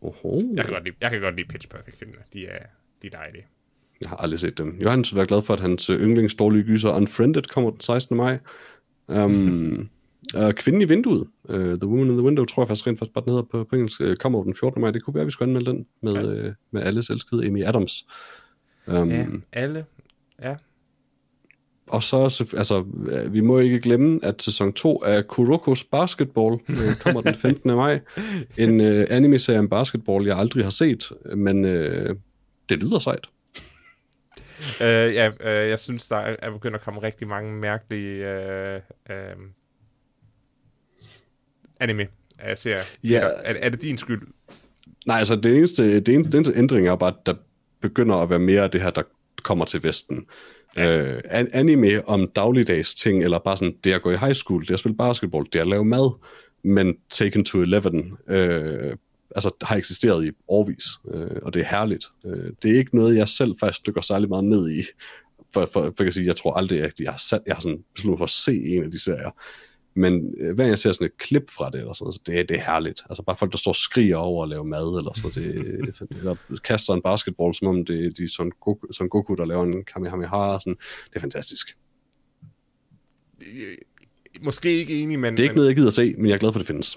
[0.00, 0.42] Oho.
[0.56, 2.66] Jeg kan godt lide, jeg kan godt lide Pitch Perfect filmene, de er,
[3.02, 3.46] de er dejlige.
[4.00, 4.78] Jeg har aldrig set dem.
[4.80, 8.16] Johannes vil være glad for, at hans øh, yndlings dårlige gyser Unfriended kommer den 16.
[8.16, 8.38] maj.
[9.06, 9.88] Um,
[10.36, 13.14] uh, Kvinden i vinduet, uh, The Woman in the Window, tror jeg faktisk rent faktisk
[13.14, 14.80] bare den hedder på, på engelsk, uh, kommer den 14.
[14.80, 14.90] maj.
[14.90, 16.48] Det kunne være, at vi skulle anmelde den med, Ja.
[16.48, 18.06] uh, med alles elskede Amy Adams.
[18.86, 19.84] Um, Ja, alle.
[20.42, 20.56] Ja,
[21.90, 26.58] Og så, så- altså, øh, vi må ikke glemme, at sæson 2 af Kurokos Basketball
[26.68, 27.70] øh, kommer den 15.
[27.70, 28.00] maj.
[28.58, 32.16] En øh, anime-serie om basketball, jeg aldrig har set, men øh,
[32.68, 33.26] det lyder sejt.
[34.80, 38.80] øh, ja øh, jeg synes, der er, er begyndt at komme rigtig mange mærkelige øh,
[39.10, 39.16] øh,
[41.80, 42.06] anime
[42.50, 42.82] øh, serier.
[43.04, 43.20] Ja.
[43.44, 44.22] Er, er det din skyld?
[45.06, 47.34] Nej, altså det eneste, det eneste, den eneste ændring er bare, at der
[47.80, 49.02] begynder at være mere af det her, der
[49.42, 50.26] kommer til Vesten.
[50.78, 50.98] Ja.
[50.98, 51.22] Øh,
[51.52, 54.78] anime om dagligdags ting, eller bare sådan, det at gå i high school, det at
[54.78, 56.18] spille basketball, det at lave mad,
[56.62, 58.96] men Taken to 11, øh,
[59.36, 62.06] altså har eksisteret i årvis, øh, og det er herligt.
[62.26, 64.82] Øh, det er ikke noget, jeg selv faktisk dykker særlig meget ned i,
[65.54, 67.60] for, for, for jeg kan sige, jeg tror aldrig, at jeg har, sat, jeg har
[67.60, 69.30] sådan besluttet for at se en af de serier.
[69.98, 72.42] Men øh, hver jeg ser sådan et klip fra det, eller sådan, så det, er-
[72.44, 73.02] det er herligt.
[73.10, 75.54] Altså bare folk, der står og skriger over at lave mad, eller sådan det,
[76.18, 79.62] eller kaster en basketball, som om det er de Son Goku, Son Goku der laver
[79.64, 80.76] en Kamehameha, sådan.
[81.10, 81.76] Det er fantastisk.
[84.40, 85.32] Måske ikke enig, men...
[85.32, 86.60] Det er ikke men, noget, jeg gider at se, men jeg er glad for, at
[86.60, 86.96] det findes.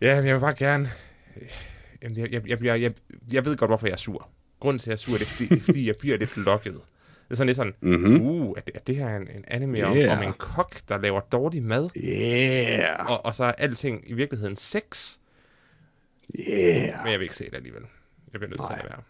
[0.00, 0.90] Ja, jeg vil bare gerne...
[2.02, 2.92] Jamen, jeg, jeg, jeg, jeg, jeg,
[3.32, 4.28] jeg ved godt, hvorfor jeg er sur.
[4.60, 6.36] Grunden til, at jeg er sur, det er, fordi, det er, fordi jeg bliver lidt
[6.36, 6.80] lokket.
[7.28, 8.20] Det er sådan lidt sådan, Mhm.
[8.20, 10.18] uh, er det, er det her en, en anime om, Yeah.
[10.18, 11.88] om en kok, der laver dårlig mad?
[11.96, 13.10] Yeah!
[13.10, 15.16] Og, og så er alting i virkeligheden sex?
[16.40, 17.02] Yeah!
[17.02, 17.82] Men jeg vil ikke se det alligevel.
[18.32, 19.02] Jeg bliver nødt til at være.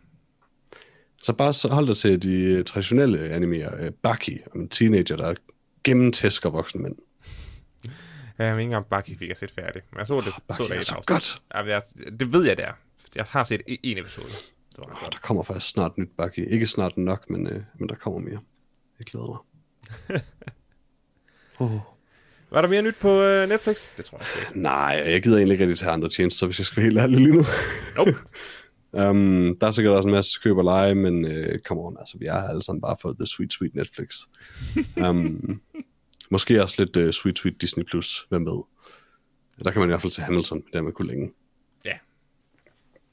[1.23, 3.71] Så bare så hold dig til de øh, traditionelle animer.
[3.79, 5.35] Øh, Baki, om en teenager, der
[5.85, 6.95] gennemtæsker voksne mænd.
[8.39, 9.83] Jeg ved ikke engang, Baki fik jeg set færdig.
[9.93, 11.07] Men jeg så det, Baki så det er så afsnit.
[11.07, 11.43] godt.
[11.69, 11.83] Jeg,
[12.21, 12.73] det ved jeg, det er.
[13.17, 14.27] Jeg har set e- en episode.
[14.77, 16.45] Det var Oh, der kommer faktisk snart nyt Baki.
[16.45, 18.41] Ikke snart nok, men, øh, men der kommer mere.
[18.99, 20.21] Jeg glæder mig.
[21.71, 21.81] oh.
[22.51, 23.87] Var der mere nyt på uh, Netflix?
[23.97, 24.61] Det tror jeg ikke.
[24.63, 27.19] Nej, jeg gider egentlig ikke rigtig tage andre tjenester, hvis jeg skal være helt ærlig
[27.19, 27.45] lige nu.
[27.97, 28.17] Nope.
[28.93, 32.19] um, der er sikkert også en masse køb og lege, men uh, come on, altså,
[32.19, 34.09] vi her alle sammen bare for the sweet, sweet Netflix.
[35.09, 35.61] um,
[36.31, 37.85] måske også lidt uh, sweet, sweet Disney+.
[37.85, 38.27] Plus.
[38.29, 38.63] Hvem ved?
[39.65, 41.33] Der kan man i hvert fald se Hamilton, det er med kunne længe.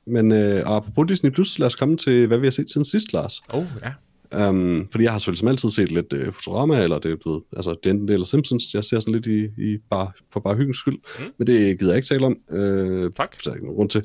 [0.07, 3.13] Men uh, apropos Disney+, Plus, lad os komme til, hvad vi har set siden sidst,
[3.13, 3.41] Lars.
[3.49, 3.93] Oh, ja.
[4.49, 7.75] Um, fordi jeg har selvfølgelig som altid set lidt uh, Futurama, eller det, ved, altså
[7.83, 8.73] det er enten eller Simpsons.
[8.73, 9.43] Jeg ser sådan lidt i,
[9.73, 11.25] i bare, for bare hyggens skyld, Mm.
[11.37, 12.37] men det gider jeg ikke tale om.
[12.49, 13.43] Uh, Tak.
[13.45, 14.03] Der er ikke nogen grund til.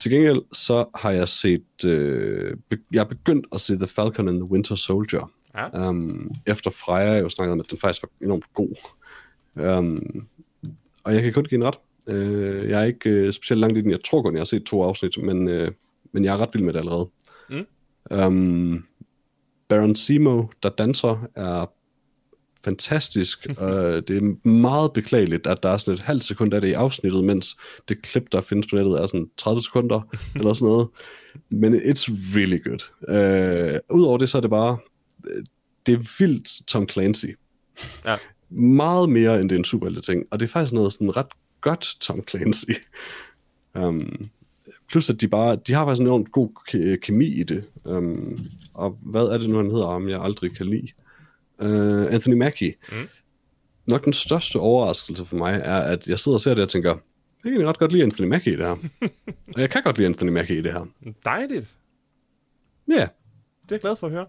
[0.00, 1.62] Til gengæld, så har jeg set,
[2.70, 5.30] be- jeg har begyndt at se The Falcon and the Winter Soldier.
[5.54, 5.88] Ja.
[5.88, 8.76] Um, efter Freja jo snakkede om, at den faktisk var enormt god.
[9.78, 10.26] Um,
[11.04, 11.74] og jeg kan kun give en ret.
[12.10, 13.90] Uh, jeg er ikke uh, specielt langt i den.
[13.90, 15.68] Jeg tror kun, jeg har set to afsnit, men, uh,
[16.12, 17.08] men jeg er ret vild med det allerede.
[17.50, 17.66] Mm.
[18.10, 18.84] Um,
[19.68, 21.72] Baron Simo, der danser, er
[22.64, 23.46] fantastisk.
[23.56, 23.72] og
[24.08, 27.24] det er meget beklageligt, at der er sådan et halvt sekund af det i afsnittet,
[27.24, 27.56] mens
[27.88, 30.00] det klip, der findes på nettet, er sådan 30 sekunder,
[30.36, 30.88] eller sådan noget.
[31.50, 32.80] Men it's really good.
[33.08, 34.78] Uh, Udover det, så er det bare,
[35.30, 35.44] øh,
[35.86, 37.26] det er vildt Tom Clancy.
[38.04, 38.16] Ja.
[38.50, 40.24] Meget mere, end det er en superhelte ting.
[40.30, 41.26] Og det er faktisk noget sådan ret
[41.60, 42.70] godt Tom Clancy.
[43.74, 44.30] Um,
[44.90, 47.64] plus at de bare, de har faktisk en enormt god ke- kemi i det.
[47.84, 48.38] Um,
[48.74, 50.88] og hvad er det nu, han hedder, om jeg aldrig kan lide?
[51.58, 52.74] Uh, Anthony Mackie.
[52.92, 53.08] Mm.
[53.86, 56.90] Nok den største overraskelse for mig er, at jeg sidder og ser det og tænker,
[56.90, 56.98] jeg
[57.42, 58.76] kan egentlig ret godt lide Anthony Mackie i det her.
[59.54, 60.86] og jeg kan godt lide Anthony Mackie i det her.
[61.24, 61.76] Dejligt.
[62.88, 63.08] Ja, yeah.
[63.62, 64.26] Det er jeg glad for at høre.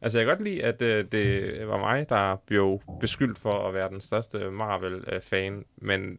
[0.00, 3.74] Altså, jeg kan godt lide, at øh, det var mig, der blev beskyldt for at
[3.74, 6.18] være den største Marvel-fan, men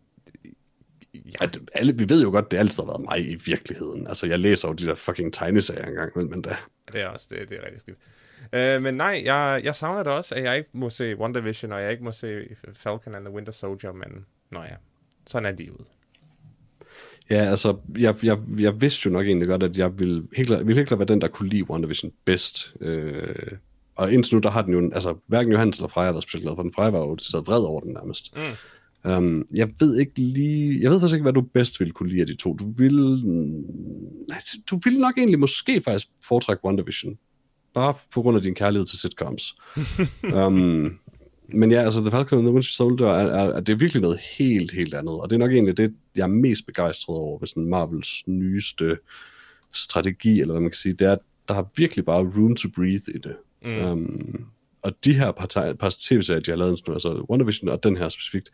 [1.13, 4.07] ja, alle, vi ved jo godt, det altid har været mig i virkeligheden.
[4.07, 6.55] Altså, jeg læser jo de der fucking tegneserier engang, men, men da.
[6.93, 7.97] det er også det, det er rigtig skidt.
[8.53, 11.81] Øh, men nej, jeg, jeg savner det også, at jeg ikke må se WandaVision, og
[11.81, 12.43] jeg ikke må se
[12.73, 14.75] Falcon and the Winter Soldier, men nå ja,
[15.27, 15.85] sådan er de ud.
[17.29, 20.67] Ja, altså, jeg, jeg, jeg vidste jo nok egentlig godt, at jeg ville helt klart,
[20.67, 22.73] ville helt klart være den, der kunne lide WandaVision bedst.
[22.81, 23.51] Øh,
[23.95, 26.43] og indtil nu, der har den jo, altså, hverken Johannes eller Freja har været specielt
[26.43, 26.73] glad for den.
[26.73, 28.35] Freja var jo stadig vred over den nærmest.
[28.35, 28.41] Mm.
[29.03, 32.21] Um, jeg ved ikke lige, jeg ved faktisk ikke, hvad du bedst ville kunne lide
[32.21, 32.53] af de to.
[32.53, 32.95] Du vil,
[34.27, 37.17] nej, du vil nok egentlig måske faktisk foretrække WandaVision.
[37.73, 39.55] Bare på grund af din kærlighed til sitcoms.
[40.35, 40.99] um,
[41.53, 44.01] Men ja, altså The Falcon and the Winter Soldier er, er, er, det er virkelig
[44.01, 45.13] noget helt, helt andet.
[45.13, 48.97] Og det er nok egentlig det, jeg er mest begejstret over ved sådan Marvels nyeste
[49.73, 50.93] strategi, eller hvad man kan sige.
[50.93, 53.35] Det er, at der har virkelig bare room to breathe i det.
[53.65, 53.91] Mm.
[53.91, 54.45] Um,
[54.81, 58.49] og de her par, par tv-serier, de har lavet altså WandaVision og den her specifikt,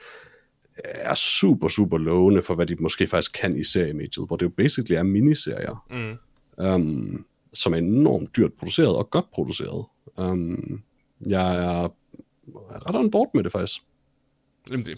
[0.84, 4.50] er super, super lovende for, hvad de måske faktisk kan i seriemediet, hvor det jo
[4.50, 6.66] basically er miniserier, mm.
[6.66, 9.86] um, som er enormt dyrt produceret og godt produceret.
[10.18, 10.84] Um,
[11.28, 11.90] jeg er
[12.90, 13.82] ret on board med det faktisk.
[14.70, 14.98] Jamen det er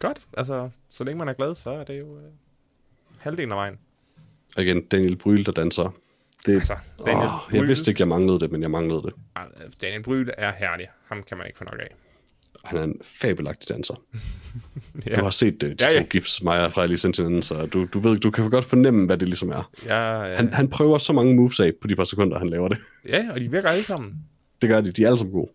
[0.00, 0.20] godt.
[0.36, 2.24] Altså, så længe man er glad, så er det jo øh,
[3.18, 3.78] halvdelen af vejen.
[4.56, 5.94] Og igen, Daniel Bryl, der danser.
[6.46, 9.12] Det, altså, Daniel åh, Bryl, jeg vidste ikke, jeg manglede det, men jeg manglede det.
[9.82, 10.88] Daniel Bryl er herlig.
[11.06, 11.94] Ham kan man ikke få nok af.
[12.64, 13.94] Han er en fabelagtig danser.
[15.06, 15.14] ja.
[15.14, 16.00] Du har set det, de ja, ja.
[16.00, 19.18] to gifs, mig og Frejlig Sentinel, så du, du, ved, du kan godt fornemme, hvad
[19.18, 19.70] det ligesom er.
[19.86, 20.36] Ja, ja.
[20.36, 22.78] Han, han prøver så mange moves af på de par sekunder, han laver det.
[23.08, 24.14] Ja, og de virker alle sammen.
[24.62, 24.92] Det gør de.
[24.92, 25.50] De er alle sammen gode.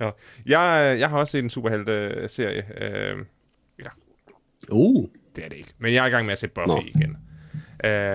[0.00, 0.10] ja.
[0.46, 2.64] jeg, jeg har også set en superhelte-serie.
[2.82, 3.16] Øh,
[3.78, 3.88] ja.
[4.70, 5.08] Uh.
[5.36, 5.74] Det er det ikke.
[5.78, 6.82] Men jeg er i gang med at se Buffy Nå.
[6.94, 7.16] igen.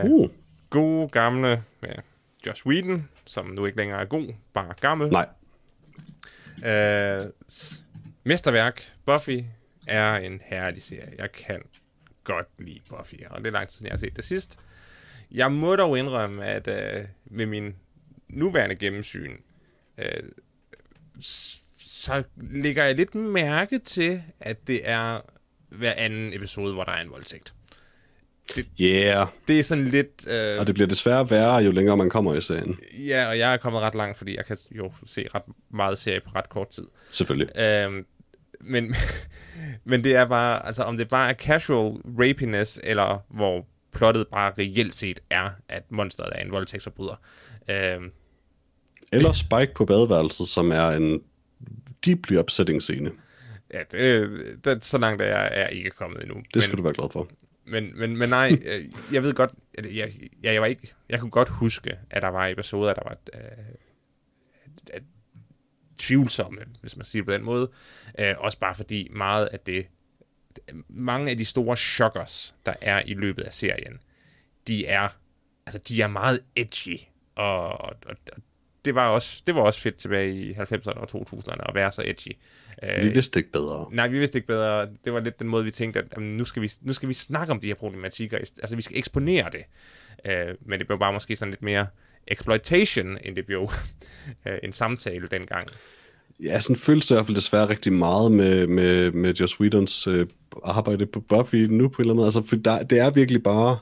[0.06, 0.30] Uh, uh.
[0.70, 1.94] God gamle ja,
[2.48, 5.10] Josh Whedon, som nu ikke længere er god, bare gammel.
[5.10, 5.28] Nej.
[6.64, 7.30] Uh,
[8.24, 9.44] mesterværk, Buffy,
[9.88, 11.14] er en herlig serie.
[11.18, 11.62] Jeg kan
[12.24, 14.60] godt lide Buffy, og det er lang tid siden, jeg har set det sidst.
[15.32, 17.76] Jeg må dog indrømme, at øh, uh, ved min
[18.30, 19.38] nuværende gennemsyn,
[19.98, 20.30] uh,
[21.78, 25.22] så lægger jeg lidt mærke til, at det er
[25.70, 27.54] hver anden episode, hvor der er en voldtægt.
[28.56, 29.28] Det, yeah.
[29.48, 30.28] det er sådan lidt...
[30.28, 32.80] Øh, og det bliver desværre værre, jo længere man kommer i serien.
[32.98, 36.20] Ja, og jeg er kommet ret langt, fordi jeg kan jo se ret meget serie
[36.20, 36.84] på ret kort tid.
[37.12, 37.60] Selvfølgelig.
[37.60, 38.06] Øhm,
[38.62, 38.96] men,
[39.90, 44.54] men det er bare, altså om det bare er casual rapiness, eller hvor plottet bare
[44.58, 47.16] reelt set er, at monsteret er en voldtægtsforbryder.
[47.70, 48.12] Øhm,
[49.12, 51.22] eller Spike på badeværelset, som er en
[52.06, 53.12] deeply upsetting scene.
[53.74, 54.30] Ja, det,
[54.66, 56.44] det, så langt er jeg er ikke kommet endnu.
[56.54, 57.30] Det skal men, du være glad for.
[57.66, 60.12] Men, men, men nej, øh, jeg ved godt, at jeg,
[60.44, 63.42] jeg, jeg, var ikke, jeg kunne godt huske, at der var episoder, der var øh,
[64.66, 65.04] at, at,
[65.98, 67.72] tvivlsomme, hvis man siger det på den måde.
[68.20, 69.88] Øh, også bare fordi meget af det,
[70.88, 74.00] mange af de store chokkers, der er i løbet af serien,
[74.68, 75.10] de er,
[75.66, 77.00] altså de er meget edgy,
[77.36, 78.16] og, og, og
[78.86, 82.02] det var også, det var også fedt tilbage i 90'erne og 2000'erne at være så
[82.06, 82.38] edgy.
[83.02, 83.88] Vi vidste ikke bedre.
[83.92, 84.88] Nej, vi vidste ikke bedre.
[85.06, 87.14] Det var lidt den måde, vi tænkte, at jamen, nu, skal vi, nu skal vi
[87.14, 88.38] snakke om de her problematikker.
[88.38, 89.64] Altså, vi skal eksponere det.
[90.26, 91.88] Uh, men det blev bare måske sådan lidt mere
[92.28, 93.72] exploitation, end det blev uh,
[94.64, 95.68] en samtale dengang.
[96.44, 100.08] Ja, sådan føles det i hvert fald desværre rigtig meget med, med, med Joss Whedons
[100.08, 100.26] uh,
[100.64, 102.28] arbejde på Buffy nu på en eller anden måde.
[102.28, 103.78] Altså, for der, det er virkelig bare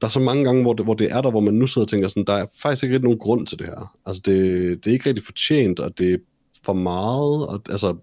[0.00, 1.84] der er så mange gange, hvor det, hvor det er der, hvor man nu sidder
[1.84, 3.96] og tænker sådan, der er faktisk ikke rigtig nogen grund til det her.
[4.06, 4.34] Altså, det,
[4.84, 6.18] det er ikke rigtig fortjent, og det er
[6.64, 7.96] for meget, og altså,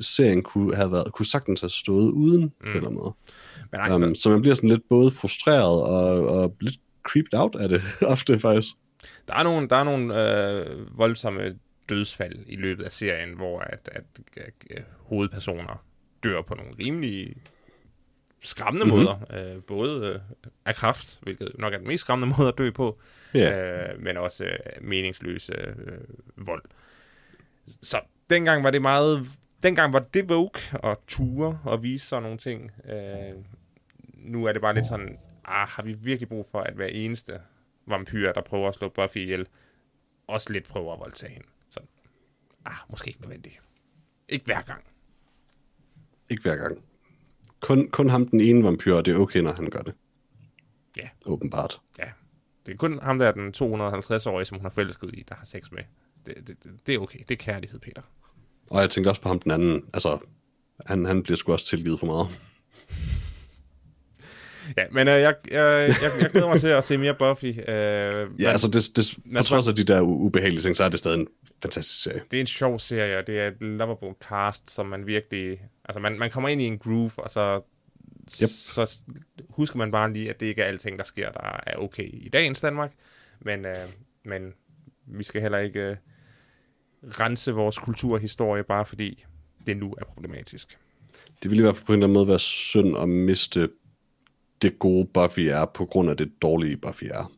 [0.00, 2.50] serien kunne have været, kunne sagtens have stået uden mm.
[2.60, 3.14] på en eller anden måde.
[3.72, 7.68] Men um, så man bliver sådan lidt både frustreret og, og lidt creeped out af
[7.68, 7.82] det
[8.14, 8.68] ofte faktisk.
[9.28, 11.40] Der er nogle, der er nogle øh, voldsomme
[11.88, 14.04] dødsfald i løbet af serien, hvor at, at,
[14.36, 15.84] at, at hovedpersoner
[16.24, 17.36] dør på nogle rimelig
[18.40, 19.04] skræmmende mm-hmm.
[19.04, 19.54] måder.
[19.54, 20.20] Øh, både øh,
[20.64, 22.98] af kraft, hvilket nok er den mest skræmmende måde at dø på,
[23.36, 23.90] yeah.
[23.90, 25.74] øh, men også øh, meningsløs øh,
[26.36, 26.62] vold.
[27.82, 29.28] Så dengang var det meget...
[29.62, 32.72] Dengang var det Vogue og ture og vise sådan nogle ting.
[32.84, 33.44] Øh,
[34.14, 37.40] nu er det bare lidt sådan, ah, har vi virkelig brug for, at hver eneste
[37.86, 39.46] vampyr, der prøver at slå Buffy ihjel,
[40.26, 41.46] også lidt prøver at voldtage hende.
[41.70, 41.80] Så,
[42.64, 43.60] ah, måske ikke nødvendigt.
[44.28, 44.84] Ikke hver gang.
[46.30, 46.84] Ikke hver gang.
[47.60, 49.94] Kun, kun ham den ene vampyr, og det er okay, når han gør det.
[50.96, 51.08] Ja.
[51.26, 51.80] Åbenbart.
[51.98, 52.04] Ja.
[52.66, 55.70] Det er kun ham der, den 250-årige, som hun har forelsket i, der har sex
[55.72, 55.82] med.
[56.26, 56.56] Det, det,
[56.86, 57.18] det er okay.
[57.28, 58.02] Det er kærlighed, Peter.
[58.70, 59.84] Og jeg tænkte også på ham den anden.
[59.94, 60.18] Altså,
[60.86, 62.28] han, han bliver sgu også tilgivet for meget.
[64.76, 67.44] Ja, men øh, jeg, jeg, jeg, jeg glæder mig til at se mere Buffy.
[67.44, 70.88] Øh, ja, men, altså, det, det, på trods af de der ubehagelige ting, så er
[70.88, 71.26] det stadig en
[71.62, 72.20] fantastisk serie.
[72.30, 75.60] Det er en sjov serie, og det er et lovable cast, som man virkelig...
[75.90, 77.60] Altså, man, man kommer ind i en groove, og så,
[78.42, 78.48] yep.
[78.48, 78.98] så
[79.48, 82.28] husker man bare lige, at det ikke er alting, der sker, der er okay i
[82.28, 82.92] dagens Danmark.
[83.40, 83.74] Men, øh,
[84.24, 84.52] men
[85.06, 85.96] vi skal heller ikke øh,
[87.02, 89.24] rense vores kulturhistorie, bare fordi
[89.66, 90.78] det nu er problematisk.
[91.42, 93.70] Det vil i hvert fald på en eller anden måde være synd at miste
[94.62, 97.32] det gode Buffy er, på grund af det dårlige Buffy er.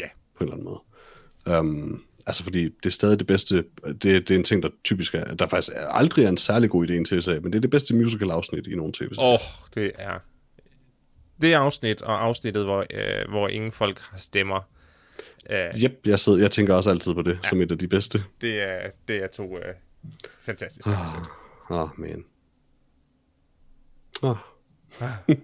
[0.00, 0.08] Ja.
[0.34, 1.58] På en eller anden måde.
[1.58, 5.14] Um, altså fordi det er stadig det bedste, det, det er en ting, der typisk
[5.14, 7.60] er, der faktisk aldrig er en særlig god idé i en tv-serie, men det er
[7.60, 9.28] det bedste musical-afsnit i nogle tv-serier.
[9.28, 9.40] Åh, oh,
[9.74, 10.18] det er
[11.40, 14.60] det afsnit, og afsnittet, hvor, øh, hvor ingen folk har stemmer.
[15.50, 17.88] Øh, yep, jeg, sidder, jeg tænker også altid på det, ja, som et af de
[17.88, 18.24] bedste.
[18.40, 19.74] Det er, det er to øh,
[20.42, 20.86] Fantastisk.
[20.86, 20.94] Åh,
[21.70, 22.24] oh, man.
[24.22, 24.36] Oh.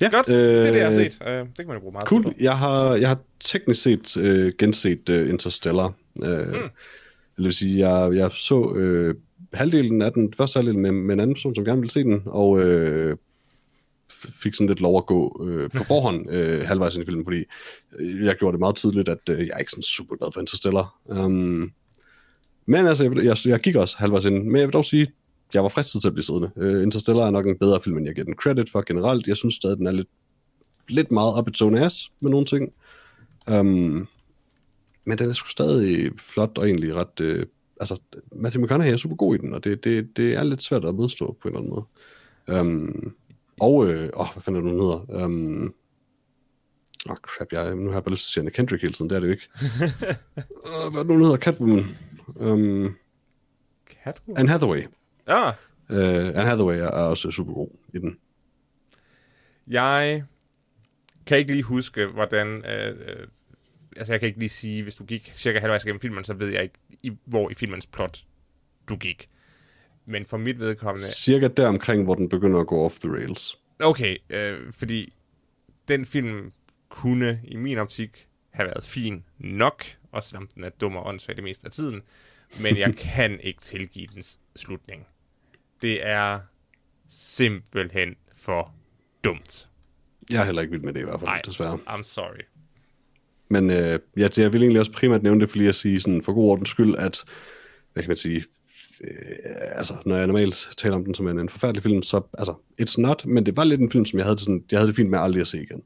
[0.00, 1.18] ja, Godt, det er det, jeg har øh, set.
[1.20, 2.22] Uh, det kan man jo bruge meget Cool.
[2.22, 2.32] på.
[2.40, 5.92] Jeg har, jeg har teknisk set øh, genset øh, Interstellar.
[6.24, 6.70] Øh, mm.
[7.36, 9.14] Det vil sige, jeg, jeg så øh,
[9.52, 12.22] halvdelen af den, første halvdel med, med en anden person, som gerne ville se den,
[12.26, 13.16] og øh,
[14.12, 17.44] fik sådan lidt lov at gå øh, på forhånd øh, halvvejs ind i filmen, fordi
[17.98, 20.40] øh, jeg gjorde det meget tydeligt, at øh, jeg er ikke sådan super glad for
[20.40, 20.94] Interstellar.
[21.04, 21.72] Um,
[22.66, 25.12] men altså, jeg, jeg, jeg gik også halvvejs ind, men jeg vil dog sige,
[25.54, 26.50] jeg var fristet til at blive siddende.
[26.56, 29.26] Øh, Interstellar er nok en bedre film, end jeg giver den credit for generelt.
[29.26, 30.08] Jeg synes stadig, den er lidt,
[30.88, 32.72] lidt meget up its own ass med nogle ting.
[33.50, 34.08] Um,
[35.04, 37.20] men den er sgu stadig flot og egentlig ret...
[37.20, 37.46] Øh,
[37.80, 37.98] altså,
[38.32, 40.94] Matthew McConaughey er super god i den, og det, det, det er lidt svært at
[40.94, 42.60] modstå på en eller anden måde.
[42.60, 43.14] Um,
[43.60, 45.24] og, øh, åh, hvad fanden er det, nu hedder?
[45.24, 45.74] Um,
[47.06, 48.94] åh, oh, crap, jeg, nu har jeg bare lyst til at sige Anna Kendrick hele
[48.94, 49.48] tiden, det er det jo ikke.
[49.54, 51.36] uh, hvad er det nu, hun hedder?
[51.36, 51.84] Catwoman.
[52.34, 52.96] Um,
[54.04, 54.38] Catwoman?
[54.38, 54.82] Anne Hathaway.
[55.28, 55.52] Ja,
[55.90, 58.18] Uh, Anne Hathaway er, også super god i den.
[59.66, 60.24] jeg
[61.26, 62.64] kan ikke lige huske, hvordan...
[62.64, 63.26] Øh, øh,
[63.96, 66.48] altså, jeg kan ikke lige sige, hvis du gik cirka halvvejs gennem filmen, så ved
[66.48, 68.24] jeg ikke, i, hvor i filmens plot
[68.88, 69.28] du gik.
[70.06, 71.08] Men for mit vedkommende...
[71.08, 73.58] Cirka der omkring, hvor den begynder at gå off the rails.
[73.78, 75.12] Okay, øh, fordi
[75.88, 76.52] den film
[76.88, 81.36] kunne i min optik have været fin nok, også selvom den er dum og åndssvag
[81.36, 82.02] det meste af tiden,
[82.60, 85.06] men jeg kan ikke tilgive dens slutning.
[85.82, 86.40] Det er
[87.08, 88.74] simpelthen for
[89.24, 89.68] dumt.
[90.30, 91.78] Jeg er heller ikke vild med det i hvert fald, Nej, desværre.
[91.88, 92.40] I'm sorry.
[93.50, 96.22] Men øh, ja, det- jeg vil egentlig også primært nævne det, fordi jeg siger sådan,
[96.22, 97.24] for god ordens skyld, at,
[97.92, 98.44] hvad kan man sige,
[99.04, 99.10] øh,
[99.72, 102.94] altså, når jeg normalt taler om den som en, en forfærdelig film, så, altså, it's
[102.98, 104.96] not, men det var lidt en film, som jeg havde det, sådan, jeg havde det
[104.96, 105.82] fint med aldrig at se igen.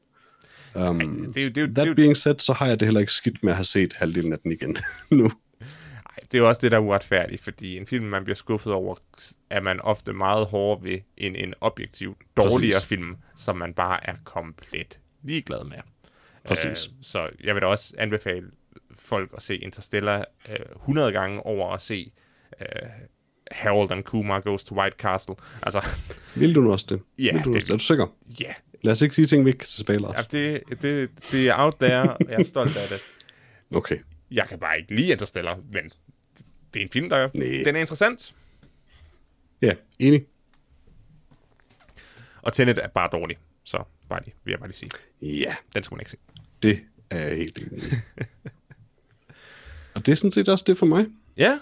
[0.75, 2.99] Um, Det jo, det det er that jo, being said, så har jeg det heller
[2.99, 4.77] ikke skidt med at have set halvdelen af den igen
[5.11, 5.31] nu.
[6.31, 8.95] Det er jo også det, der er uretfærdigt, fordi en film, man bliver skuffet over,
[9.49, 12.87] er man ofte meget hårdere ved end en objektiv dårligere Præcis.
[12.89, 15.77] film, som man bare er komplet ligeglad med.
[16.45, 16.65] Præcis.
[16.87, 18.45] Øh, så jeg vil da også anbefale
[18.95, 22.11] folk at se Interstellar øh, 100 gange over at se
[22.61, 22.65] øh,
[23.51, 25.35] Harold and Kumar Goes to White Castle.
[25.63, 25.85] Altså,
[26.39, 27.01] Vil du nu også det?
[27.19, 27.73] Ja, Vil du det- også?
[27.73, 28.07] Er du sikker?
[28.41, 28.53] ja,
[28.83, 30.25] Lad os ikke sige ting, vi ikke kan tilbage, Lars.
[30.35, 30.59] yeah.
[30.69, 32.99] det, det, det er out there, og jeg er stolt af det.
[33.75, 33.97] Okay.
[34.31, 35.91] Jeg kan bare ikke lide Interstellar, men
[36.73, 37.65] det er en film, der Næh.
[37.65, 38.35] den er interessant.
[39.61, 40.25] Ja, enig.
[42.41, 43.37] Og Tenet er bare dårlig.
[43.63, 44.89] Så bare lige, vil jeg bare lige sige.
[45.21, 46.17] Ja, Den skal man ikke se.
[46.63, 47.83] det er jeg helt enig.
[49.93, 51.05] Og det er sådan set også det for mig.
[51.37, 51.59] Ja.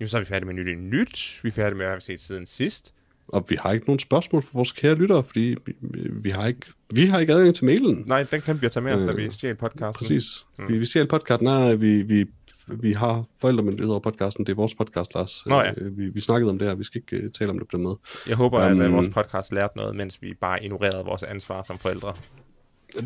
[0.00, 1.40] Jamen, så er vi færdige med nyt nyt.
[1.42, 2.94] Vi er færdige med, hvad vi har set siden sidst.
[3.28, 5.74] Og vi har ikke nogen spørgsmål fra vores kære lyttere, fordi vi,
[6.10, 6.60] vi, har, ikke,
[6.94, 8.02] vi har ikke adgang til mailen.
[8.06, 9.92] Nej, den glemte vi at tage med os, da Øh, vi stjal podcasten.
[9.92, 10.46] Præcis.
[10.58, 10.68] Mm.
[10.68, 11.44] Vi, vi ser podcasten.
[11.44, 12.24] Nej, vi, vi,
[12.66, 14.46] vi har forældremyndighed over podcasten.
[14.46, 15.42] Det er vores podcast, Lars.
[15.46, 15.70] Nå ja.
[15.76, 16.74] Øh, Vi, vi snakkede om det her.
[16.74, 17.98] Vi skal ikke uh, tale om det på den måde.
[18.28, 21.62] Jeg håber, at Um, um, vores podcast lærte noget, mens vi bare ignorerede vores ansvar
[21.62, 22.14] som forældre.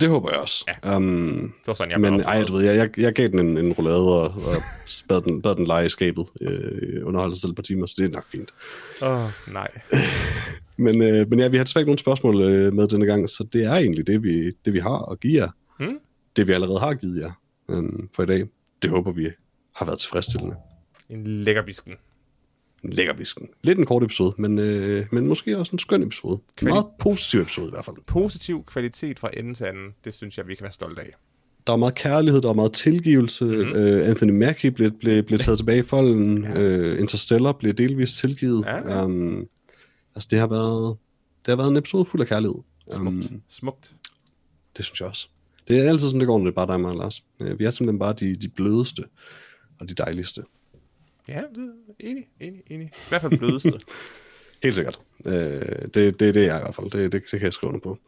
[0.00, 0.64] Det håber jeg også.
[0.84, 0.96] Ja.
[0.96, 3.58] Um, Det var sådan, jeg men ej, du ved, jeg, jeg, jeg gav den en,
[3.58, 4.56] en roulade og, og
[5.08, 6.26] bad, den, bad den lege i skabet.
[6.40, 8.50] Øh, underholdt sig selv et par timer, så det er nok fint.
[9.02, 9.68] Åh, oh, nej.
[10.80, 13.46] Men, øh, men ja, vi har desværre ikke nogen spørgsmål øh, med denne gang, så
[13.52, 15.48] det er egentlig det, vi, det, vi har at give jer.
[15.78, 15.98] Hmm?
[16.36, 17.32] Det, vi allerede har givet jer
[17.70, 17.82] øh,
[18.16, 18.46] for i dag.
[18.82, 19.28] Det håber vi
[19.78, 20.56] har været tilfredsstillende.
[21.10, 21.92] En lækker bisken.
[22.84, 23.48] En lækker visken.
[23.62, 26.32] Lidt en kort episode, men, øh, men måske også en skøn episode.
[26.34, 27.96] En Kvali- meget positiv episode i hvert fald.
[28.06, 31.10] Positiv kvalitet fra ende til anden, det synes jeg, vi kan være stolte af.
[31.66, 33.44] Der var meget kærlighed, der var meget tilgivelse.
[33.44, 33.54] Mhm.
[33.56, 33.72] Mm-hmm.
[33.76, 36.42] Øh, Anthony Mackie blev, blev, blev taget tilbage i folden.
[36.44, 36.60] Ja.
[36.60, 38.64] Øh, Interstellar blev delvist tilgivet.
[38.66, 39.04] Ja.
[39.04, 39.46] Um,
[40.14, 40.96] altså, det har, været,
[41.38, 42.56] det har været en episode fuld af kærlighed.
[42.92, 43.30] Smukt.
[43.48, 43.92] Smukt.
[44.76, 45.28] Det synes jeg også.
[45.68, 47.24] Det er altid sådan, det går, når det er bare dig og mig, Lars.
[47.42, 49.02] Øh, Vi er simpelthen bare de, de blødeste
[49.80, 50.42] og de dejligste.
[51.28, 52.86] Ja, det er enig, enig, enig.
[52.86, 53.72] I hvert fald blødeste.
[54.62, 55.00] Helt sikkert.
[55.26, 56.90] Øh, det, det, det er jeg i hvert fald.
[56.90, 57.98] Det, det, det kan jeg skrive under på.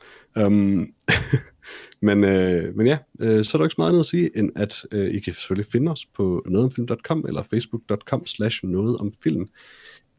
[0.46, 0.94] Um,
[2.08, 4.50] men, øh, men ja, øh, så er der ikke så meget andet at sige, end
[4.56, 9.48] at øh, I kan selvfølgelig finde os på nogetomfilm.com eller facebook.com slash nogetomfilm,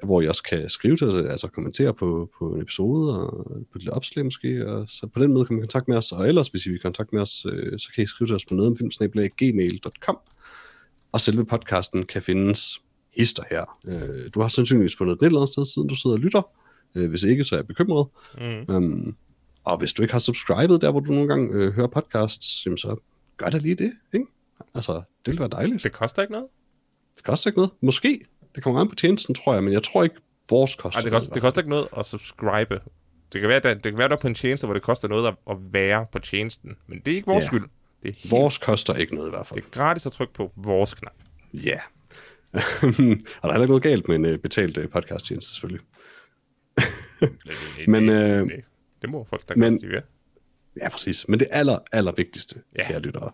[0.04, 3.76] hvor I også kan skrive til os, altså kommentere på, på en episode og på
[3.76, 6.28] et lille opslag måske, og så på den måde kan man kontakte med os, og
[6.28, 8.54] ellers hvis I vil kontakte med os, øh, så kan I skrive til os på
[8.54, 10.18] nogetomfilm.gmail.com
[11.12, 12.82] og selve podcasten kan findes
[13.18, 13.78] hister her.
[13.86, 16.42] Øh, du har sandsynligvis fundet den et eller andet sted, siden du sidder og lytter.
[16.96, 18.08] Øh, hvis ikke, så er jeg bekymret.
[18.38, 18.76] Mm.
[18.76, 19.16] Um,
[19.64, 22.78] og hvis du ikke har subscribet der, hvor du nogle gange øh, hører podcasts, jamen
[22.78, 22.96] så
[23.38, 24.26] gør da lige det, ikke?
[24.76, 25.84] Altså, det ville være dejligt.
[25.84, 26.48] Det koster ikke noget.
[27.16, 27.72] Det koster ikke noget.
[27.82, 28.26] Måske.
[28.56, 30.16] Det kommer an på tjenesten, tror jeg, men jeg tror ikke,
[30.50, 31.00] vores koster.
[31.00, 32.80] Ej, det, koster, det koster ikke noget at subscribe.
[33.34, 35.08] Det kan være, der, det kan være, der er på en tjeneste, hvor det koster
[35.08, 36.76] noget at, at være på tjenesten.
[36.88, 37.48] Men det er ikke vores Ja.
[37.48, 37.64] skyld.
[38.04, 39.60] Det er, helt, Vores koster ikke noget i hvert fald.
[39.62, 41.14] det er gratis at trykke på vores knap.
[41.54, 41.80] Ja.
[42.54, 45.86] og der er heller ikke noget galt med en uh, betalt uh, podcast-tjeneste, selvfølgelig.
[47.88, 48.50] Men, øh,
[49.02, 50.02] det, må folk da men- godt sige,
[50.82, 50.90] ja.
[50.90, 51.26] Præcis.
[51.28, 52.88] Men det aller, aller vigtigste, Ja.
[52.88, 53.32] kære lyttere,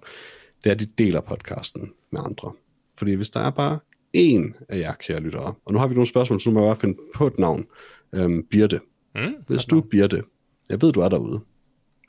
[0.64, 2.52] det er, at de deler podcasten med andre.
[2.98, 3.80] Fordi hvis der er bare
[4.18, 6.70] én af jer, kære lyttere, og nu har vi nogle spørgsmål, så nu må jeg
[6.70, 7.68] bare finde på et navn.
[8.14, 8.80] Øhm, Birte.
[9.16, 10.24] Mm, Hvis du, Birte,
[10.70, 11.42] jeg ved, du er derude.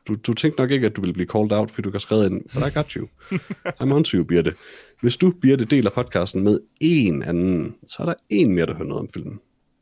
[0.09, 2.27] Du, du tænkte nok ikke, at du ville blive called out, fordi du kan skrive
[2.27, 3.09] ind, but I got you.
[3.83, 4.55] I'm on to you, Birte.
[5.01, 8.89] Hvis du, Birte, deler podcasten med en anden, så er der en mere, der hører
[8.89, 9.41] noget om filmen.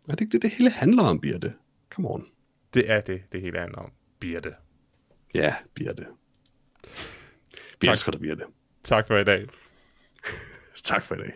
[0.09, 1.53] Er det ikke det, det hele handler om, Birte?
[1.95, 2.27] Come on.
[2.75, 3.91] Det er det, det hele handler om.
[4.21, 4.53] Birte.
[5.35, 6.07] Ja, Birte.
[7.81, 7.93] Vi Tak.
[7.93, 8.43] elsker dig, Birte.
[8.85, 9.47] Tak for i dag.
[10.85, 11.33] Tak for i dag.